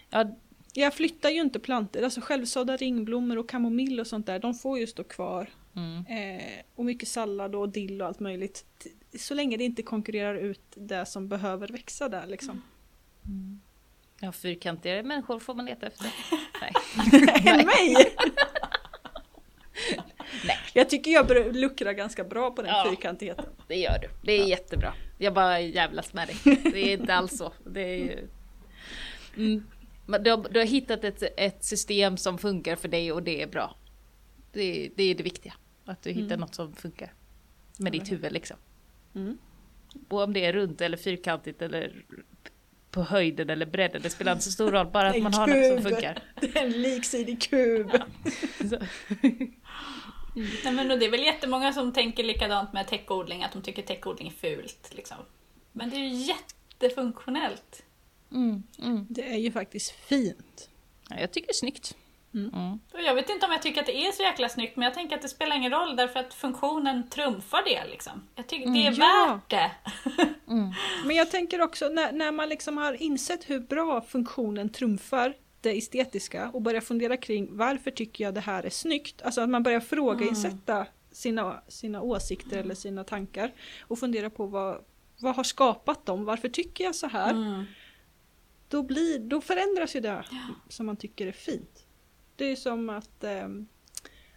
Ja, 0.09 0.35
Jag 0.73 0.93
flyttar 0.93 1.29
ju 1.29 1.41
inte 1.41 1.59
plantor, 1.59 2.03
alltså 2.03 2.21
självsådda 2.21 2.77
ringblommor 2.77 3.37
och 3.37 3.49
kamomill 3.49 3.99
och 3.99 4.07
sånt 4.07 4.25
där, 4.25 4.39
de 4.39 4.53
får 4.53 4.79
ju 4.79 4.87
stå 4.87 5.03
kvar. 5.03 5.49
mm. 5.75 6.05
Eh, 6.05 6.43
och 6.75 6.85
mycket 6.85 7.09
sallad 7.09 7.55
och 7.55 7.69
dill 7.69 8.01
och 8.01 8.07
allt 8.07 8.19
möjligt. 8.19 8.65
Så 9.19 9.33
länge 9.33 9.57
det 9.57 9.63
inte 9.63 9.83
konkurrerar 9.83 10.35
ut 10.35 10.61
det 10.75 11.05
som 11.05 11.27
behöver 11.27 11.67
växa 11.67 12.09
där 12.09 12.27
liksom. 12.27 12.61
Ja, 14.21 14.31
fyrkantiga 14.31 15.03
människor 15.03 15.39
får 15.39 15.53
man 15.55 15.65
leta 15.65 15.87
efter. 15.87 16.07
Nej. 16.61 16.73
Än 17.59 17.65
mig! 17.65 17.95
Nej. 20.45 20.57
Jag 20.73 20.89
tycker 20.89 21.11
jag 21.11 21.55
luckrar 21.55 21.91
ganska 21.93 22.23
bra 22.23 22.51
på 22.51 22.61
den 22.61 22.71
Ja. 22.71 22.85
fyrkantigheten. 22.89 23.45
Det 23.67 23.75
gör 23.75 23.99
du. 24.01 24.09
Det 24.23 24.31
är 24.31 24.45
jättebra. 24.47 24.93
Jag 25.17 25.33
bara 25.33 25.59
jävlas 25.59 26.13
med 26.13 26.27
dig. 26.27 26.35
Det 26.63 26.79
är 26.93 26.93
inte 26.99 27.13
alls 27.13 27.37
så. 27.37 27.53
Det 27.65 27.81
är 27.81 27.95
ju... 27.97 28.27
mm. 29.37 29.65
Du, 30.23 30.29
har, 30.31 30.49
du 30.53 30.59
har 30.59 30.65
hittat 30.67 31.03
ett, 31.03 31.23
ett 31.37 31.63
system 31.63 32.17
som 32.17 32.37
funkar 32.37 32.75
för 32.75 32.87
dig 32.87 33.11
och 33.11 33.23
det 33.23 33.41
är 33.41 33.47
bra. 33.47 33.75
Det, 34.51 34.89
det 34.95 35.03
är 35.03 35.15
det 35.15 35.23
viktiga. 35.23 35.53
Att 35.85 36.01
du 36.03 36.09
hittar 36.11 36.25
Mm. 36.35 36.39
något 36.39 36.55
som 36.55 36.75
funkar. 36.75 37.13
Med 37.79 37.91
ditt 37.91 38.11
huvud 38.11 38.31
liksom. 38.31 38.57
Mm. 39.15 39.37
Och 40.09 40.23
om 40.23 40.33
det 40.33 40.45
är 40.45 40.53
runt 40.53 40.81
eller 40.81 40.97
fyrkantigt 40.97 41.61
eller 41.61 42.05
på 42.91 43.01
höjden 43.01 43.49
eller 43.49 43.65
bredden, 43.65 44.01
det 44.01 44.09
spelar 44.09 44.31
inte 44.31 44.43
så 44.43 44.51
stor 44.51 44.71
roll. 44.71 44.87
Bara 44.87 45.09
att 45.09 45.21
man 45.21 45.33
har 45.33 45.47
något 45.47 45.83
som 45.83 45.91
funkar. 45.91 46.23
Det 46.41 46.55
är 46.57 46.65
en 46.65 46.81
liksidig 46.81 47.41
kub. 47.41 47.91
Så. 48.69 48.77
Nej, 50.63 50.73
men 50.73 50.87
det 50.87 51.05
är 51.05 51.11
väl 51.11 51.23
jättemånga 51.23 51.73
som 51.73 51.93
tänker 51.93 52.23
likadant 52.23 52.73
med 52.73 52.87
täckodling, 52.87 53.43
att 53.43 53.51
de 53.51 53.61
tycker 53.61 53.81
täckodling 53.81 54.27
är 54.27 54.55
fult. 54.55 54.89
Liksom. 54.91 55.17
Men 55.71 55.89
det 55.89 55.95
är 55.95 55.99
ju 55.99 56.33
jättefunktionellt. 56.33 57.83
Mm, 58.31 58.63
mm. 58.79 59.05
Det 59.09 59.33
är 59.33 59.37
ju 59.37 59.51
faktiskt 59.51 59.91
fint. 59.91 60.69
Ja, 61.09 61.19
jag 61.19 61.31
tycker 61.31 61.47
det 61.47 61.51
är 61.51 61.53
snyggt. 61.53 61.95
Mm. 62.33 62.53
Mm. 62.53 62.79
Och 62.93 63.01
jag 63.01 63.15
vet 63.15 63.29
inte 63.29 63.45
om 63.45 63.51
jag 63.51 63.61
tycker 63.61 63.79
att 63.81 63.85
det 63.87 64.07
är 64.07 64.11
så 64.11 64.23
jäkla 64.23 64.49
snyggt, 64.49 64.75
men 64.77 64.83
jag 64.85 64.93
tänker 64.93 65.15
att 65.15 65.21
det 65.21 65.29
spelar 65.29 65.55
ingen 65.55 65.71
roll 65.71 65.95
därför 65.95 66.19
att 66.19 66.33
funktionen 66.33 67.09
trumfar 67.09 67.63
det. 67.65 67.85
Liksom. 67.91 68.27
Jag 68.35 68.47
tycker 68.47 68.71
det 68.71 68.85
är 68.85 68.87
Mm. 68.87 68.99
Ja. 68.99 69.39
värt 69.47 69.49
det. 69.49 69.71
Mm. 70.51 70.71
Men 71.05 71.15
jag 71.15 71.31
tänker 71.31 71.61
också 71.61 71.89
när, 71.89 72.11
när 72.11 72.31
man 72.31 72.49
liksom 72.49 72.77
har 72.77 73.01
insett 73.03 73.49
hur 73.49 73.59
bra 73.59 74.01
funktionen 74.01 74.69
trumfar 74.69 75.33
det 75.61 75.77
estetiska 75.77 76.49
och 76.53 76.61
börjar 76.61 76.81
fundera 76.81 77.17
kring 77.17 77.57
varför 77.57 77.91
tycker 77.91 78.23
jag 78.23 78.33
det 78.33 78.39
här 78.41 78.63
är 78.63 78.69
snyggt? 78.69 79.21
Alltså 79.21 79.41
att 79.41 79.49
man 79.49 79.63
börjar 79.63 79.79
frågainsätta 79.79 80.85
sina, 81.11 81.61
sina 81.67 82.01
åsikter 82.01 82.57
eller 82.57 82.75
sina 82.75 83.03
tankar 83.03 83.51
och 83.81 83.99
fundera 83.99 84.29
på 84.29 84.45
vad, 84.45 84.77
vad 85.19 85.35
har 85.35 85.43
skapat 85.43 86.05
dem? 86.05 86.25
Varför 86.25 86.49
tycker 86.49 86.83
jag 86.83 86.95
så 86.95 87.07
här? 87.07 87.31
Mm. 87.31 87.63
Då, 88.69 88.83
blir, 88.83 89.19
då 89.19 89.41
förändras 89.41 89.95
ju 89.95 89.99
det 89.99 90.23
som 90.69 90.85
man 90.85 90.97
tycker 90.97 91.27
är 91.27 91.31
fint. 91.31 91.85
Det 92.41 92.51
är 92.51 92.55
som 92.55 92.89
att 92.89 93.23
ehm, 93.23 93.67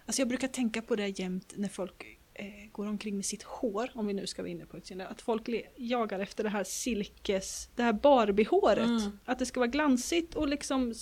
Alltså 0.07 0.21
jag 0.21 0.29
brukar 0.29 0.49
tänka 0.49 0.83
på 0.83 0.97
det 0.97 1.19
jämt 1.19 1.53
när 1.57 1.69
folk 1.69 2.19
eh, 2.35 2.47
går 2.73 2.87
omkring 2.87 3.17
med 3.17 3.25
sitt 3.25 3.43
hår, 3.43 3.91
om 3.95 4.07
vi 4.07 4.15
nu 4.15 4.27
ska 4.27 4.43
vara 4.43 4.51
inne 4.51 4.67
på 4.67 4.77
utseende. 4.77 5.07
Att 5.07 5.23
folk 5.23 5.49
jagar 5.77 6.21
efter 6.21 6.45
det 6.45 6.51
här 6.51 6.65
silkes, 6.65 7.69
det 7.77 7.83
här 7.83 7.93
Barbie-håret. 7.93 8.87
Mm. 8.87 9.19
Att 9.25 9.39
det 9.39 9.47
ska 9.47 9.61
vara 9.61 9.71
glansigt 9.71 10.35
och 10.35 10.49
liksom 10.49 10.95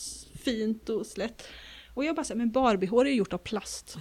fint 0.44 0.88
och 0.88 1.06
slätt. 1.06 1.48
Och 1.94 2.04
jag 2.04 2.16
bara 2.16 2.24
säger, 2.24 2.38
men 2.38 2.52
Barbie-hår 2.52 3.06
är 3.06 3.12
gjort 3.12 3.32
av 3.32 3.38
plast. 3.38 3.96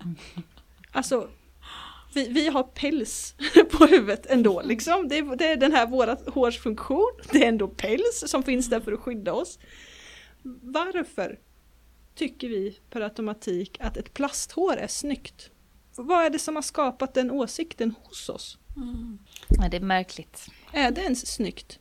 Alltså, 0.92 1.30
vi, 2.14 2.28
vi 2.28 2.48
har 2.48 2.62
päls 2.62 3.34
på 3.70 3.86
huvudet 3.86 4.26
ändå 4.26 4.62
liksom. 4.62 5.08
Det 5.08 5.18
är, 5.18 5.36
det 5.36 5.46
är 5.46 5.56
den 5.56 5.72
här 5.72 5.86
vårat 5.86 6.28
hårs 6.28 6.58
funktion. 6.58 7.12
Det 7.32 7.44
är 7.44 7.48
ändå 7.48 7.68
päls 7.68 8.24
som 8.26 8.42
finns 8.42 8.70
där 8.70 8.80
för 8.80 8.92
att 8.92 9.00
skydda 9.00 9.32
oss. 9.32 9.58
Varför 10.62 11.38
tycker 12.20 12.48
vi 12.48 12.78
per 12.90 13.00
automatik 13.00 13.76
att 13.80 13.96
ett 13.96 14.14
plasthår 14.14 14.76
är 14.76 14.86
snyggt? 14.86 15.50
Vad 15.96 16.24
är 16.24 16.30
det 16.30 16.38
som 16.38 16.54
har 16.54 16.62
skapat 16.62 17.14
den 17.14 17.30
åsikten 17.30 17.94
hos 18.02 18.28
oss? 18.28 18.58
Mm. 18.76 19.18
Ja, 19.48 19.68
det 19.68 19.76
är 19.76 19.80
märkligt. 19.80 20.46
Är 20.72 20.90
det 20.90 21.00
ens 21.00 21.34
snyggt? 21.34 21.78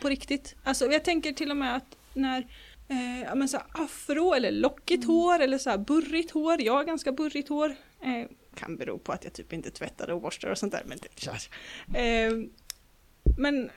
På 0.00 0.08
riktigt? 0.08 0.54
Alltså 0.64 0.86
jag 0.86 1.04
tänker 1.04 1.32
till 1.32 1.50
och 1.50 1.56
med 1.56 1.76
att 1.76 1.96
när 2.14 2.38
eh, 2.88 3.34
men 3.34 3.48
så 3.48 3.58
afro 3.72 4.34
eller 4.34 4.52
lockigt 4.52 5.04
hår 5.04 5.38
eller 5.38 5.58
så 5.58 5.70
här 5.70 5.78
burrigt 5.78 6.30
hår, 6.30 6.60
jag 6.62 6.72
har 6.72 6.84
ganska 6.84 7.12
burrigt 7.12 7.48
hår. 7.48 7.76
Eh, 8.02 8.26
kan 8.54 8.76
bero 8.76 8.98
på 8.98 9.12
att 9.12 9.24
jag 9.24 9.32
typ 9.32 9.52
inte 9.52 9.70
tvättar 9.70 10.10
och 10.10 10.20
borstar 10.20 10.50
och 10.50 10.58
sånt 10.58 10.72
där. 10.72 10.82
Men, 10.86 10.98
det, 10.98 11.08
eh, 11.98 12.32
men 13.38 13.70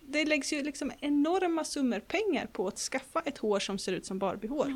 det 0.00 0.24
läggs 0.24 0.52
ju 0.52 0.62
liksom 0.62 0.92
enorma 1.00 1.64
summor 1.64 2.00
pengar 2.00 2.46
på 2.46 2.68
att 2.68 2.78
skaffa 2.78 3.20
ett 3.20 3.38
hår 3.38 3.60
som 3.60 3.78
ser 3.78 3.92
ut 3.92 4.06
som 4.06 4.18
Barbiehår. 4.18 4.66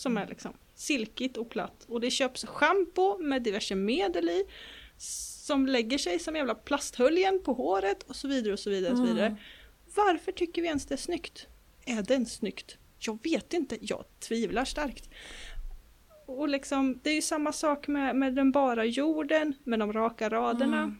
Som 0.00 0.16
är 0.16 0.26
liksom 0.26 0.52
silkigt 0.74 1.36
och 1.36 1.50
platt. 1.50 1.84
Och 1.88 2.00
det 2.00 2.10
köps 2.10 2.44
schampo 2.44 3.18
med 3.18 3.42
diverse 3.42 3.74
medel 3.74 4.28
i. 4.28 4.44
som 5.46 5.66
lägger 5.66 5.98
sig 5.98 6.18
som 6.18 6.36
jävla 6.36 6.54
plasthöljen 6.54 7.42
på 7.44 7.52
håret 7.52 8.02
och 8.02 8.16
så 8.16 8.28
vidare 8.28 8.52
och 8.52 8.58
så 8.58 8.70
vidare. 8.70 8.92
Och 8.92 8.98
så 8.98 9.04
vidare. 9.04 9.36
Varför 9.96 10.32
tycker 10.32 10.62
vi 10.62 10.68
ens 10.68 10.86
det 10.86 10.94
är 10.94 10.96
snyggt? 10.96 11.46
Är 11.84 12.02
det 12.02 12.14
ens 12.14 12.32
snyggt? 12.34 12.76
Jag 12.98 13.18
vet 13.22 13.52
inte, 13.52 13.78
jag 13.80 14.04
tvivlar 14.20 14.64
starkt. 14.64 15.10
Och 16.26 16.48
liksom, 16.48 17.00
det 17.02 17.10
är 17.10 17.14
ju 17.14 17.22
samma 17.22 17.52
sak 17.52 17.88
med, 17.88 18.16
med 18.16 18.34
den 18.34 18.52
bara 18.52 18.84
jorden, 18.84 19.54
med 19.64 19.78
de 19.78 19.92
raka 19.92 20.28
raderna. 20.28 20.82
Mm. 20.82 20.96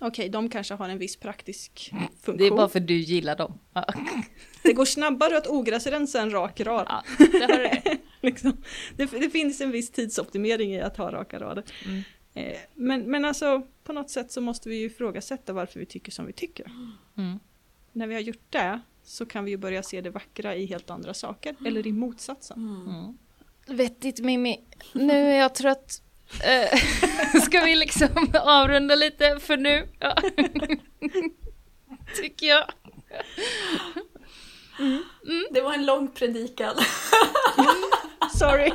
Okej, 0.00 0.28
de 0.28 0.48
kanske 0.48 0.74
har 0.74 0.88
en 0.88 0.98
viss 0.98 1.16
praktisk 1.16 1.92
funktion. 2.22 2.36
Det 2.36 2.46
är 2.46 2.50
bara 2.50 2.68
för 2.68 2.80
du 2.80 2.94
gillar 2.94 3.36
dem. 3.36 3.58
Det 4.62 4.72
går 4.72 4.84
snabbare 4.84 5.36
att 5.36 5.46
ogräsrensa 5.46 6.20
en 6.20 6.30
rak 6.30 6.60
rad. 6.60 6.86
ja 6.88 7.02
det 7.18 7.52
har 7.52 7.58
det. 7.58 7.98
liksom. 8.26 8.56
det, 8.96 9.06
det 9.06 9.30
finns 9.30 9.60
en 9.60 9.70
viss 9.70 9.90
tidsoptimering 9.90 10.74
i 10.74 10.80
att 10.80 10.96
ha 10.96 11.12
raka 11.12 11.40
rader. 11.40 11.64
Mm. 11.86 12.02
Eh, 12.34 12.58
men, 12.74 13.02
men 13.10 13.24
alltså 13.24 13.62
på 13.84 13.92
något 13.92 14.10
sätt 14.10 14.32
så 14.32 14.40
måste 14.40 14.68
vi 14.68 14.76
ju 14.76 14.86
ifrågasätta 14.86 15.52
varför 15.52 15.80
vi 15.80 15.86
tycker 15.86 16.12
som 16.12 16.26
vi 16.26 16.32
tycker. 16.32 16.66
Mm. 17.16 17.38
När 17.92 18.06
vi 18.06 18.14
har 18.14 18.20
gjort 18.20 18.50
det 18.50 18.80
så 19.02 19.26
kan 19.26 19.44
vi 19.44 19.50
ju 19.50 19.56
börja 19.56 19.82
se 19.82 20.00
det 20.00 20.10
vackra 20.10 20.54
i 20.54 20.66
helt 20.66 20.90
andra 20.90 21.14
saker, 21.14 21.56
eller 21.66 21.86
i 21.86 21.92
motsatsen. 21.92 22.58
Mm. 22.58 23.18
Vettigt 23.66 24.20
Mimmi. 24.20 24.60
Nu 24.92 25.12
är 25.12 25.38
jag 25.38 25.54
trött. 25.54 26.02
Eh, 26.44 26.78
Ska 27.42 27.60
vi 27.60 27.76
liksom 27.76 28.08
avrunda 28.44 28.94
lite 28.94 29.38
för 29.40 29.56
nu? 29.56 29.88
Ja. 29.98 30.16
Tycker 32.16 32.46
jag. 32.46 32.64
Det 35.50 35.60
var 35.60 35.74
en 35.74 35.86
lång 35.86 36.08
predikan. 36.08 36.74
Sorry, 38.34 38.72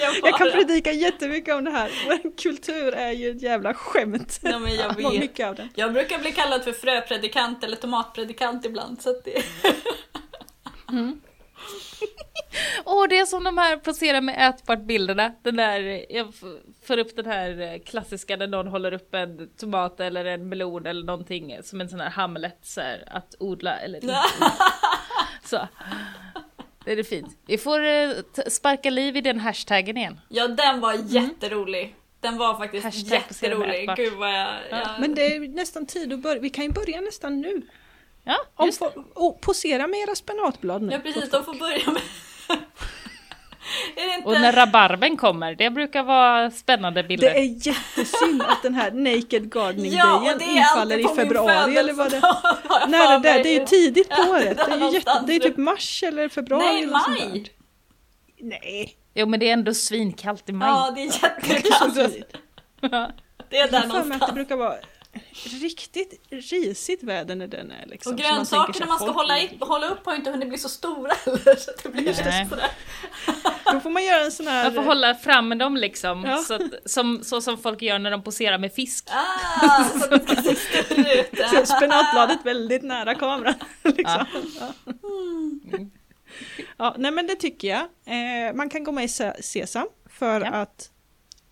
jag 0.22 0.38
kan 0.38 0.50
predika 0.50 0.92
jättemycket 0.92 1.54
om 1.54 1.64
det 1.64 1.70
här, 1.70 1.90
men 2.08 2.32
kultur 2.32 2.94
är 2.94 3.10
ju 3.12 3.30
ett 3.30 3.42
jävla 3.42 3.74
skämt. 3.74 4.40
Ja, 4.42 4.58
men 4.58 4.74
jag 4.74 4.90
Och 5.06 5.12
vet. 5.12 5.20
mycket 5.20 5.46
av 5.46 5.54
den. 5.54 5.68
Jag 5.74 5.92
brukar 5.92 6.18
bli 6.18 6.32
kallad 6.32 6.64
för 6.64 6.72
fröpredikant 6.72 7.64
eller 7.64 7.76
tomatpredikant 7.76 8.64
ibland. 8.64 9.02
Så 9.02 9.10
att 9.10 9.24
det... 9.24 9.42
Åh, 12.84 13.06
det 13.08 13.18
är 13.18 13.26
som 13.26 13.44
de 13.44 13.58
här 13.58 13.76
posera 13.76 14.20
med 14.20 14.48
ätbart 14.50 14.80
bilderna. 14.82 15.32
Den 15.42 15.56
där, 15.56 16.06
jag 16.12 16.32
får 16.86 16.98
upp 16.98 17.16
den 17.16 17.26
här 17.26 17.60
eh, 17.60 17.78
klassiska 17.78 18.36
där 18.36 18.46
någon 18.46 18.68
håller 18.68 18.92
upp 18.92 19.14
en 19.14 19.48
tomat 19.56 20.00
eller 20.00 20.24
en 20.24 20.48
melon 20.48 20.86
eller 20.86 21.04
någonting 21.06 21.58
som 21.62 21.80
en 21.80 21.88
sån 21.88 22.00
här 22.00 22.10
Hamlet 22.10 22.58
så 22.62 22.80
här, 22.80 23.04
att 23.06 23.34
odla 23.38 23.76
eller 23.76 24.04
inte. 24.04 24.18
Så. 25.44 25.68
Det 26.84 26.92
är 26.92 27.02
fint. 27.02 27.36
Vi 27.46 27.58
får 27.58 27.84
eh, 27.84 28.10
sparka 28.48 28.90
liv 28.90 29.16
i 29.16 29.20
den 29.20 29.40
hashtaggen 29.40 29.96
igen. 29.96 30.20
Ja, 30.28 30.48
den 30.48 30.80
var 30.80 30.94
jätterolig. 30.94 31.94
Den 32.20 32.38
var 32.38 32.58
faktiskt 32.58 32.84
Hashtag 32.84 33.12
jätterolig. 33.12 33.90
Gud 33.96 34.12
vad 34.12 34.32
jag... 34.32 34.48
jag... 34.70 34.88
Men 35.00 35.14
det 35.14 35.26
är 35.26 35.48
nästan 35.48 35.86
tid 35.86 36.12
att 36.12 36.20
börja, 36.20 36.40
vi 36.40 36.50
kan 36.50 36.64
ju 36.64 36.70
börja 36.70 37.00
nästan 37.00 37.40
nu. 37.40 37.62
Ja, 38.24 38.36
Om 38.54 38.66
just 38.66 38.78
få, 38.78 39.04
och 39.14 39.40
posera 39.40 39.86
med 39.86 40.00
era 40.00 40.14
spenatblad 40.14 40.82
nu. 40.82 40.92
Ja 40.92 40.98
precis, 40.98 41.30
de 41.30 41.44
får 41.44 41.54
börja 41.54 41.90
med... 41.90 42.02
är 43.96 44.18
det. 44.18 44.24
Och 44.24 44.32
när 44.32 44.52
rabarben 44.52 45.16
kommer, 45.16 45.54
det 45.54 45.70
brukar 45.70 46.02
vara 46.02 46.50
spännande 46.50 47.02
bilder. 47.04 47.30
Det 47.30 47.38
är 47.38 47.66
jättesynd 47.66 48.42
att 48.42 48.62
den 48.62 48.74
här 48.74 48.90
Naked 48.90 49.50
Gardening 49.52 49.92
Ja, 49.96 50.34
det 50.38 50.44
är 50.44 50.56
infaller 50.56 50.98
i 50.98 51.16
februari 51.16 51.76
eller 51.76 51.92
vad 51.92 52.10
det 52.10 52.16
jag 52.70 52.88
Nej, 52.88 53.08
det, 53.18 53.28
där, 53.28 53.42
det 53.42 53.48
är 53.56 53.60
ju 53.60 53.66
tidigt 53.66 54.08
på 54.08 54.16
Ja, 54.18 54.30
året. 54.30 54.56
det 54.56 54.64
Det 54.66 54.72
är 54.72 54.76
är 54.76 54.76
jätte, 54.76 54.78
någonstans 54.78 55.26
det 55.26 55.34
är 55.34 55.40
typ 55.40 55.56
mars 55.56 56.02
eller 56.02 56.28
februari. 56.28 56.64
Nej, 56.64 56.82
eller 56.82 56.92
maj! 56.92 57.44
Nej. 58.40 58.96
Jo 59.14 59.26
men 59.26 59.40
det 59.40 59.48
är 59.48 59.52
ändå 59.52 59.74
svinkallt 59.74 60.48
i 60.48 60.52
maj. 60.52 60.68
Ja, 60.68 60.92
det 60.94 61.00
är 61.02 61.04
Det 61.48 61.50
är 61.50 61.54
jättekallt. 61.54 61.94
Det 63.50 63.58
är 63.58 63.70
där 63.70 63.80
Jag 63.80 63.82
mig 63.82 63.88
att 63.88 63.88
det 63.88 63.88
någonstans. 63.88 64.32
brukar 64.34 64.56
vara 64.56 64.74
riktigt 65.62 66.20
risigt 66.30 67.02
väder 67.02 67.34
när 67.36 67.46
den 67.46 67.70
är 67.70 67.86
liksom. 67.86 68.12
Och 68.14 68.20
man 68.20 68.30
grönsakerna 68.32 68.72
sig 68.74 68.86
man 68.86 68.98
ska 68.98 69.10
hålla, 69.10 69.38
i, 69.40 69.56
hålla 69.60 69.86
upp 69.88 70.04
har 70.06 70.12
ju 70.12 70.18
inte 70.18 70.30
hunnit 70.30 70.48
bli 70.48 70.58
så 70.58 70.68
stora 70.68 71.12
heller. 71.24 71.56
Så 71.56 71.70
det 71.82 71.88
blir 71.88 72.02
Nej. 72.02 72.08
just 72.08 72.18
sådär. 72.50 72.70
Då 73.74 73.80
får 73.80 73.90
man 73.90 74.04
göra 74.04 74.24
en 74.24 74.32
sån 74.32 74.46
här... 74.46 74.64
Man 74.64 74.74
får 74.74 74.82
hålla 74.82 75.14
fram 75.14 75.58
dem 75.58 75.76
liksom, 75.76 76.24
Ja. 76.24 76.36
så, 76.38 76.54
att, 76.54 76.62
som, 76.86 77.24
så 77.24 77.40
som 77.40 77.58
folk 77.58 77.82
gör 77.82 77.98
när 77.98 78.10
de 78.10 78.22
poserar 78.22 78.58
med 78.58 78.72
fisk. 78.72 79.08
Ah, 79.10 79.84
så 79.92 79.98
ska 79.98 80.42
se 81.50 81.66
spenatbladet 81.66 82.38
väldigt 82.44 82.82
nära 82.82 83.14
kameran. 83.14 83.54
liksom. 83.82 84.26
ja. 84.60 84.72
Ja, 86.76 86.94
nej 86.98 87.10
men 87.10 87.26
det 87.26 87.34
tycker 87.34 87.68
jag. 87.68 87.80
Eh, 87.80 88.54
man 88.54 88.68
kan 88.70 88.84
gå 88.84 88.92
med 88.92 89.04
i 89.04 89.08
Se- 89.08 89.42
Sesam 89.42 89.86
för 90.10 90.40
Ja. 90.40 90.46
att 90.50 90.90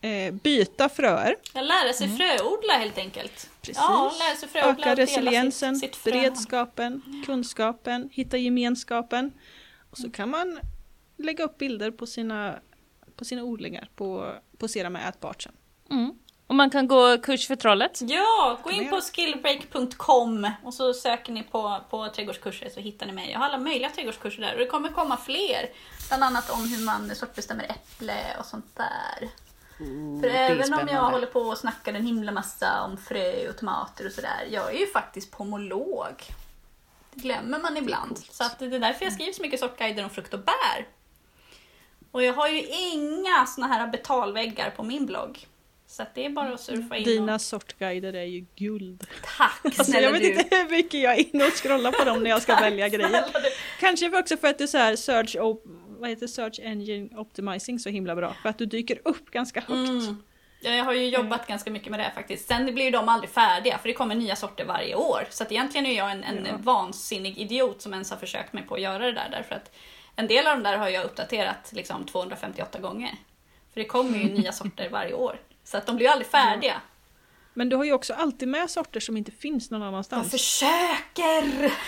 eh, 0.00 0.34
byta 0.34 0.88
fröer. 0.88 1.36
Jag 1.54 1.64
lära 1.64 1.92
sig 1.92 2.08
fröodla 2.16 2.72
helt 2.72 2.98
enkelt. 2.98 3.50
Precis. 3.60 3.76
Ja, 3.76 4.12
lära 4.18 4.36
sig 4.36 4.48
fröodla 4.48 4.70
Öka 4.92 4.94
resiliensen, 5.02 5.76
sitt, 5.76 5.94
sitt 5.94 6.04
beredskapen, 6.04 7.02
kunskapen, 7.26 8.08
hitta 8.12 8.36
gemenskapen. 8.36 9.32
Och 9.90 9.98
så 9.98 10.10
kan 10.10 10.30
man 10.30 10.58
lägga 11.24 11.44
upp 11.44 11.58
bilder 11.58 11.90
på 11.90 12.06
sina, 12.06 12.58
på 13.16 13.24
sina 13.24 13.42
odlingar 13.42 13.88
på 13.96 14.34
Posera 14.58 14.90
med 14.90 15.08
ätbart 15.08 15.42
sen. 15.42 15.52
Mm. 15.90 16.12
Och 16.46 16.54
man 16.54 16.70
kan 16.70 16.88
gå 16.88 17.18
kurs 17.18 17.46
för 17.46 17.56
trollet. 17.56 17.98
Ja, 18.02 18.58
gå 18.62 18.70
in 18.70 18.90
på 18.90 19.00
skillbreak.com 19.00 20.50
och 20.62 20.74
så 20.74 20.94
söker 20.94 21.32
ni 21.32 21.42
på, 21.42 21.80
på 21.90 22.08
trädgårdskurser 22.08 22.68
så 22.68 22.80
hittar 22.80 23.06
ni 23.06 23.12
mig. 23.12 23.30
Jag 23.30 23.38
har 23.38 23.46
alla 23.46 23.58
möjliga 23.58 23.90
trädgårdskurser 23.90 24.42
där 24.42 24.52
och 24.52 24.58
det 24.58 24.66
kommer 24.66 24.88
komma 24.88 25.16
fler. 25.16 25.70
Bland 26.08 26.24
annat 26.24 26.50
om 26.50 26.68
hur 26.68 26.84
man 26.84 27.14
sortbestämmer 27.14 27.64
äpple 27.64 28.36
och 28.38 28.46
sånt 28.46 28.76
där. 28.76 29.28
För 30.20 30.28
det 30.28 30.38
är 30.38 30.50
även 30.50 30.74
om 30.74 30.88
jag 30.88 31.10
håller 31.10 31.26
på 31.26 31.40
och 31.40 31.58
snackar 31.58 31.94
en 31.94 32.06
himla 32.06 32.32
massa 32.32 32.82
om 32.82 32.96
frö 32.96 33.48
och 33.48 33.56
tomater 33.56 34.06
och 34.06 34.12
sådär, 34.12 34.48
jag 34.50 34.74
är 34.74 34.78
ju 34.78 34.86
faktiskt 34.86 35.30
pomolog. 35.30 36.22
Det 37.14 37.20
glömmer 37.20 37.58
man 37.58 37.76
ibland. 37.76 38.18
Så 38.18 38.44
att 38.44 38.58
det 38.58 38.64
är 38.64 38.78
därför 38.78 39.04
jag 39.04 39.12
skriver 39.12 39.32
så 39.32 39.42
mycket 39.42 39.60
sortguider 39.60 40.04
om 40.04 40.10
frukt 40.10 40.34
och 40.34 40.40
bär. 40.40 40.86
Och 42.12 42.22
jag 42.22 42.32
har 42.32 42.48
ju 42.48 42.66
inga 42.68 43.46
såna 43.46 43.66
här 43.66 43.86
betalväggar 43.86 44.70
på 44.70 44.82
min 44.82 45.06
blogg. 45.06 45.38
Så 45.86 46.02
det 46.14 46.24
är 46.26 46.30
bara 46.30 46.54
att 46.54 46.60
surfa 46.60 46.96
in 46.96 47.04
Dina 47.04 47.34
och... 47.34 47.40
sortguider 47.40 48.12
är 48.12 48.24
ju 48.24 48.46
guld. 48.56 49.06
Tack 49.38 49.60
Alltså, 49.64 49.84
snälla 49.84 50.00
jag 50.06 50.12
vet 50.12 50.22
du! 50.22 50.28
inte 50.32 50.56
hur 50.56 50.70
mycket 50.70 51.00
jag 51.00 51.12
är 51.18 51.34
inne 51.34 51.44
och 51.44 51.52
scrollar 51.52 51.92
på 51.92 52.04
dem 52.04 52.22
när 52.22 52.30
jag 52.30 52.42
ska 52.42 52.56
välja 52.60 52.88
grejer. 52.88 53.24
Kanske 53.80 54.10
för 54.10 54.18
också 54.18 54.36
för 54.36 54.48
att 54.48 54.58
du 54.58 54.68
så 54.68 54.78
här 54.78 54.96
search, 54.96 55.36
vad 55.98 56.10
heter 56.10 56.26
search 56.26 56.60
engine 56.62 57.08
optimizing 57.16 57.78
så 57.78 57.88
himla 57.88 58.16
bra. 58.16 58.36
För 58.42 58.48
att 58.48 58.58
du 58.58 58.66
dyker 58.66 58.98
upp 59.04 59.30
ganska 59.30 59.60
högt. 59.60 59.70
Mm. 59.88 60.22
Ja, 60.64 60.70
jag 60.70 60.84
har 60.84 60.92
ju 60.92 61.08
jobbat 61.08 61.46
ganska 61.46 61.70
mycket 61.70 61.90
med 61.90 62.00
det 62.00 62.12
faktiskt. 62.14 62.48
Sen 62.48 62.74
blir 62.74 62.84
ju 62.84 62.90
de 62.90 63.08
aldrig 63.08 63.30
färdiga 63.30 63.78
för 63.78 63.88
det 63.88 63.94
kommer 63.94 64.14
nya 64.14 64.36
sorter 64.36 64.64
varje 64.64 64.94
år. 64.94 65.26
Så 65.30 65.42
att 65.42 65.52
egentligen 65.52 65.86
är 65.86 65.96
jag 65.96 66.10
en, 66.10 66.24
en 66.24 66.46
Ja. 66.50 66.56
vansinnig 66.60 67.38
idiot 67.38 67.82
som 67.82 67.92
ens 67.92 68.10
har 68.10 68.16
försökt 68.18 68.52
mig 68.52 68.62
på 68.62 68.74
att 68.74 68.80
göra 68.80 68.98
det 69.06 69.12
där. 69.12 69.28
Därför 69.30 69.54
att 69.54 69.70
en 70.16 70.26
del 70.26 70.46
av 70.46 70.56
de 70.56 70.62
där 70.62 70.76
har 70.78 70.88
jag 70.88 71.04
uppdaterat 71.04 71.70
liksom 71.72 72.06
258 72.06 72.78
gånger. 72.80 73.10
För 73.72 73.80
det 73.80 73.86
kommer 73.86 74.18
ju 74.18 74.24
nya 74.24 74.52
sorter 74.52 74.88
varje 74.90 75.14
år. 75.14 75.40
Så 75.64 75.76
att 75.76 75.86
de 75.86 75.96
blir 75.96 76.06
ju 76.06 76.12
aldrig 76.12 76.26
färdiga. 76.30 76.80
Men 77.54 77.68
du 77.68 77.76
har 77.76 77.84
ju 77.84 77.92
också 77.92 78.14
alltid 78.14 78.48
med 78.48 78.70
sorter 78.70 79.00
som 79.00 79.16
inte 79.16 79.30
finns 79.30 79.70
någon 79.70 79.80
Jag 79.80 79.88
annanstans. 79.88 80.30
försöker! 80.30 81.72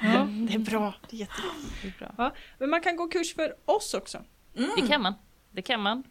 Ja, 0.00 0.26
det 0.48 0.54
är 0.54 0.58
bra. 0.58 0.94
Det 1.10 1.16
är 1.16 1.20
jättebra. 1.20 1.50
Det 1.82 1.88
är 1.88 1.94
bra. 1.98 2.14
Ja, 2.18 2.32
men 2.58 2.70
man 2.70 2.80
kan 2.80 2.96
gå 2.96 3.08
kurs 3.08 3.34
för 3.34 3.54
oss 3.64 3.94
också. 3.94 4.18
Det 4.76 4.88
kan 4.88 5.02
man. 5.02 5.14
Det 5.50 5.62
kan 5.62 5.80
man. 5.80 6.02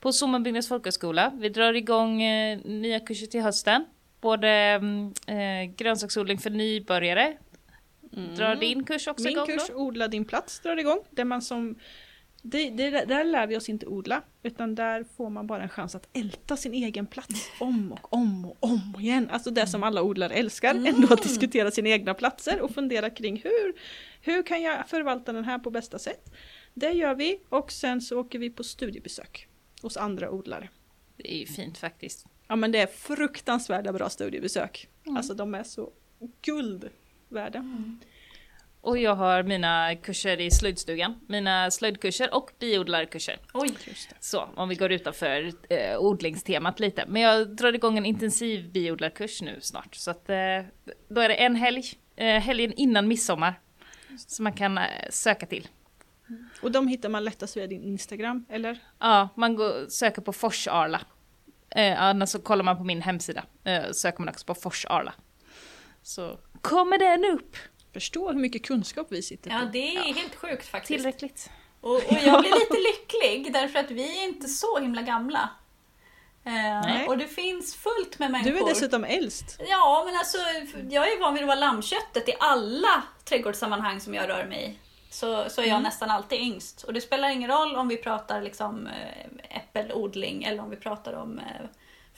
På 0.00 0.12
Sommarbyggnads 0.12 0.68
folkhögskola. 0.68 1.32
Vi 1.34 1.48
drar 1.48 1.72
igång 1.74 2.22
eh, 2.22 2.58
nya 2.64 3.00
kurser 3.00 3.26
till 3.26 3.42
hösten. 3.42 3.84
Både 4.20 4.48
mm, 4.48 5.12
eh, 5.26 5.74
grönsaksodling 5.76 6.38
för 6.38 6.50
nybörjare. 6.50 7.36
Drar 8.10 8.56
din 8.56 8.84
kurs 8.84 9.08
också 9.08 9.24
Min 9.24 9.32
igång 9.32 9.46
kurs 9.46 9.68
då? 9.68 9.74
Odla 9.74 10.08
din 10.08 10.24
plats 10.24 10.60
drar 10.60 10.76
igång. 10.76 10.98
Där, 11.10 11.24
man 11.24 11.42
som, 11.42 11.78
det, 12.42 12.70
det, 12.70 12.90
där 12.90 13.24
lär 13.24 13.46
vi 13.46 13.56
oss 13.56 13.68
inte 13.68 13.86
odla. 13.86 14.22
Utan 14.42 14.74
där 14.74 15.04
får 15.16 15.30
man 15.30 15.46
bara 15.46 15.62
en 15.62 15.68
chans 15.68 15.94
att 15.94 16.08
älta 16.12 16.56
sin 16.56 16.74
egen 16.74 17.06
plats 17.06 17.50
om 17.60 17.92
och 17.92 18.12
om 18.12 18.44
och 18.44 18.56
om 18.60 18.94
igen. 18.98 19.28
Alltså 19.30 19.50
det 19.50 19.66
som 19.66 19.82
alla 19.82 20.02
odlare 20.02 20.34
älskar. 20.34 20.74
Ändå 20.74 21.14
att 21.14 21.22
diskutera 21.22 21.70
sina 21.70 21.88
egna 21.88 22.14
platser 22.14 22.60
och 22.60 22.70
fundera 22.70 23.10
kring 23.10 23.40
hur, 23.44 23.74
hur 24.20 24.42
kan 24.42 24.62
jag 24.62 24.88
förvalta 24.88 25.32
den 25.32 25.44
här 25.44 25.58
på 25.58 25.70
bästa 25.70 25.98
sätt. 25.98 26.34
Det 26.74 26.90
gör 26.90 27.14
vi 27.14 27.40
och 27.48 27.72
sen 27.72 28.00
så 28.00 28.20
åker 28.20 28.38
vi 28.38 28.50
på 28.50 28.64
studiebesök 28.64 29.48
hos 29.82 29.96
andra 29.96 30.30
odlare. 30.30 30.68
Det 31.16 31.34
är 31.34 31.38
ju 31.38 31.46
fint 31.46 31.78
faktiskt. 31.78 32.26
Ja 32.48 32.56
men 32.56 32.72
det 32.72 32.78
är 32.78 32.86
fruktansvärda 32.86 33.92
bra 33.92 34.08
studiebesök. 34.08 34.88
Alltså 35.16 35.34
de 35.34 35.54
är 35.54 35.62
så 35.62 35.92
guld 36.42 36.90
värda. 37.28 37.64
Och 38.80 38.98
jag 38.98 39.14
har 39.14 39.42
mina 39.42 39.94
kurser 39.96 40.40
i 40.40 40.50
slöjdstugan. 40.50 41.20
Mina 41.26 41.70
slöjdkurser 41.70 42.34
och 42.34 42.50
biodlarkurser. 42.58 43.38
Oj! 43.54 43.74
Så, 44.20 44.48
om 44.56 44.68
vi 44.68 44.74
går 44.74 44.92
utanför 44.92 45.52
eh, 45.68 45.98
odlingstemat 45.98 46.80
lite. 46.80 47.04
Men 47.08 47.22
jag 47.22 47.56
drar 47.56 47.72
igång 47.72 47.98
en 47.98 48.06
intensiv 48.06 48.72
biodlarkurs 48.72 49.42
nu 49.42 49.58
snart. 49.60 49.94
Så 49.94 50.10
att, 50.10 50.30
eh, 50.30 50.36
då 51.08 51.20
är 51.20 51.28
det 51.28 51.34
en 51.34 51.56
helg, 51.56 51.84
eh, 52.16 52.40
helgen 52.40 52.72
innan 52.72 53.08
midsommar. 53.08 53.60
Som 54.26 54.44
man 54.44 54.52
kan 54.52 54.78
eh, 54.78 54.84
söka 55.10 55.46
till. 55.46 55.68
Och 56.62 56.72
de 56.72 56.88
hittar 56.88 57.08
man 57.08 57.24
lättast 57.24 57.56
via 57.56 57.66
din 57.66 57.84
Instagram, 57.84 58.46
eller? 58.48 58.78
Ja, 58.98 59.28
man 59.36 59.56
går, 59.56 59.88
söker 59.88 60.22
på 60.22 60.32
Forsarla. 60.32 61.00
Eh, 61.70 62.02
annars 62.02 62.28
så 62.28 62.38
kollar 62.38 62.64
man 62.64 62.76
på 62.76 62.84
min 62.84 63.02
hemsida, 63.02 63.44
eh, 63.64 63.90
söker 63.92 64.18
man 64.18 64.28
också 64.28 64.46
på 64.46 64.54
Forsarla. 64.54 65.14
Så 66.02 66.38
kommer 66.62 66.98
den 66.98 67.24
upp. 67.24 67.56
Förstår 67.92 68.32
hur 68.32 68.40
mycket 68.40 68.64
kunskap 68.66 69.06
vi 69.10 69.22
sitter 69.22 69.50
på. 69.50 69.56
Ja, 69.56 69.60
det 69.72 69.96
är 69.96 70.00
helt 70.14 70.34
sjukt 70.34 70.66
faktiskt. 70.68 70.86
Tillräckligt. 70.98 71.50
Och, 71.80 71.94
och 71.94 72.12
jag 72.24 72.40
blir 72.40 72.52
lite 72.60 72.76
lycklig 72.88 73.52
därför 73.52 73.78
att 73.78 73.90
vi 73.90 74.18
är 74.20 74.24
inte 74.24 74.48
så 74.48 74.78
himla 74.78 75.02
gamla. 75.02 75.48
Eh, 76.44 76.52
Nej. 76.52 77.06
och 77.08 77.18
det 77.18 77.26
finns 77.26 77.76
fullt 77.76 78.18
med 78.18 78.30
människor. 78.30 78.50
Du 78.52 78.58
är 78.58 78.68
dessutom 78.68 79.04
äldst. 79.04 79.60
Ja, 79.68 80.02
men 80.06 80.16
alltså 80.16 80.38
jag 80.90 81.12
är 81.12 81.20
van 81.20 81.34
vid 81.34 81.42
att 81.42 81.46
vara 81.46 81.58
lammköttet 81.58 82.28
i 82.28 82.34
alla 82.40 83.02
trädgårdssammanhang 83.24 84.00
som 84.00 84.14
jag 84.14 84.28
rör 84.28 84.44
mig 84.46 84.64
i. 84.70 84.78
Så, 85.10 85.44
så 85.50 85.60
är 85.60 85.64
jag 85.66 85.70
Mm. 85.70 85.82
nästan 85.82 86.10
alltid 86.10 86.40
yngst. 86.40 86.82
Och 86.82 86.92
det 86.92 87.00
spelar 87.00 87.28
ingen 87.28 87.50
roll 87.50 87.76
om 87.76 87.88
vi 87.88 87.96
pratar 87.96 88.42
liksom 88.42 88.86
eh, 88.86 89.56
äppelodling 89.56 90.44
eller 90.44 90.62
om 90.62 90.70
vi 90.70 90.76
pratar 90.76 91.12
om 91.12 91.38
eh, 91.38 91.44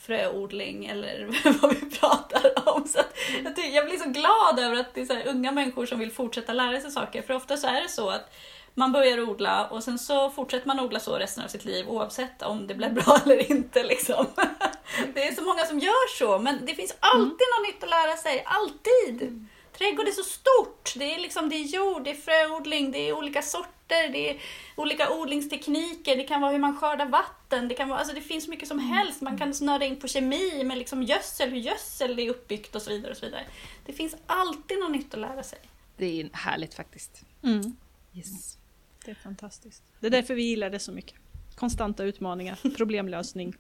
fröodling 0.00 0.86
eller 0.86 1.26
vad 1.62 1.74
vi 1.74 1.90
pratar 1.90 2.68
om. 2.68 2.88
Så 2.88 2.98
jag, 3.44 3.56
tycker, 3.56 3.76
jag 3.76 3.86
blir 3.86 3.98
så 3.98 4.08
glad 4.08 4.58
över 4.58 4.80
att 4.80 4.94
det 4.94 5.00
är 5.00 5.06
så 5.06 5.30
unga 5.30 5.52
människor 5.52 5.86
som 5.86 5.98
vill 5.98 6.12
fortsätta 6.12 6.52
lära 6.52 6.80
sig 6.80 6.90
saker. 6.90 7.22
För 7.22 7.34
ofta 7.34 7.56
så 7.56 7.66
är 7.66 7.82
det 7.82 7.88
så 7.88 8.10
att 8.10 8.32
man 8.74 8.92
börjar 8.92 9.20
odla 9.20 9.66
och 9.66 9.84
sen 9.84 9.98
så 9.98 10.30
fortsätter 10.30 10.66
man 10.66 10.80
odla 10.80 11.00
så 11.00 11.16
resten 11.16 11.44
av 11.44 11.48
sitt 11.48 11.64
liv 11.64 11.88
oavsett 11.88 12.42
om 12.42 12.66
det 12.66 12.74
blir 12.74 12.90
bra 12.90 13.18
eller 13.24 13.50
inte. 13.50 13.84
Liksom. 13.84 14.26
Det 15.14 15.28
är 15.28 15.34
så 15.34 15.42
många 15.42 15.64
som 15.64 15.78
gör 15.78 16.18
så, 16.18 16.38
men 16.38 16.66
det 16.66 16.74
finns 16.74 16.96
alltid 17.00 17.46
något 17.58 17.68
nytt 17.68 17.84
att 17.84 17.90
lära 17.90 18.16
sig. 18.16 18.44
Alltid! 18.46 19.46
Trädgård 19.80 20.08
är 20.08 20.12
så 20.12 20.22
stort. 20.22 20.92
Det 20.96 21.14
är, 21.14 21.18
liksom, 21.18 21.48
det 21.48 21.56
är 21.56 21.64
jord, 21.64 22.04
det 22.04 22.10
är 22.10 22.14
fröodling, 22.14 22.92
det 22.92 22.98
är 22.98 23.12
olika 23.12 23.42
sorter, 23.42 24.12
det 24.12 24.30
är 24.30 24.40
olika 24.76 25.10
odlingstekniker, 25.10 26.16
det 26.16 26.24
kan 26.24 26.40
vara 26.40 26.52
hur 26.52 26.58
man 26.58 26.76
skördar 26.76 27.06
vatten, 27.06 27.68
det, 27.68 27.74
kan 27.74 27.88
vara, 27.88 27.98
alltså 27.98 28.14
det 28.14 28.20
finns 28.20 28.48
mycket 28.48 28.68
som 28.68 28.78
helst. 28.78 29.20
Man 29.20 29.38
kan 29.38 29.54
snöra 29.54 29.84
in 29.84 30.00
på 30.00 30.08
kemi 30.08 30.64
med 30.64 30.78
liksom 30.78 31.02
gödsel, 31.02 31.50
hur 31.50 31.58
gödsel 31.58 32.18
är 32.18 32.30
uppbyggt 32.30 32.74
och 32.74 32.82
så 32.82 32.90
vidare. 32.90 33.10
och 33.10 33.16
så 33.16 33.26
vidare. 33.26 33.46
Det 33.86 33.92
finns 33.92 34.16
alltid 34.26 34.78
något 34.78 34.90
nytt 34.90 35.14
att 35.14 35.20
lära 35.20 35.42
sig. 35.42 35.58
Det 35.96 36.20
är 36.20 36.30
härligt 36.32 36.74
faktiskt. 36.74 37.24
Mm. 37.42 37.76
Yes. 38.14 38.58
Det 39.04 39.10
är 39.10 39.14
fantastiskt. 39.14 39.82
Det 40.00 40.06
är 40.06 40.10
därför 40.10 40.34
vi 40.34 40.42
gillar 40.42 40.70
det 40.70 40.78
så 40.78 40.92
mycket. 40.92 41.14
Konstanta 41.54 42.04
utmaningar, 42.04 42.58
problemlösning, 42.76 43.54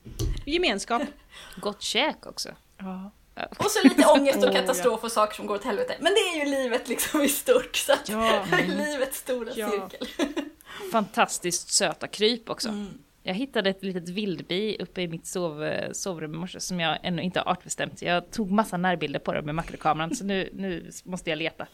gemenskap. 0.46 1.02
Gott 1.56 1.82
käk 1.82 2.26
också. 2.26 2.48
Ja. 2.78 3.10
Och 3.58 3.70
så 3.70 3.88
lite 3.88 4.06
ångest 4.18 4.44
och 4.44 4.52
katastrof 4.52 5.04
och 5.04 5.12
saker 5.12 5.34
som 5.34 5.46
går 5.46 5.54
åt 5.54 5.64
helvete. 5.64 5.96
Men 6.00 6.14
det 6.14 6.20
är 6.20 6.44
ju 6.44 6.50
livet 6.50 6.88
liksom 6.88 7.22
i 7.22 7.28
stort. 7.28 7.76
Så 7.76 7.92
att 7.92 8.08
Ja. 8.08 8.44
livets 8.66 9.18
stora 9.18 9.50
Ja. 9.56 9.70
cirkel. 9.70 10.06
Fantastiskt 10.92 11.72
söta 11.72 12.06
kryp 12.06 12.50
också. 12.50 12.68
Mm. 12.68 12.98
Jag 13.22 13.34
hittade 13.34 13.70
ett 13.70 13.82
litet 13.82 14.08
vildbi 14.08 14.76
uppe 14.80 15.02
i 15.02 15.08
mitt 15.08 15.26
sov, 15.26 15.72
sovrum 15.92 16.34
i 16.34 16.36
morse 16.36 16.60
som 16.60 16.80
jag 16.80 16.98
ännu 17.02 17.22
inte 17.22 17.40
har 17.40 17.52
artbestämt. 17.52 18.02
Jag 18.02 18.30
tog 18.30 18.50
massa 18.50 18.76
närbilder 18.76 19.18
på 19.20 19.32
det 19.32 19.42
med 19.42 19.54
makrokameran 19.54 20.16
så 20.16 20.24
nu, 20.24 20.50
nu 20.54 20.90
måste 21.04 21.30
jag 21.30 21.36
leta. 21.36 21.66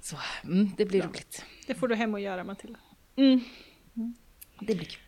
Så 0.00 0.16
mm, 0.44 0.70
det 0.76 0.84
blir 0.84 1.02
roligt. 1.02 1.44
Det 1.66 1.74
får 1.74 1.88
du 1.88 1.94
hem 1.94 2.14
och 2.14 2.20
göra 2.20 2.44
Matilda. 2.44 2.78
Mm. 3.16 3.40
Det 4.60 4.74
blir 4.74 4.86
kul. 4.86 5.00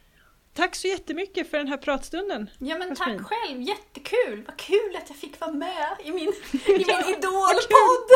Tack 0.55 0.74
så 0.76 0.88
jättemycket 0.88 1.50
för 1.50 1.59
den 1.59 1.68
här 1.68 1.76
pratstunden. 1.76 2.50
Ja 2.59 2.78
men 2.78 2.88
Jasmin. 2.88 3.18
tack 3.18 3.26
själv, 3.26 3.62
jättekul! 3.62 4.44
Vad 4.46 4.57
kul 4.57 4.96
att 4.96 5.09
jag 5.09 5.16
fick 5.18 5.40
vara 5.40 5.53
med 5.53 5.96
i 6.05 6.11
min, 6.11 6.28
i 6.28 6.32
min 6.66 6.78
idolpodd! 7.16 8.09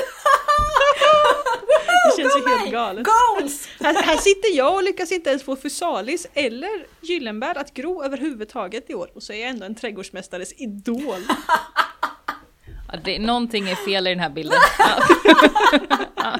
Det 2.16 2.22
känns 2.22 2.36
ju 2.36 2.48
helt 2.58 2.72
galet. 2.72 3.06
Goals! 3.06 3.68
Här, 3.80 4.02
här 4.02 4.16
sitter 4.16 4.56
jag 4.56 4.74
och 4.74 4.82
lyckas 4.82 5.12
inte 5.12 5.30
ens 5.30 5.42
få 5.42 5.56
Fusalis 5.56 6.26
eller 6.34 6.86
Gyllenbär 7.00 7.58
att 7.58 7.74
gro 7.74 8.02
överhuvudtaget 8.02 8.90
i 8.90 8.94
år 8.94 9.10
och 9.14 9.22
så 9.22 9.32
är 9.32 9.40
jag 9.40 9.50
ändå 9.50 9.66
en 9.66 9.74
trädgårdsmästares 9.74 10.52
idol. 10.56 11.20
Ja, 12.92 12.98
det, 13.04 13.18
någonting 13.18 13.68
är 13.70 13.74
fel 13.74 14.06
i 14.06 14.10
den 14.10 14.20
här 14.20 14.30
bilden. 14.30 14.58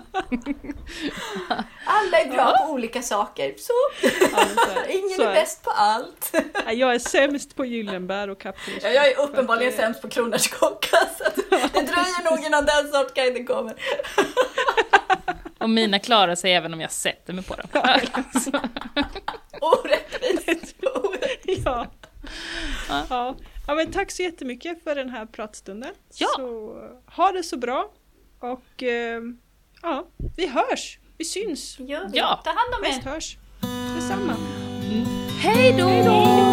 Alla 1.84 2.18
är 2.20 2.30
bra 2.32 2.56
på 2.58 2.72
olika 2.72 3.02
saker, 3.02 3.54
så 3.58 3.72
men 4.02 4.10
så 4.54 4.80
är- 4.80 4.90
ingen 4.98 5.20
är 5.20 5.34
bäst 5.34 5.62
på 5.64 5.70
allt. 5.70 6.32
Ja, 6.66 6.72
Jag 6.72 6.94
är 6.94 6.98
sämst 6.98 7.56
på 7.56 7.64
Gyllenbär 7.64 8.30
och 8.30 8.40
kapros. 8.40 8.76
Ja, 8.82 8.88
jag 8.88 9.06
är 9.12 9.18
uppenbarligen 9.18 9.72
sämst 9.72 10.02
på 10.02 10.08
kronärtskocka 10.08 10.96
det 11.50 11.82
dröjer 11.82 12.30
nog 12.30 12.44
innan 12.46 12.64
den 12.66 12.88
sortguiden 12.92 13.46
kommer. 13.46 13.74
Och 15.58 15.70
mina 15.70 15.98
klarar 15.98 16.34
sig 16.34 16.52
även 16.54 16.74
om 16.74 16.80
jag 16.80 16.92
sätter 16.92 17.32
mig 17.32 17.44
på 17.44 17.54
dem. 17.54 17.68
Orättvist. 19.60 20.76
Ja. 21.64 21.86
Ja. 23.10 23.34
Ja. 23.66 23.72
ja, 23.72 23.74
men 23.74 23.92
tack 23.92 24.10
så 24.10 24.22
jättemycket 24.22 24.84
för 24.84 24.94
den 24.94 25.10
här 25.10 25.26
pratstunden. 25.26 25.92
Ja. 26.14 26.28
Så 26.36 26.76
ha 27.06 27.32
det 27.32 27.42
så 27.42 27.56
bra 27.56 27.90
och 28.38 28.82
eh, 28.82 29.22
ja, 29.82 30.06
vi 30.36 30.46
hörs, 30.46 30.98
vi 31.18 31.24
syns, 31.24 31.80
vi. 31.80 32.08
Ja. 32.12 32.40
Ta 32.44 32.50
hand 32.50 32.74
om 32.78 32.84
er! 32.84 32.88
mest 32.88 33.04
hörs. 33.04 33.36
Detsamma. 33.96 34.36
Hej 35.40 35.72
då! 35.78 36.45